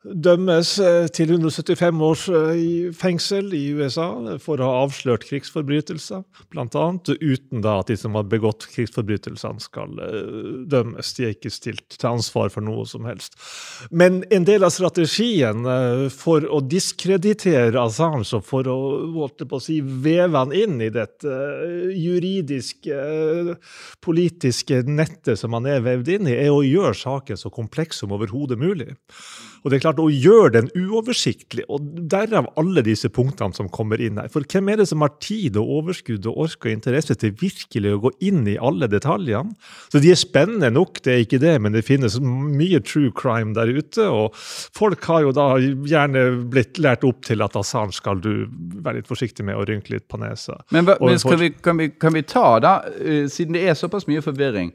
dømmes 0.00 0.70
eh, 0.80 1.06
til 1.12 1.34
175 1.34 2.02
års 2.04 2.22
eh, 2.32 2.88
fengsel 2.96 3.52
i 3.56 3.66
USA 3.76 4.08
for 4.40 4.60
å 4.60 4.68
ha 4.70 4.78
avslørt 4.86 5.26
krigsforbrytelser, 5.28 6.22
bl.a. 6.52 6.86
Uten 7.20 7.64
da 7.64 7.76
at 7.82 7.90
de 7.92 7.98
som 8.00 8.16
har 8.16 8.28
begått 8.30 8.64
krigsforbrytelsene, 8.72 9.60
skal 9.60 10.00
eh, 10.00 10.64
dømmes. 10.72 11.12
De 11.16 11.26
er 11.28 11.34
ikke 11.36 11.52
stilt 11.52 11.98
til 11.98 12.08
ansvar 12.14 12.48
for 12.54 12.64
noe 12.64 12.86
som 12.88 13.04
helst. 13.08 13.36
Men 13.92 14.22
en 14.32 14.48
del 14.48 14.64
av 14.64 14.72
strategien 14.72 15.68
for 16.14 16.46
å 16.48 16.62
diskreditere 16.64 17.80
Assange 17.80 18.24
og 18.36 18.44
for 18.46 18.68
å, 18.70 18.78
å 19.10 19.60
si, 19.62 19.80
veve 19.80 20.38
han 20.38 20.54
inn 20.56 20.80
i 20.80 20.90
dette 20.92 21.36
juridiske, 21.96 22.96
politiske 24.04 24.80
nettet 24.88 25.40
som 25.40 25.56
han 25.58 25.68
er 25.68 25.84
vevd 25.84 26.12
inn 26.16 26.30
i, 26.30 26.36
er 26.46 26.52
å 26.54 26.64
gjøre 26.64 26.96
saken 26.96 27.40
så 27.40 27.52
kompleks 27.52 28.00
som 28.00 28.16
overhodet 28.16 28.58
mulig. 28.60 28.94
Og 29.60 29.70
det 29.70 29.78
er 29.78 29.84
klart 29.84 30.00
å 30.00 30.08
gjøre 30.08 30.54
den 30.56 30.70
uoversiktlig, 30.72 31.66
og 31.68 31.84
derav 32.10 32.48
alle 32.60 32.82
disse 32.86 33.10
punktene 33.12 33.52
som 33.56 33.68
kommer 33.72 33.98
inn 34.00 34.18
her. 34.20 34.28
For 34.32 34.40
hvem 34.48 34.68
er 34.72 34.76
det 34.80 34.88
som 34.90 35.02
har 35.04 35.12
tid 35.20 35.56
og 35.60 35.68
overskudd 35.80 36.26
og 36.30 36.38
ork 36.46 36.60
og 36.64 36.72
interesse 36.72 37.14
til 37.20 37.32
virkelig 37.40 37.90
å 37.94 38.02
gå 38.06 38.10
inn 38.30 38.42
i 38.48 38.56
alle 38.60 38.86
detaljene? 38.90 39.52
Så 39.92 39.98
de 40.02 40.10
er 40.12 40.18
spennende 40.20 40.70
nok, 40.72 41.02
det 41.04 41.12
er 41.12 41.20
ikke 41.24 41.42
det, 41.42 41.54
men 41.62 41.72
det 41.76 41.86
finnes 41.86 42.14
mye 42.20 42.80
true 42.84 43.12
crime 43.16 43.54
der 43.56 43.68
ute. 43.68 44.04
Og 44.08 44.26
folk 44.36 45.04
har 45.10 45.20
jo 45.26 45.32
da 45.36 45.46
gjerne 45.60 46.20
blitt 46.50 46.78
lært 46.80 47.04
opp 47.08 47.20
til 47.28 47.38
at 47.44 47.56
Assange 47.58 47.94
skal 47.96 48.16
du 48.24 48.32
være 48.80 48.96
litt 49.00 49.10
forsiktig 49.10 49.44
med 49.46 49.54
og 49.60 49.68
rynke 49.70 49.90
litt 49.94 50.08
på 50.10 50.16
nesa. 50.22 50.54
Men, 50.74 50.82
men 50.88 50.96
vi, 51.40 51.48
kan, 51.60 51.76
vi, 51.78 51.86
kan, 52.00 52.12
vi, 52.16 52.22
ta, 52.26 52.48
da, 52.62 52.72
uh, 52.88 53.26
siden 53.30 53.54
det 53.56 53.62
er 53.68 53.74
såpass 53.78 54.04
mye 54.10 54.22
forvirring, 54.24 54.68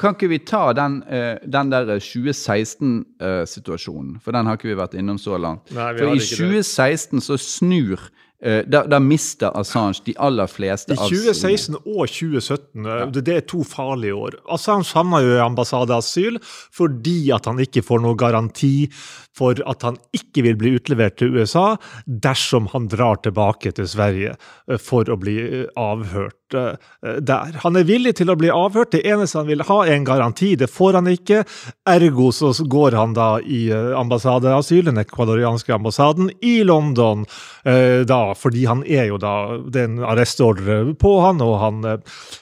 kan 0.00 0.12
ikke 0.16 0.32
vi 0.32 0.38
ta 0.48 0.64
den, 0.76 0.92
uh, 1.10 1.36
den 1.44 1.66
der 1.72 1.84
2016-situasjonen, 2.00 4.12
for 4.30 4.38
den 4.38 4.46
har 4.46 4.58
ikke 4.58 4.70
vi 4.70 4.78
vært 4.78 4.94
innom 4.94 5.18
så 5.18 5.34
langt. 5.42 5.72
Nei, 5.74 5.90
for 5.98 6.14
i 6.14 6.22
2016 6.22 7.18
det. 7.18 7.24
så 7.26 7.38
snur 7.42 8.06
Uh, 8.40 8.62
da, 8.64 8.98
mister 9.04 9.52
Assange 9.58 10.00
de 10.06 10.14
aller 10.16 10.48
fleste 10.48 10.96
av 10.96 11.10
I 11.10 11.16
2016 11.16 11.76
og 11.80 12.06
2017, 12.08 12.86
ja. 12.88 13.08
det, 13.12 13.34
er 13.34 13.44
to 13.44 13.60
farlige 13.68 14.16
år. 14.16 14.38
Assange 14.48 14.88
havna 14.96 15.20
jo 15.24 15.34
i 15.34 15.42
ambassadeasyl 15.44 16.40
fordi 16.72 17.18
at 17.36 17.50
han 17.50 17.60
ikke 17.60 17.84
får 17.84 18.00
noe 18.04 18.16
garanti 18.18 18.88
for 19.36 19.60
at 19.70 19.84
han 19.86 19.96
ikke 20.16 20.44
vil 20.44 20.58
bli 20.58 20.74
utlevert 20.78 21.18
til 21.20 21.36
USA 21.36 21.74
dersom 22.04 22.68
han 22.74 22.88
drar 22.90 23.20
tilbake 23.24 23.72
til 23.76 23.88
Sverige 23.88 24.34
eh, 24.34 24.80
for 24.80 25.08
å 25.10 25.18
bli 25.20 25.36
eh, 25.44 25.66
avhørt 25.78 26.56
eh, 26.58 26.74
der. 27.22 27.60
Han 27.64 27.78
er 27.78 27.86
villig 27.88 28.16
til 28.18 28.32
å 28.32 28.38
bli 28.38 28.50
avhørt. 28.52 28.92
Det 28.94 29.04
eneste 29.06 29.40
han 29.40 29.48
vil 29.50 29.64
ha, 29.68 29.78
er 29.86 29.96
en 29.96 30.08
garanti. 30.08 30.52
Det 30.58 30.70
får 30.70 30.98
han 30.98 31.10
ikke. 31.12 31.44
Ergo 31.88 32.30
så 32.34 32.52
går 32.60 32.98
han 32.98 33.14
da 33.16 33.30
i 33.40 33.62
ambassadeasyl, 33.70 34.88
den 34.90 35.00
ekvadorianske 35.02 35.74
ambassaden, 35.76 36.32
i 36.42 36.60
London 36.66 37.24
da, 37.62 38.18
fordi 38.38 38.64
han 38.64 38.80
er 38.88 39.10
jo 39.10 39.18
da 39.20 39.58
Det 39.60 39.82
er 39.82 39.88
en 39.90 40.04
arrestordre 40.08 40.78
på 40.96 41.10
han, 41.20 41.42
og 41.44 41.54
han 41.60 41.84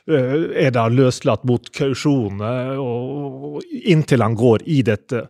er 0.07 0.71
da 0.75 0.87
løslatt 0.93 1.43
mot 1.49 1.71
kausjon 1.75 2.39
inntil 3.83 4.23
han 4.23 4.37
går 4.39 4.63
i 4.71 4.83
dette 4.87 5.25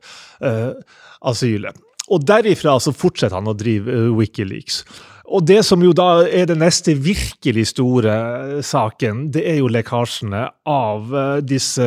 asylet. 1.24 1.78
Og 2.08 2.24
derifra 2.24 2.78
så 2.80 2.92
fortsetter 2.96 3.36
han 3.36 3.50
å 3.50 3.56
drive 3.56 4.08
Wikileaks. 4.16 4.82
Og 5.28 5.44
det 5.44 5.60
som 5.66 5.82
jo 5.84 5.92
da 5.96 6.24
er 6.24 6.46
den 6.48 6.62
neste 6.62 6.94
virkelig 6.96 7.66
store 7.74 8.14
uh, 8.14 8.60
saken, 8.64 9.26
det 9.34 9.44
er 9.50 9.58
jo 9.60 9.70
lekkasjene 9.72 10.46
av 10.68 11.12
uh, 11.12 11.38
disse 11.44 11.84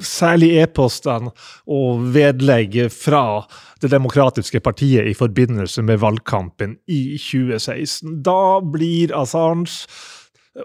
særlig 0.00 0.54
e-postene 0.62 1.32
og 1.68 2.06
vedlegg 2.16 2.86
fra 2.94 3.44
Det 3.76 3.90
demokratiske 3.92 4.60
partiet 4.64 5.04
i 5.04 5.12
forbindelse 5.14 5.82
med 5.84 6.00
valgkampen 6.00 6.78
i 6.88 7.18
2016. 7.20 8.22
Da 8.24 8.60
blir 8.64 9.12
Assange 9.12 9.84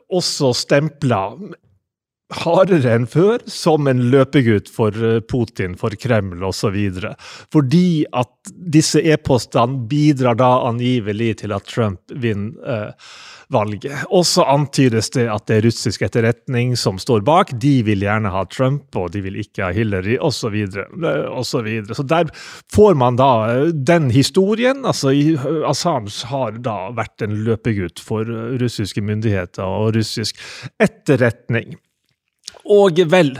også 0.07 0.53
stempla 0.55 1.25
hardere 2.31 2.95
enn 2.95 3.07
før 3.09 3.43
som 3.49 3.89
en 3.91 4.05
løpegutt 4.13 4.69
for 4.71 4.95
eh, 4.95 5.19
Putin, 5.27 5.75
for 5.79 5.95
Kreml 5.99 6.43
osv. 6.47 6.77
Fordi 7.51 8.05
at 8.17 8.53
disse 8.71 9.01
e-postene 9.03 9.85
bidrar 9.91 10.39
da 10.39 10.53
angivelig 10.69 11.41
til 11.43 11.55
at 11.55 11.67
Trump 11.69 12.15
vinner 12.15 12.55
eh, 12.63 13.11
valget. 13.51 14.05
Og 14.15 14.23
så 14.27 14.45
antydes 14.47 15.11
det 15.11 15.27
at 15.31 15.45
det 15.49 15.57
er 15.57 15.65
russisk 15.67 16.05
etterretning 16.07 16.77
som 16.79 16.99
står 17.01 17.25
bak. 17.27 17.51
De 17.59 17.73
vil 17.87 18.05
gjerne 18.05 18.31
ha 18.31 18.45
Trump, 18.47 18.87
og 18.95 19.11
de 19.11 19.23
vil 19.25 19.41
ikke 19.43 19.65
ha 19.67 19.71
Hillary, 19.75 20.15
osv. 20.15 20.55
Så, 20.71 20.87
så, 21.49 21.63
videre. 21.65 21.97
så 21.97 22.07
der 22.07 22.31
får 22.73 22.95
man 23.01 23.19
da 23.19 23.31
eh, 23.51 23.75
den 23.75 24.09
historien. 24.13 24.85
altså 24.85 25.11
Assange 25.67 26.31
har 26.31 26.57
da 26.63 26.77
vært 26.95 27.27
en 27.27 27.41
løpegutt 27.45 27.99
for 28.01 28.27
russiske 28.61 29.03
myndigheter 29.03 29.67
og 29.67 29.95
russisk 29.99 30.39
etterretning. 30.81 31.75
Og 32.71 33.01
vel, 33.11 33.35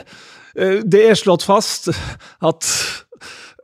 eh, 0.56 0.82
det 0.84 1.06
er 1.08 1.20
slått 1.20 1.48
fast 1.48 1.92
at 1.92 2.68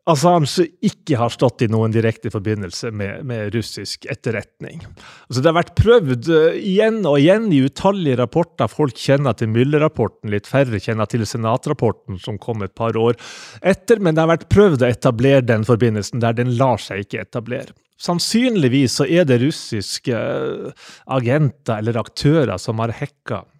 Assange 0.07 0.63
ikke 0.87 1.17
har 1.19 1.31
stått 1.33 1.65
i 1.65 1.67
noen 1.71 1.91
direkte 1.91 2.31
forbindelse 2.31 2.93
med, 2.95 3.25
med 3.27 3.51
russisk 3.55 4.05
etterretning. 4.07 4.79
Altså 5.27 5.41
det 5.41 5.49
har 5.49 5.57
vært 5.57 5.73
prøvd 5.75 6.29
uh, 6.31 6.55
igjen 6.55 7.01
og 7.03 7.17
igjen 7.19 7.49
i 7.51 7.59
utallige 7.65 8.19
rapporter. 8.21 8.71
Folk 8.71 8.95
kjenner 8.95 9.35
til 9.35 9.51
Müller-rapporten, 9.51 10.31
litt 10.31 10.47
færre 10.47 10.79
kjenner 10.79 11.11
til 11.11 11.25
Senat-rapporten, 11.27 12.21
som 12.23 12.39
kom 12.39 12.63
et 12.63 12.75
par 12.77 12.95
år 12.99 13.19
etter, 13.59 13.99
men 13.99 14.15
det 14.15 14.23
har 14.23 14.31
vært 14.31 14.47
prøvd 14.53 14.85
å 14.85 14.93
etablere 14.93 15.43
den 15.43 15.67
forbindelsen 15.67 16.23
der 16.23 16.39
den 16.39 16.55
lar 16.55 16.79
seg 16.79 17.03
ikke 17.03 17.25
etablere. 17.27 17.75
Sannsynligvis 17.99 18.99
så 19.01 19.09
er 19.09 19.27
det 19.27 19.41
russiske 19.43 20.15
uh, 20.15 20.89
agenter 21.19 21.81
eller 21.81 21.99
aktører 21.99 22.55
som 22.61 22.79
har 22.79 22.95
hacka 22.95 23.43
Eh, 23.43 23.56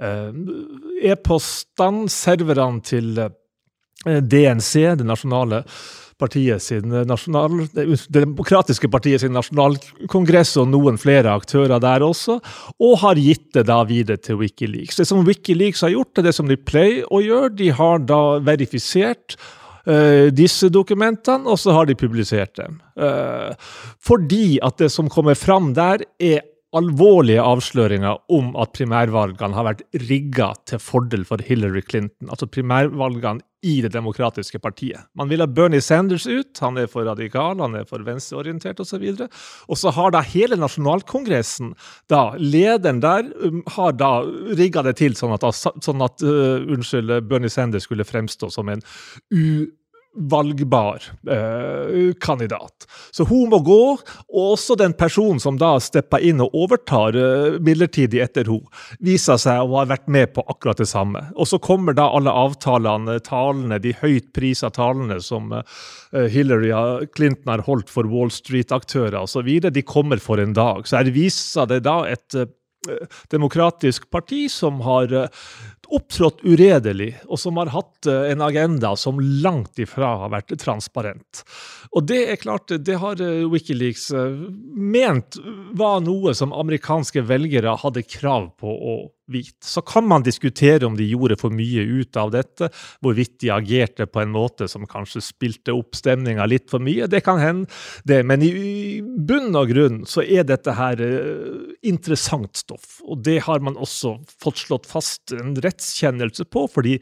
e-postene, 0.00 2.08
serverne 2.12 2.80
til 2.84 3.18
eh, 3.20 4.20
DNC, 4.20 4.96
det 5.00 5.06
nasjonale 5.06 5.64
partiet 6.20 6.60
sin 6.60 6.92
nasjonal, 7.08 7.62
det 7.72 7.86
demokratiske 8.12 8.90
partiet 8.92 9.22
sin 9.22 9.32
nasjonalkongress 9.32 10.58
og 10.60 10.68
noen 10.68 10.98
flere 11.00 11.32
aktører 11.32 11.80
der 11.80 12.04
også, 12.04 12.36
og 12.76 12.98
har 13.00 13.20
gitt 13.20 13.54
det 13.56 13.64
da 13.70 13.78
videre 13.88 14.20
til 14.20 14.36
Wikileaks. 14.42 15.00
Det 15.00 15.08
som 15.08 15.24
Wikileaks 15.24 15.80
har 15.86 15.94
gjort, 15.94 16.20
er 16.20 16.28
det 16.28 16.34
som 16.36 16.50
de 16.50 16.58
pleier 16.60 17.08
å 17.08 17.22
gjøre. 17.24 17.54
De 17.56 17.70
har 17.72 18.04
da 18.04 18.20
verifisert 18.44 19.38
disse 20.36 20.68
dokumentene, 20.68 21.48
og 21.48 21.56
så 21.58 21.72
har 21.72 21.88
de 21.88 21.96
publisert 21.96 22.52
dem. 22.60 22.76
Fordi 24.04 24.60
at 24.60 24.76
det 24.78 24.90
som 24.92 25.08
kommer 25.08 25.34
fram 25.40 25.72
der, 25.74 26.04
er 26.20 26.44
alvorlige 26.76 27.42
avsløringer 27.42 28.20
om 28.30 28.52
at 28.60 28.74
primærvalgene 28.76 29.56
har 29.56 29.66
vært 29.66 29.86
rigga 30.06 30.52
til 30.70 30.82
fordel 30.82 31.24
for 31.26 31.42
Hillary 31.42 31.82
Clinton. 31.82 32.30
Altså 32.30 32.46
primærvalgene 32.46 33.42
i 33.62 33.82
Det 33.84 33.90
demokratiske 33.92 34.58
partiet. 34.58 35.02
Man 35.14 35.28
vil 35.28 35.42
ha 35.42 35.46
Bernie 35.46 35.82
Sanders 35.84 36.24
ut, 36.26 36.56
han 36.64 36.78
er 36.80 36.86
for 36.88 37.04
radikal, 37.04 37.58
han 37.60 37.74
er 37.76 37.84
for 37.84 38.00
venstreorientert 38.06 38.80
osv. 38.80 39.02
Og, 39.10 39.26
og 39.68 39.76
så 39.76 39.92
har 39.92 40.14
da 40.14 40.22
hele 40.24 40.56
nasjonalkongressen, 40.56 41.74
da, 42.08 42.30
lederen 42.38 43.02
der, 43.04 43.28
um, 43.44 43.60
har 43.76 43.92
da 44.00 44.22
rigga 44.56 44.86
det 44.86 44.96
til 45.02 45.18
sånn 45.18 45.36
at, 45.36 45.44
sånn 45.52 46.06
at 46.06 46.24
uh, 46.24 46.64
unnskyld, 46.72 47.18
Bernie 47.28 47.52
Sanders 47.52 47.84
skulle 47.84 48.08
fremstå 48.08 48.48
som 48.48 48.72
en 48.72 48.80
u 49.28 49.68
valgbar 50.14 51.02
eh, 51.30 52.14
kandidat. 52.20 52.86
Så 53.10 53.24
hun 53.24 53.50
må 53.50 53.58
gå, 53.58 53.82
og 54.28 54.52
også 54.52 54.74
den 54.78 54.92
personen 54.98 55.40
som 55.42 55.58
da 55.58 55.76
stepper 55.80 56.24
inn 56.26 56.42
og 56.42 56.54
overtar 56.56 57.16
eh, 57.16 57.58
midlertidig 57.62 58.22
etter 58.24 58.50
hun, 58.50 58.64
viser 58.98 59.38
seg 59.40 59.62
å 59.62 59.78
ha 59.78 59.86
vært 59.90 60.10
med 60.10 60.32
på 60.34 60.44
akkurat 60.50 60.82
det 60.82 60.88
samme. 60.90 61.22
Og 61.36 61.48
så 61.50 61.60
kommer 61.62 61.96
da 61.96 62.08
alle 62.10 62.34
avtalene, 62.34 63.20
talene, 63.26 63.78
de 63.82 63.94
høyt 64.02 64.32
prisa 64.36 64.72
talene 64.74 65.20
som 65.22 65.52
eh, 65.54 66.26
Hillary 66.30 66.72
Clinton 67.14 67.54
har 67.54 67.66
holdt 67.68 67.90
for 67.92 68.08
Wall 68.10 68.32
Street-aktører 68.34 69.20
osv., 69.22 69.52
de 69.70 69.86
kommer 69.86 70.18
for 70.22 70.42
en 70.42 70.56
dag. 70.56 70.86
Så 70.86 70.98
her 70.98 71.14
viser 71.14 71.70
det 71.70 71.84
da 71.86 72.00
et 72.10 72.34
eh, 72.34 72.50
demokratisk 73.32 74.10
parti 74.10 74.46
som 74.50 74.80
har 74.86 75.12
eh, 75.12 75.28
opptrådt 75.90 76.44
uredelig, 76.46 77.12
og 77.26 77.40
som 77.40 77.58
har 77.60 77.72
hatt 77.74 78.08
eh, 78.10 78.30
en 78.32 78.44
agenda 78.46 78.94
som 78.98 79.20
langt 79.20 79.78
ifra 79.82 80.14
har 80.24 80.32
vært 80.32 80.54
transparent. 80.62 81.44
Og 81.90 82.06
det 82.06 82.20
er 82.30 82.40
klart, 82.40 82.70
det 82.70 82.98
har 83.02 83.20
eh, 83.24 83.46
Wikileaks 83.50 84.10
ment 84.10 85.40
var 85.76 86.02
noe 86.04 86.34
som 86.36 86.54
amerikanske 86.54 87.24
velgere 87.26 87.78
hadde 87.82 88.06
krav 88.06 88.52
på 88.60 88.70
å 88.70 89.00
vite. 89.30 89.62
Så 89.62 89.82
kan 89.86 90.06
man 90.10 90.24
diskutere 90.26 90.86
om 90.86 90.96
de 90.98 91.06
gjorde 91.06 91.36
for 91.38 91.54
mye 91.54 91.84
ut 91.86 92.18
av 92.18 92.32
dette, 92.34 92.70
hvorvidt 93.02 93.36
de 93.42 93.52
agerte 93.54 94.06
på 94.10 94.22
en 94.22 94.32
måte 94.34 94.66
som 94.70 94.88
kanskje 94.90 95.22
spilte 95.22 95.74
opp 95.76 95.94
stemninga 95.98 96.46
litt 96.50 96.66
for 96.70 96.82
mye. 96.82 97.06
Det 97.10 97.22
kan 97.26 97.38
hende, 97.38 97.70
det. 98.02 98.24
Men 98.26 98.42
i 98.42 98.98
bunn 99.00 99.54
og 99.54 99.70
grunn 99.70 100.02
så 100.10 100.24
er 100.26 100.46
dette 100.48 100.74
her 100.74 101.02
interessant 101.86 102.58
stoff. 102.58 102.98
Og 103.06 103.22
det 103.22 103.38
har 103.46 103.62
man 103.62 103.78
også 103.78 104.16
fått 104.42 104.64
slått 104.64 104.90
fast 104.90 105.34
en 105.36 105.54
rettskjennelse 105.80 106.44
på, 106.44 106.68
fordi 106.68 107.00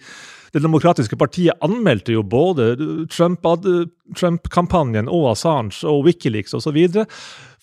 Det 0.49 0.63
demokratiske 0.63 1.17
partiet 1.21 1.61
anmeldte 1.61 2.15
jo 2.15 2.23
både 2.25 2.71
Trump-kampanjen 3.13 5.05
Trump 5.05 5.13
og 5.13 5.27
Assange 5.35 5.85
og 5.85 6.07
Wikileaks 6.07 6.55
osv 6.57 6.79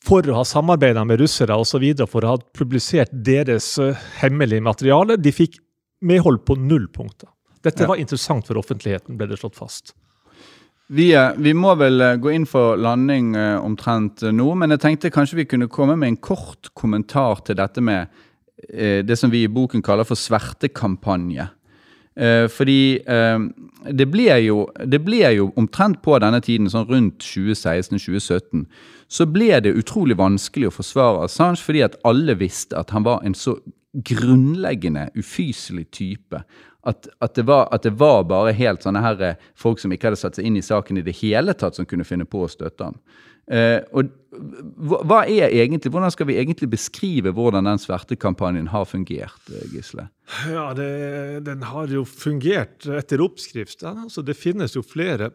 for 0.06 0.22
å 0.30 0.36
ha 0.38 0.44
samarbeida 0.46 1.02
med 1.04 1.18
russere 1.18 1.56
osv. 1.58 1.82
for 2.06 2.22
å 2.22 2.36
ha 2.36 2.38
publisert 2.54 3.10
deres 3.10 3.80
uh, 3.80 3.98
hemmelige 4.22 4.62
materiale. 4.62 5.18
De 5.18 5.32
fikk 5.34 5.58
medhold 6.06 6.44
på 6.46 6.60
null 6.62 6.86
punkter. 6.94 7.30
Dette 7.64 7.88
var 7.90 7.98
interessant 7.98 8.46
for 8.46 8.62
offentligheten, 8.62 9.18
ble 9.18 9.32
det 9.32 9.40
slått 9.42 9.58
fast. 9.58 9.96
Vi, 10.94 11.16
eh, 11.18 11.32
vi, 11.42 11.56
må 11.58 11.74
vel 11.80 11.98
eh, 12.06 12.20
gå 12.22 12.30
inn 12.30 12.46
for 12.46 12.78
landing 12.78 13.34
omtrent 13.58 14.22
nå, 14.22 14.46
men 14.54 14.76
jeg 14.76 14.84
tenkte 14.84 15.10
kanskje 15.10 15.40
vi 15.40 15.48
kunne 15.50 15.72
komme 15.74 15.96
med 15.98 16.12
en 16.12 16.22
kort 16.22 16.70
kommentar 16.78 17.42
til 17.48 17.58
dette 17.58 17.82
med 17.82 18.14
det 18.56 19.18
som 19.20 19.30
vi 19.30 19.42
i 19.44 19.52
boken 19.52 19.82
kaller 19.84 20.08
for 20.08 20.16
svertekampanje. 20.16 21.50
Eh, 22.16 22.48
fordi 22.48 23.00
eh, 23.08 23.40
det 23.92 24.06
ble, 24.08 24.30
jo, 24.46 24.62
det 24.88 25.02
ble 25.04 25.34
jo 25.36 25.50
omtrent 25.60 26.00
på 26.06 26.16
denne 26.24 26.40
tiden, 26.44 26.70
sånn 26.72 26.88
rundt 26.88 27.26
2016-2017, 27.26 28.64
så 29.12 29.28
ble 29.28 29.60
det 29.62 29.76
utrolig 29.76 30.16
vanskelig 30.18 30.70
å 30.70 30.78
forsvare 30.78 31.26
Assange 31.28 31.60
fordi 31.62 31.84
at 31.86 31.98
alle 32.08 32.38
visste 32.40 32.80
at 32.80 32.96
han 32.96 33.04
var 33.06 33.26
en 33.28 33.36
så 33.36 33.58
grunnleggende 33.96 35.10
ufyselig 35.20 35.90
type. 35.96 36.40
At, 36.86 37.10
at, 37.20 37.36
det 37.36 37.46
var, 37.50 37.68
at, 37.74 37.84
det 37.84 37.96
var, 38.00 38.24
bare 38.30 38.56
helt 38.56 38.86
sånne 38.86 39.04
her 39.04 39.22
eh, 39.26 39.46
folk 39.60 39.82
som 39.82 39.92
ikke 39.92 40.12
hadde 40.12 40.22
satt 40.22 40.40
seg 40.40 40.48
inn 40.48 40.60
i 40.60 40.64
saken 40.64 41.02
i 41.02 41.06
det 41.06 41.18
hele 41.20 41.56
tatt, 41.58 41.76
som 41.76 41.88
kunne 41.90 42.08
finne 42.08 42.28
på 42.30 42.46
å 42.46 42.52
støtte 42.52 42.92
ham. 42.92 43.00
Eh, 43.46 43.82
og 43.94 44.10
hva 45.06 45.22
er 45.30 45.54
egentlig, 45.54 45.92
Hvordan 45.94 46.12
skal 46.12 46.28
vi 46.28 46.40
egentlig 46.42 46.68
beskrive 46.72 47.32
hvordan 47.32 47.70
den 47.70 47.80
svertekampanjen 47.80 48.72
har 48.74 48.88
fungert? 48.90 49.38
Eh, 49.52 49.68
Gisle? 49.72 50.10
Ja, 50.50 50.72
det, 50.76 51.46
Den 51.46 51.64
har 51.70 51.88
jo 51.88 52.04
fungert 52.06 52.88
etter 52.90 53.22
oppskrift. 53.24 53.84
Altså, 53.84 54.26
det 54.26 54.38
finnes 54.38 54.76
jo 54.76 54.84
flere 54.84 55.32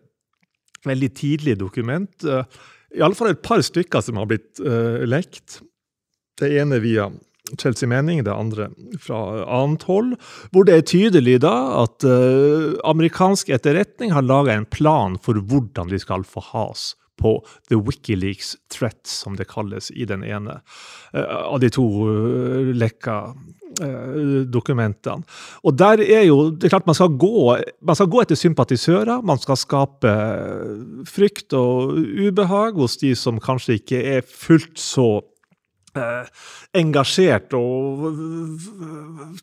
veldig 0.85 1.11
tidlige 1.15 1.61
dokument. 1.61 2.25
I 2.25 3.03
alle 3.05 3.15
fall 3.15 3.35
et 3.35 3.43
par 3.45 3.63
stykker 3.63 4.03
som 4.03 4.17
har 4.17 4.29
blitt 4.31 4.61
uh, 4.65 5.05
lekt. 5.05 5.61
Det 6.41 6.49
ene 6.57 6.81
via 6.81 7.11
Chelsea 7.61 7.89
Mening, 7.89 8.23
det 8.25 8.33
andre 8.33 8.71
fra 9.03 9.45
annet 9.45 9.85
hold, 9.89 10.15
hvor 10.51 10.65
det 10.67 10.77
er 10.77 10.87
tydelig 10.89 11.37
da 11.45 11.53
at 11.83 12.07
uh, 12.07 12.79
amerikansk 12.89 13.53
etterretning 13.53 14.15
har 14.17 14.27
laga 14.27 14.57
en 14.57 14.67
plan 14.67 15.19
for 15.23 15.39
hvordan 15.39 15.93
de 15.93 16.01
skal 16.01 16.25
få 16.27 16.43
has 16.53 16.95
på 17.21 17.37
The 17.71 17.79
Wikileaks 17.79 18.57
Threat, 18.73 19.01
som 19.09 19.37
det 19.39 19.49
kalles 19.51 19.91
i 19.93 20.07
den 20.09 20.25
ene 20.27 20.61
uh, 21.15 21.39
av 21.45 21.61
de 21.63 21.71
to 21.73 21.87
uh, 22.09 22.71
lekka 22.75 23.17
uh, 23.31 24.45
dokumentene. 24.51 25.27
Og 25.65 25.77
der 25.79 26.03
er 26.05 26.25
jo 26.29 26.51
Det 26.51 26.69
er 26.69 26.77
klart 26.77 26.89
man 26.91 26.99
skal 26.99 27.15
gå, 27.21 27.57
man 27.81 27.99
skal 27.99 28.11
gå 28.11 28.23
etter 28.23 28.39
sympatisører. 28.39 29.23
Man 29.23 29.41
skal 29.41 29.61
skape 29.61 30.15
frykt 31.09 31.55
og 31.57 31.97
ubehag 31.97 32.81
hos 32.81 32.99
de 33.03 33.15
som 33.19 33.41
kanskje 33.43 33.81
ikke 33.81 34.05
er 34.17 34.25
fullt 34.27 34.79
så 34.81 35.11
Eh, 35.91 36.27
engasjert 36.79 37.51
og 37.59 38.05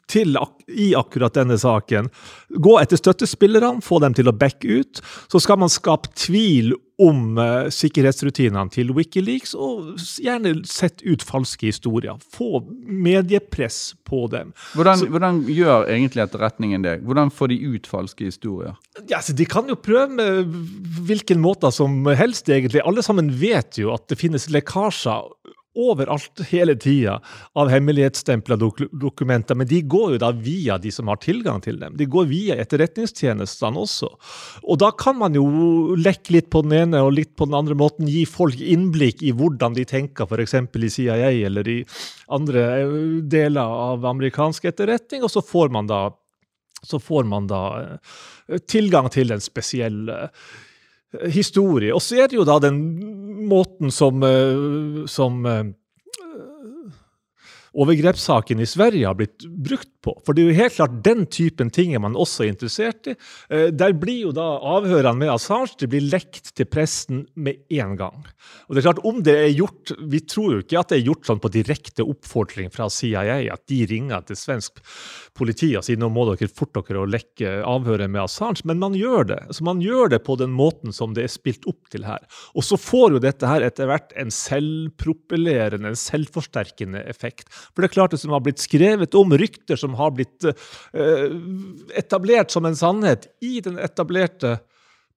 til 0.07 0.37
i 0.71 0.93
akkurat 0.95 1.35
denne 1.35 1.57
saken. 1.59 2.07
Gå 2.55 2.77
etter 2.79 3.01
støttespillerne, 3.01 3.83
få 3.83 3.99
dem 3.99 4.15
til 4.15 4.31
å 4.31 4.35
backe 4.35 4.79
ut. 4.79 5.01
Så 5.27 5.41
skal 5.43 5.59
man 5.59 5.71
skape 5.73 6.13
tvil 6.15 6.71
om 7.01 7.37
uh, 7.37 7.67
sikkerhetsrutinene 7.73 8.71
til 8.73 8.91
Wikileaks, 8.97 9.53
og 9.53 9.97
gjerne 10.23 10.55
sette 10.67 11.05
ut 11.05 11.23
falske 11.25 11.69
historier. 11.69 12.17
Få 12.33 12.63
mediepress 12.73 13.93
på 14.07 14.23
dem. 14.33 14.53
Hvordan, 14.73 15.03
så, 15.03 15.09
hvordan 15.13 15.43
gjør 15.51 15.85
egentlig 15.93 16.25
etterretningen 16.25 16.85
det? 16.87 16.95
Hvordan 17.05 17.29
får 17.33 17.53
de 17.53 17.59
ut 17.75 17.89
falske 17.89 18.31
historier? 18.31 18.77
Ja, 19.11 19.21
De 19.21 19.45
kan 19.45 19.69
jo 19.69 19.77
prøve 19.77 20.09
med 20.17 20.55
hvilken 21.07 21.41
måte 21.43 21.69
som 21.75 22.01
helst, 22.17 22.49
egentlig. 22.49 22.81
Alle 22.81 23.05
sammen 23.05 23.29
vet 23.37 23.77
jo 23.77 23.93
at 23.93 24.07
det 24.09 24.17
finnes 24.17 24.49
lekkasjer 24.49 25.29
overalt 25.77 26.41
hele 26.49 26.75
tida 26.79 27.17
av 27.57 27.69
hemmelighetsstempla 27.71 28.57
dok 28.59 28.81
dokumenter, 28.91 29.57
men 29.57 29.69
de 29.69 29.81
går 29.81 30.15
jo 30.15 30.19
da 30.21 30.31
via 30.33 30.77
de 30.81 30.91
som 30.93 31.09
har 31.11 31.21
tilgang 31.23 31.61
til 31.63 31.79
dem. 31.81 31.95
De 31.99 32.07
går 32.09 32.27
via 32.31 32.57
etterretningstjenestene 32.61 33.83
også. 33.83 34.09
Og 34.65 34.81
da 34.81 34.91
kan 34.97 35.19
man 35.21 35.37
jo 35.37 35.95
lekke 35.97 36.35
litt 36.35 36.51
på 36.53 36.63
den 36.65 36.75
ene 36.81 37.03
og 37.05 37.13
litt 37.17 37.35
på 37.37 37.47
den 37.49 37.57
andre 37.57 37.77
måten, 37.77 38.09
gi 38.09 38.25
folk 38.29 38.59
innblikk 38.61 39.23
i 39.23 39.33
hvordan 39.37 39.77
de 39.77 39.85
tenker, 39.87 40.27
f.eks. 40.27 40.57
i 40.57 40.93
CIA 40.97 41.31
eller 41.47 41.67
i 41.69 41.79
andre 42.33 42.63
eh, 42.81 42.95
deler 43.29 43.75
av 43.91 44.05
amerikansk 44.05 44.69
etterretning, 44.71 45.23
og 45.23 45.31
så 45.31 45.43
får 45.45 45.71
man 45.73 45.89
da, 45.89 46.07
får 46.83 47.27
man 47.29 47.49
da 47.49 47.63
eh, 47.81 48.63
tilgang 48.67 49.11
til 49.13 49.33
den 49.33 49.43
spesiell 49.43 50.07
uh, 50.09 50.27
historie. 51.31 51.93
Og 51.95 52.01
så 52.03 52.23
er 52.23 52.31
det 52.31 52.39
jo 52.39 52.45
da 52.47 52.59
den 52.63 52.79
måten 53.47 53.91
som, 53.91 54.23
eh, 54.23 55.05
som 55.07 55.45
eh, 55.45 55.63
overgrepssaken 57.77 58.61
i 58.63 58.67
Sverige 58.69 59.07
har 59.07 59.17
blitt 59.17 59.45
brukt 59.45 59.91
på. 60.03 60.15
For 60.25 60.33
det 60.33 60.43
er 60.43 60.49
jo 60.49 60.57
helt 60.61 60.75
klart 60.77 60.97
den 61.05 61.25
typen 61.31 61.69
ting 61.73 61.93
er 61.95 62.01
man 62.03 62.17
også 62.17 62.47
interessert 62.47 63.09
i. 63.11 63.15
Eh, 63.53 63.69
der 63.75 63.95
blir 63.97 64.27
jo 64.27 64.33
da 64.35 64.45
avhørene 64.77 65.17
med 65.19 65.33
Assange 65.33 65.77
det 65.81 65.89
blir 65.91 66.05
lekt 66.07 66.53
til 66.57 66.69
pressen 66.69 67.25
med 67.35 67.61
en 67.77 67.95
gang. 67.99 68.25
Og 68.67 68.75
det 68.75 68.81
er 68.81 68.87
klart, 68.89 69.03
om 69.07 69.21
det 69.23 69.35
er 69.35 69.53
gjort, 69.53 69.93
Vi 70.07 70.19
tror 70.25 70.53
jo 70.53 70.61
ikke 70.63 70.79
at 70.79 70.89
det 70.91 70.97
er 70.97 71.07
gjort 71.07 71.27
sånn 71.27 71.41
på 71.43 71.51
direkte 71.51 72.05
oppfordring 72.05 72.69
fra 72.73 72.87
CIA, 72.89 73.39
at 73.53 73.63
de 73.69 73.79
ringer 73.89 74.23
til 74.27 74.39
svensk 74.39 74.81
politi 75.37 75.73
og 75.77 75.85
sier 75.85 75.99
nå 75.99 76.09
må 76.13 76.25
dere 76.29 76.49
fort 76.49 76.73
dere 76.75 77.03
å 77.03 77.09
lekke 77.09 77.61
avhøret 77.67 78.09
med 78.09 78.23
Assange, 78.23 78.63
men 78.65 78.79
man 78.81 78.95
gjør 78.97 79.29
det. 79.33 79.39
Så 79.55 79.65
man 79.67 79.81
gjør 79.83 80.13
det 80.15 80.23
på 80.25 80.37
den 80.39 80.53
måten 80.55 80.95
som 80.95 81.13
det 81.17 81.27
er 81.27 81.33
spilt 81.33 81.67
opp 81.69 81.91
til 81.93 82.07
her. 82.07 82.23
Og 82.55 82.65
så 82.65 82.79
får 82.79 83.17
jo 83.17 83.23
dette 83.23 83.49
her 83.49 83.65
etter 83.65 83.89
hvert 83.89 84.13
en 84.17 84.33
selvpropellerende, 84.33 85.91
en 85.91 85.99
selvforsterkende 85.99 87.03
effekt. 87.09 87.51
For 87.73 87.83
det 87.83 87.91
er 87.91 87.95
klart 87.97 88.15
det 88.15 88.21
som 88.21 88.33
har 88.35 88.43
blitt 88.45 88.63
skrevet 88.63 89.17
om, 89.17 89.35
rykter 89.37 89.79
som 89.79 89.97
har 89.99 90.15
blitt 90.17 90.47
uh, 90.47 91.27
etablert 91.97 92.53
som 92.53 92.67
en 92.67 92.77
sannhet 92.77 93.29
i 93.43 93.59
den 93.65 93.79
etablerte 93.81 94.57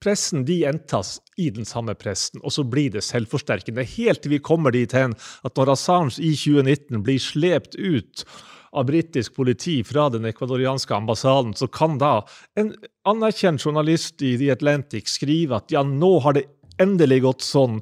pressen, 0.00 0.44
de 0.48 0.62
gjentas 0.62 1.18
i 1.36 1.50
den 1.52 1.66
samme 1.68 1.94
pressen, 1.98 2.40
og 2.40 2.54
så 2.54 2.64
blir 2.64 2.92
det 2.94 3.04
selvforsterkende. 3.04 3.84
Helt 3.96 4.24
til 4.24 4.34
vi 4.36 4.44
kommer 4.44 4.72
dit 4.74 4.92
hen 4.96 5.16
at 5.44 5.58
når 5.58 5.74
Assange 5.74 6.16
i 6.18 6.32
2019 6.32 7.02
blir 7.04 7.20
slept 7.20 7.76
ut 7.76 8.24
av 8.72 8.86
britisk 8.86 9.34
politi 9.34 9.80
fra 9.84 10.06
den 10.14 10.28
ekvadorianske 10.30 10.94
ambassaden, 10.94 11.56
så 11.58 11.66
kan 11.66 11.98
da 11.98 12.20
en 12.60 12.72
anerkjent 13.08 13.64
journalist 13.64 14.22
i 14.22 14.36
The 14.38 14.52
Atlantic 14.54 15.10
skrive 15.10 15.58
at 15.58 15.74
ja, 15.74 15.82
nå 15.82 16.18
har 16.24 16.38
det 16.38 16.46
endelig 16.80 17.20
gått 17.26 17.44
sånn 17.44 17.80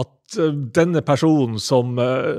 at 0.00 0.38
uh, 0.38 0.52
denne 0.54 1.02
personen 1.04 1.58
som 1.60 1.98
uh, 2.00 2.38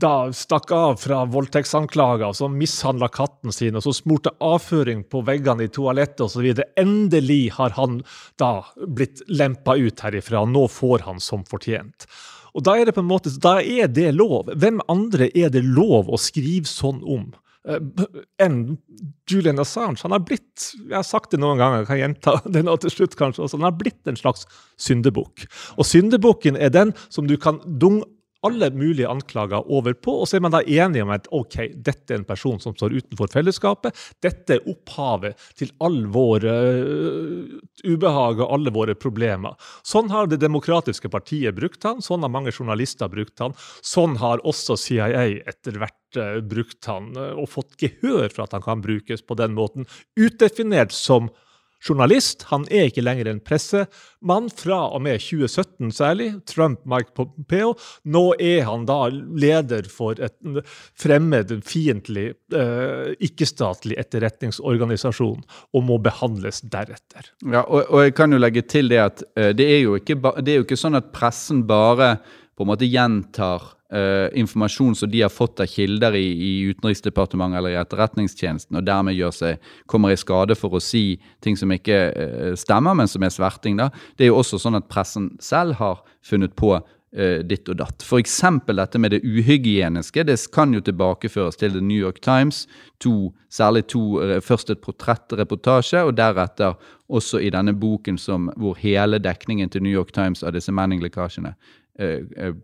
da 0.00 0.32
stakk 0.32 0.70
av 0.72 0.96
fra 1.02 1.24
voldtektsanklager, 1.26 2.32
så 2.32 2.48
mishandla 2.48 3.08
katten 3.10 3.52
sin, 3.52 3.76
og 3.76 3.82
så 3.82 3.94
smurte 3.96 4.30
avføring 4.44 5.02
på 5.10 5.24
veggene 5.26 5.66
i 5.66 5.72
toalettet 5.74 6.22
osv. 6.28 6.46
Endelig 6.78 7.42
har 7.56 7.74
han 7.78 8.00
da 8.38 8.52
blitt 8.86 9.24
lempa 9.26 9.74
ut 9.76 10.04
herifra. 10.06 10.44
Nå 10.46 10.68
får 10.70 11.06
han 11.08 11.18
som 11.22 11.42
fortjent. 11.48 12.06
Og 12.54 12.64
da 12.66 12.76
er 12.78 12.88
det 12.88 12.94
på 12.94 13.02
en 13.02 13.10
måte, 13.10 13.32
da 13.42 13.58
er 13.58 13.90
det 13.90 14.12
lov. 14.14 14.52
Hvem 14.54 14.80
andre 14.88 15.28
er 15.34 15.50
det 15.54 15.66
lov 15.66 16.10
å 16.10 16.20
skrive 16.20 16.70
sånn 16.70 17.02
om? 17.02 17.28
Uh, 17.68 17.82
enn 18.40 18.78
Julian 19.28 19.58
Assange. 19.60 20.00
Han 20.06 20.14
har 20.14 20.22
blitt 20.24 20.68
jeg 20.78 20.94
har 20.94 21.04
sagt 21.04 21.34
det 21.34 21.40
noen 21.42 21.58
ganger, 21.60 21.82
jeg 21.82 21.88
kan 21.90 22.00
gjenta 22.00 22.36
det 22.54 22.62
nå 22.64 22.76
til 22.80 22.94
slutt 22.94 23.18
kanskje 23.18 23.44
også, 23.44 23.58
han 23.58 23.66
har 23.66 23.74
blitt 23.80 24.08
en 24.08 24.16
slags 24.18 24.46
syndebukk. 24.80 25.44
Og 25.76 25.90
syndebukken 25.90 26.56
er 26.56 26.72
den 26.72 26.94
som 27.10 27.26
du 27.28 27.34
kan 27.40 27.58
dunge 27.66 28.06
alle 28.46 28.70
mulige 28.70 29.08
anklager 29.08 29.66
over 29.70 29.96
på, 29.98 30.12
og 30.20 30.28
så 30.28 30.38
er 30.38 30.44
man 30.44 30.54
da 30.54 30.60
enige 30.62 31.02
om 31.02 31.12
at 31.14 31.26
ok, 31.34 31.56
dette 31.74 32.14
er 32.14 32.20
en 32.20 32.28
person 32.28 32.60
som 32.62 32.76
står 32.76 32.94
utenfor 33.00 33.30
fellesskapet. 33.32 33.96
Dette 34.22 34.58
er 34.58 34.68
opphavet 34.70 35.38
til 35.58 35.72
all 35.84 36.04
vår 36.14 36.46
uh, 36.46 37.56
ubehag 37.84 38.44
og 38.44 38.54
alle 38.54 38.74
våre 38.74 38.94
problemer. 38.98 39.58
Sånn 39.86 40.12
har 40.12 40.28
Det 40.28 40.40
demokratiske 40.42 41.08
partiet 41.08 41.56
brukt 41.56 41.82
han, 41.86 42.02
sånn 42.04 42.22
har 42.22 42.32
mange 42.32 42.52
journalister 42.52 43.08
brukt 43.10 43.40
han. 43.42 43.56
Sånn 43.82 44.18
har 44.20 44.42
også 44.46 44.76
CIA 44.78 45.26
etter 45.48 45.80
hvert 45.80 46.20
uh, 46.20 46.38
brukt 46.44 46.90
han, 46.90 47.10
uh, 47.18 47.34
og 47.40 47.50
fått 47.56 47.78
gehør 47.80 48.28
for 48.28 48.46
at 48.46 48.54
han 48.54 48.64
kan 48.64 48.84
brukes 48.84 49.24
på 49.24 49.38
den 49.40 49.56
måten. 49.58 49.88
Utdefinert 50.20 50.94
som 50.94 51.32
journalist. 51.84 52.46
Han 52.52 52.66
er 52.72 52.88
ikke 52.88 53.04
lenger 53.04 53.30
en 53.30 53.40
pressemann, 53.44 54.48
fra 54.50 54.80
og 54.94 55.02
med 55.04 55.20
2017 55.22 55.92
særlig. 55.94 56.28
Trump, 56.50 56.82
Mike 56.88 57.14
Pompeo. 57.16 57.74
Nå 58.04 58.24
er 58.42 58.64
han 58.68 58.86
da 58.88 58.98
leder 59.12 59.88
for 59.92 60.18
et 60.22 60.36
fremmed, 60.98 61.54
fiendtlig, 61.68 62.32
eh, 62.54 63.14
ikke-statlig 63.28 63.98
etterretningsorganisasjon 64.00 65.42
og 65.74 65.86
må 65.86 66.00
behandles 66.02 66.62
deretter. 66.66 67.32
Ja, 67.44 67.64
og, 67.64 67.86
og, 67.86 68.02
jeg 68.06 68.16
kan 68.18 68.34
jo 68.34 68.42
legge 68.42 68.64
til 68.66 68.90
det 68.90 69.00
at 69.02 69.24
uh, 69.38 69.50
det, 69.56 69.66
er 69.66 69.96
ikke, 69.98 70.18
det 70.42 70.52
er 70.52 70.60
jo 70.60 70.66
ikke 70.66 70.78
sånn 70.78 70.98
at 70.98 71.12
pressen 71.14 71.64
bare 71.68 72.16
på 72.58 72.64
en 72.64 72.72
måte 72.72 72.88
gjentar 72.90 73.77
Uh, 73.88 74.28
informasjon 74.36 74.94
som 74.94 75.08
de 75.10 75.22
har 75.22 75.30
fått 75.32 75.60
av 75.60 75.66
kilder 75.66 76.12
i, 76.12 76.26
i 76.44 76.48
Utenriksdepartementet 76.68 77.56
eller 77.56 77.72
i 77.72 77.78
Etterretningstjenesten, 77.80 78.76
og 78.76 78.84
dermed 78.84 79.16
seg, 79.32 79.62
kommer 79.88 80.12
i 80.12 80.18
skade 80.20 80.52
for 80.60 80.76
å 80.76 80.80
si 80.84 81.16
ting 81.40 81.56
som 81.56 81.72
ikke 81.72 81.96
uh, 82.12 82.50
stemmer, 82.52 82.98
men 83.00 83.08
som 83.08 83.24
er 83.24 83.32
sverting. 83.32 83.78
da. 83.80 83.88
Det 84.20 84.26
er 84.26 84.28
jo 84.28 84.42
også 84.42 84.60
sånn 84.60 84.76
at 84.76 84.90
pressen 84.92 85.30
selv 85.40 85.78
har 85.80 86.04
funnet 86.20 86.52
på 86.52 86.74
uh, 86.76 87.40
ditt 87.48 87.72
og 87.72 87.80
datt. 87.80 88.04
F.eks. 88.04 88.36
dette 88.68 89.00
med 89.00 89.16
det 89.16 89.22
uhygieniske. 89.24 90.26
Det 90.28 90.36
kan 90.52 90.76
jo 90.76 90.84
tilbakeføres 90.84 91.56
til 91.56 91.72
The 91.72 91.80
New 91.80 91.96
York 91.96 92.20
Times. 92.20 92.66
To, 93.00 93.32
særlig 93.48 93.86
to, 93.88 94.20
Først 94.44 94.68
et 94.68 94.84
portrettreportasje, 94.84 96.04
og 96.04 96.12
deretter 96.20 96.76
også 97.08 97.40
i 97.40 97.48
denne 97.56 97.72
boken 97.72 98.20
som, 98.20 98.52
hvor 98.60 98.76
hele 98.84 99.16
dekningen 99.16 99.72
til 99.72 99.88
New 99.88 99.96
York 99.96 100.12
Times 100.12 100.44
av 100.44 100.52
disse 100.52 100.76
Manning-lekkasjene 100.76 101.56
Eh, 101.56 101.56
eh, 101.56 101.77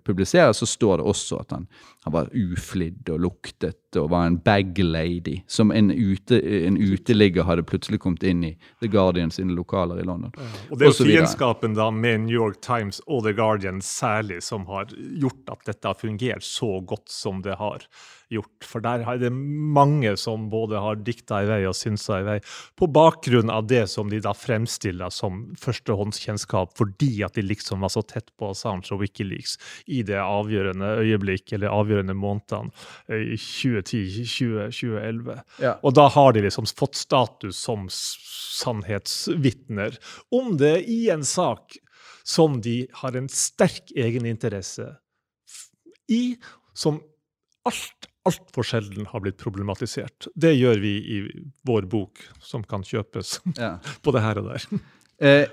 publiseres, 0.04 0.56
så 0.56 0.66
står 0.66 0.96
det 0.96 1.06
også 1.06 1.36
at 1.36 1.46
han, 1.50 1.66
han 2.04 2.12
var 2.12 2.28
uflidd 2.36 3.08
og 3.08 3.22
luktet 3.24 3.96
og 3.96 4.10
var 4.12 4.26
en 4.28 4.36
bag 4.44 4.78
lady, 4.78 5.38
som 5.48 5.70
en, 5.72 5.88
ute, 5.88 6.36
en 6.66 6.76
uteligger 6.76 7.46
hadde 7.48 7.64
plutselig 7.64 8.02
kommet 8.02 8.26
inn 8.28 8.42
i 8.44 8.50
The 8.82 8.90
Guardian 8.92 9.32
sine 9.32 9.56
lokaler 9.56 10.02
i 10.02 10.04
London. 10.04 10.34
Og 10.68 10.76
det 10.76 10.90
er 10.90 10.92
jo 10.92 11.06
fiendskapen 11.08 11.78
da 11.78 11.88
med 11.94 12.26
New 12.26 12.36
York 12.36 12.60
Times 12.64 13.00
og 13.06 13.24
The 13.24 13.32
Guardian 13.38 13.80
særlig 13.80 14.42
som 14.44 14.66
har 14.68 14.92
gjort 14.92 15.54
at 15.54 15.64
dette 15.70 15.88
har 15.88 15.96
fungert 15.96 16.44
så 16.44 16.76
godt 16.84 17.08
som 17.08 17.40
det 17.46 17.56
har 17.60 17.86
gjort. 18.32 18.66
For 18.66 18.84
der 18.84 19.04
er 19.06 19.20
det 19.20 19.30
mange 19.32 20.14
som 20.20 20.48
både 20.52 20.80
har 20.80 21.00
dikta 21.06 21.40
i 21.44 21.48
vei 21.48 21.60
og 21.68 21.76
synsa 21.78 22.20
i 22.20 22.26
vei, 22.26 22.36
på 22.76 22.88
bakgrunn 22.92 23.52
av 23.52 23.68
det 23.70 23.86
som 23.92 24.10
de 24.12 24.20
da 24.24 24.34
fremstiller 24.36 25.12
som 25.14 25.46
førstehåndskjennskap, 25.60 26.74
fordi 26.76 27.22
at 27.24 27.38
de 27.38 27.46
liksom 27.46 27.84
var 27.84 27.92
så 27.94 28.04
tett 28.04 28.32
på 28.36 28.50
Assange 28.52 28.92
og 28.92 29.04
Wikileaks 29.04 29.56
i 29.86 30.02
det 30.06 30.20
avgjørende 30.20 30.96
øyeblikk, 31.04 31.52
eller 31.54 31.72
avgjørende 31.72 31.93
månedene 32.02 32.70
eh, 33.08 33.34
i 33.34 33.36
2010-2011. 33.38 35.40
Ja. 35.62 35.76
Og 35.82 35.94
da 35.94 36.08
har 36.12 36.32
de 36.34 36.42
liksom 36.46 36.66
fått 36.66 36.96
status 36.98 37.56
som 37.56 37.88
sannhetsvitner. 37.92 39.98
Om 40.34 40.56
det 40.60 40.76
i 40.90 41.10
en 41.14 41.24
sak 41.24 41.78
som 42.24 42.60
de 42.64 42.86
har 43.02 43.16
en 43.16 43.28
sterk 43.28 43.92
egeninteresse 43.96 44.88
i, 46.10 46.36
som 46.74 47.00
alt, 47.68 48.08
altfor 48.28 48.66
sjelden 48.66 49.06
har 49.10 49.22
blitt 49.24 49.38
problematisert. 49.40 50.28
Det 50.34 50.54
gjør 50.56 50.80
vi 50.82 50.94
i 50.98 51.20
vår 51.68 51.88
bok, 51.92 52.20
som 52.40 52.64
kan 52.64 52.84
kjøpes 52.84 53.38
Ja. 53.58 53.76
det 54.04 54.24
her 54.24 54.40
og 54.40 54.52
der. 54.52 54.68
Eh, 55.20 55.46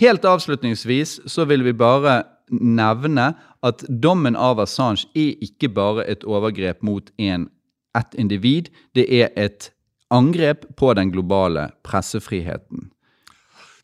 helt 0.00 0.24
avslutningsvis 0.26 1.20
så 1.30 1.44
vil 1.48 1.62
vi 1.62 1.76
bare 1.76 2.22
nevne 2.50 3.32
at 3.64 3.84
dommen 3.88 4.36
av 4.36 4.60
Assange 4.62 5.08
er 5.16 5.36
ikke 5.44 5.70
bare 5.72 6.04
et 6.10 6.24
overgrep 6.24 6.82
mot 6.84 7.10
en, 7.18 7.48
ett 7.96 8.18
individ, 8.18 8.70
det 8.94 9.06
er 9.08 9.30
et 9.36 9.70
angrep 10.14 10.66
på 10.76 10.92
den 10.98 11.12
globale 11.14 11.70
pressefriheten. 11.86 12.90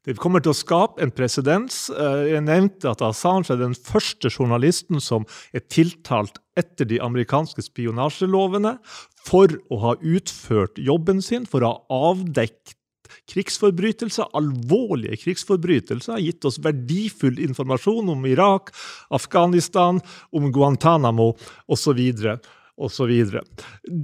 Det 0.09 0.17
kommer 0.17 0.41
til 0.41 0.55
å 0.55 0.57
skape 0.57 1.03
en 1.05 1.13
presedens. 1.13 1.91
Eh, 1.93 2.33
Jeg 2.33 2.45
nevnte 2.47 2.89
at 2.89 3.03
Assange 3.05 3.53
er 3.53 3.61
den 3.61 3.77
første 3.77 4.31
journalisten 4.33 5.01
som 5.01 5.27
er 5.53 5.61
tiltalt 5.69 6.41
etter 6.57 6.89
de 6.89 7.01
amerikanske 7.05 7.61
spionasjelovene 7.67 8.79
for 9.29 9.53
å 9.69 9.81
ha 9.85 9.95
utført 10.01 10.81
jobben 10.81 11.21
sin, 11.21 11.45
for 11.45 11.61
å 11.61 11.75
ha 11.75 12.11
avdekket 12.13 12.80
krigsforbrytelser, 13.31 14.31
alvorlige 14.37 15.19
krigsforbrytelser, 15.25 16.17
har 16.17 16.25
gitt 16.25 16.45
oss 16.49 16.61
verdifull 16.63 17.41
informasjon 17.43 18.13
om 18.13 18.27
Irak, 18.29 18.75
Afghanistan, 19.11 20.01
om 20.33 20.51
Guantánamo 20.53 21.33
osv. 21.71 22.01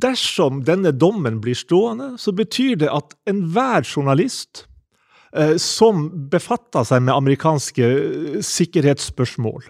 Dersom 0.07 0.65
denne 0.65 0.93
dommen 0.93 1.41
blir 1.41 1.57
stående, 1.57 2.15
så 2.21 2.35
betyr 2.37 2.77
det 2.83 2.91
at 2.93 3.15
enhver 3.31 3.87
journalist 3.87 4.67
eh, 5.33 5.57
som 5.57 6.09
befatter 6.31 6.85
seg 6.85 7.07
med 7.07 7.17
amerikanske 7.17 7.87
eh, 7.87 8.43
sikkerhetsspørsmål, 8.45 9.65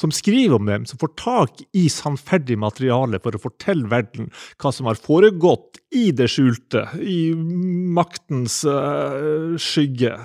som 0.00 0.12
skriver 0.12 0.56
om 0.58 0.68
dem, 0.68 0.84
som 0.88 1.00
får 1.00 1.12
tak 1.20 1.62
i 1.76 1.86
sannferdig 1.92 2.58
materiale 2.60 3.20
for 3.22 3.36
å 3.36 3.42
fortelle 3.42 3.88
verden 3.90 4.30
hva 4.60 4.72
som 4.74 4.88
har 4.90 5.00
foregått 5.00 5.80
i 5.96 6.10
det 6.16 6.28
skjulte, 6.32 6.84
i 7.00 7.32
maktens 7.36 8.60
uh, 8.68 9.56
skygge, 9.60 10.18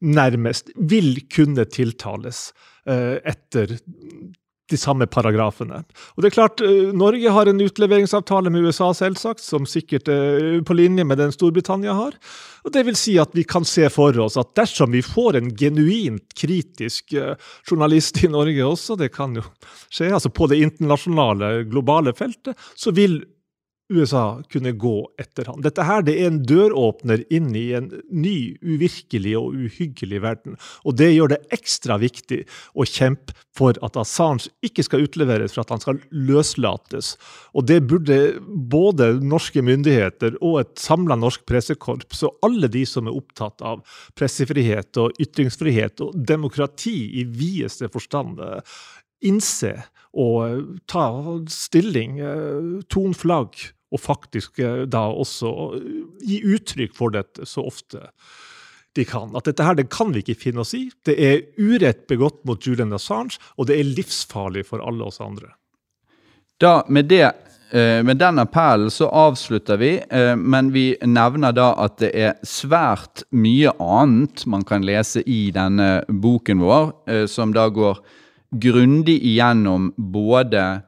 nærmest, 0.00 0.72
vil 0.76 1.20
kunne 1.32 1.68
tiltales 1.68 2.50
uh, 2.88 3.20
etter 3.24 3.78
de 4.70 4.78
samme 4.78 5.06
paragrafene. 5.06 5.82
Og 6.16 6.22
det 6.22 6.30
er 6.30 6.34
klart, 6.34 6.60
eh, 6.60 6.92
Norge 6.96 7.30
har 7.30 7.46
en 7.46 7.60
utleveringsavtale 7.62 8.50
med 8.50 8.66
USA, 8.66 8.90
selvsagt, 8.94 9.40
som 9.40 9.66
sikkert 9.66 10.08
er 10.08 10.62
på 10.66 10.74
linje 10.74 11.04
med 11.04 11.18
den 11.18 11.34
Storbritannia 11.34 11.94
har. 11.94 12.16
Og 12.64 12.72
Det 12.72 12.84
vil 12.84 12.96
si 12.96 13.16
at 13.18 13.30
vi 13.32 13.44
kan 13.44 13.64
se 13.64 13.88
for 13.88 14.16
oss 14.18 14.36
at 14.36 14.54
dersom 14.54 14.90
vi 14.90 15.02
får 15.02 15.36
en 15.36 15.50
genuint 15.54 16.34
kritisk 16.34 17.12
eh, 17.14 17.36
journalist 17.68 18.24
i 18.24 18.28
Norge 18.28 18.64
også, 18.64 18.98
det 18.98 19.12
kan 19.14 19.36
jo 19.36 19.44
skje, 19.88 20.10
altså 20.10 20.32
på 20.34 20.48
det 20.50 20.58
internasjonale, 20.58 21.64
globale 21.70 22.12
feltet, 22.12 22.58
så 22.74 22.90
vil 22.90 23.22
USA 23.88 24.42
kunne 24.50 24.72
gå 24.74 24.94
etter 25.20 25.46
han. 25.46 25.60
Dette 25.62 25.84
her 25.86 26.02
det 26.06 26.16
er 26.18 26.30
en 26.30 26.40
døråpner 26.42 27.22
inn 27.30 27.52
i 27.54 27.68
en 27.78 27.88
ny, 28.10 28.56
uvirkelig 28.64 29.36
og 29.38 29.54
uhyggelig 29.54 30.20
verden. 30.24 30.56
Og 30.82 30.96
det 30.98 31.12
gjør 31.12 31.34
det 31.34 31.42
ekstra 31.54 31.98
viktig 32.02 32.42
å 32.74 32.86
kjempe 32.88 33.36
for 33.56 33.78
at 33.86 33.96
Assange 34.00 34.50
ikke 34.66 34.84
skal 34.84 35.06
utleveres, 35.06 35.54
for 35.54 35.62
at 35.62 35.72
han 35.76 35.84
skal 35.84 36.00
løslates. 36.10 37.14
Og 37.54 37.68
det 37.70 37.80
burde 37.88 38.18
både 38.44 39.12
norske 39.22 39.62
myndigheter 39.64 40.36
og 40.40 40.60
et 40.64 40.74
samla 40.82 41.16
norsk 41.20 41.46
pressekorps 41.48 42.24
og 42.26 42.46
alle 42.46 42.70
de 42.72 42.82
som 42.88 43.06
er 43.06 43.16
opptatt 43.16 43.62
av 43.64 43.86
pressefrihet 44.18 44.98
og 45.00 45.16
ytringsfrihet 45.22 46.02
og 46.04 46.16
demokrati 46.26 46.98
i 47.22 47.26
videste 47.30 47.88
forstand, 47.92 48.40
eh, 48.42 48.76
innse 49.26 49.72
og 50.16 50.80
ta 50.88 51.06
stilling, 51.48 52.20
eh, 52.20 52.82
ton 52.88 53.14
flagg, 53.14 53.54
og 53.94 54.02
faktisk 54.02 54.60
eh, 54.62 54.84
da 54.90 55.06
også 55.12 55.52
eh, 55.78 56.02
gi 56.26 56.42
uttrykk 56.56 56.94
for 56.96 57.14
dette 57.14 57.46
så 57.48 57.64
ofte 57.66 58.08
de 58.96 59.04
kan. 59.04 59.34
At 59.36 59.48
dette 59.48 59.64
her, 59.64 59.76
det 59.76 59.90
kan 59.92 60.12
vi 60.14 60.24
ikke 60.24 60.38
finne 60.40 60.64
oss 60.64 60.74
i. 60.76 60.86
Det 61.04 61.16
er 61.20 61.44
urett 61.60 62.06
begått 62.10 62.42
mot 62.48 62.62
Julian 62.62 62.94
Assange, 62.96 63.38
og 63.56 63.68
det 63.68 63.78
er 63.78 63.90
livsfarlig 63.90 64.64
for 64.68 64.84
alle 64.84 65.06
oss 65.06 65.20
andre. 65.20 65.52
Da, 66.56 66.80
med, 66.88 67.10
det, 67.12 67.26
eh, 67.76 68.00
med 68.00 68.16
den 68.16 68.40
appellen 68.40 68.90
så 68.90 69.10
avslutter 69.12 69.76
vi, 69.76 69.92
men 70.40 70.72
vi 70.72 70.86
nevner 71.04 71.52
da 71.52 71.74
at 71.84 71.98
det 72.00 72.14
er 72.16 72.38
svært 72.48 73.26
mye 73.36 73.74
annet 73.76 74.46
man 74.48 74.64
kan 74.64 74.86
lese 74.86 75.20
i 75.28 75.50
denne 75.52 76.00
boken 76.08 76.64
vår, 76.64 76.94
som 77.28 77.52
da 77.52 77.68
går 77.68 78.00
grundig 78.56 79.18
igjennom 79.20 79.90
både 80.00 80.85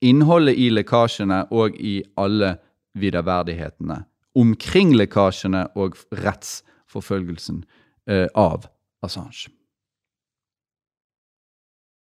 innholdet 0.00 0.58
i 0.58 0.70
lekkasjene 0.72 1.44
og 1.54 1.76
i 1.76 2.00
alle 2.20 2.56
viderverdighetene 2.98 4.02
omkring 4.38 4.94
lekkasjene 4.94 5.66
og 5.78 5.96
rettsforfølgelsen 6.14 7.64
eh, 8.10 8.28
av 8.34 8.68
Assange. 9.04 9.50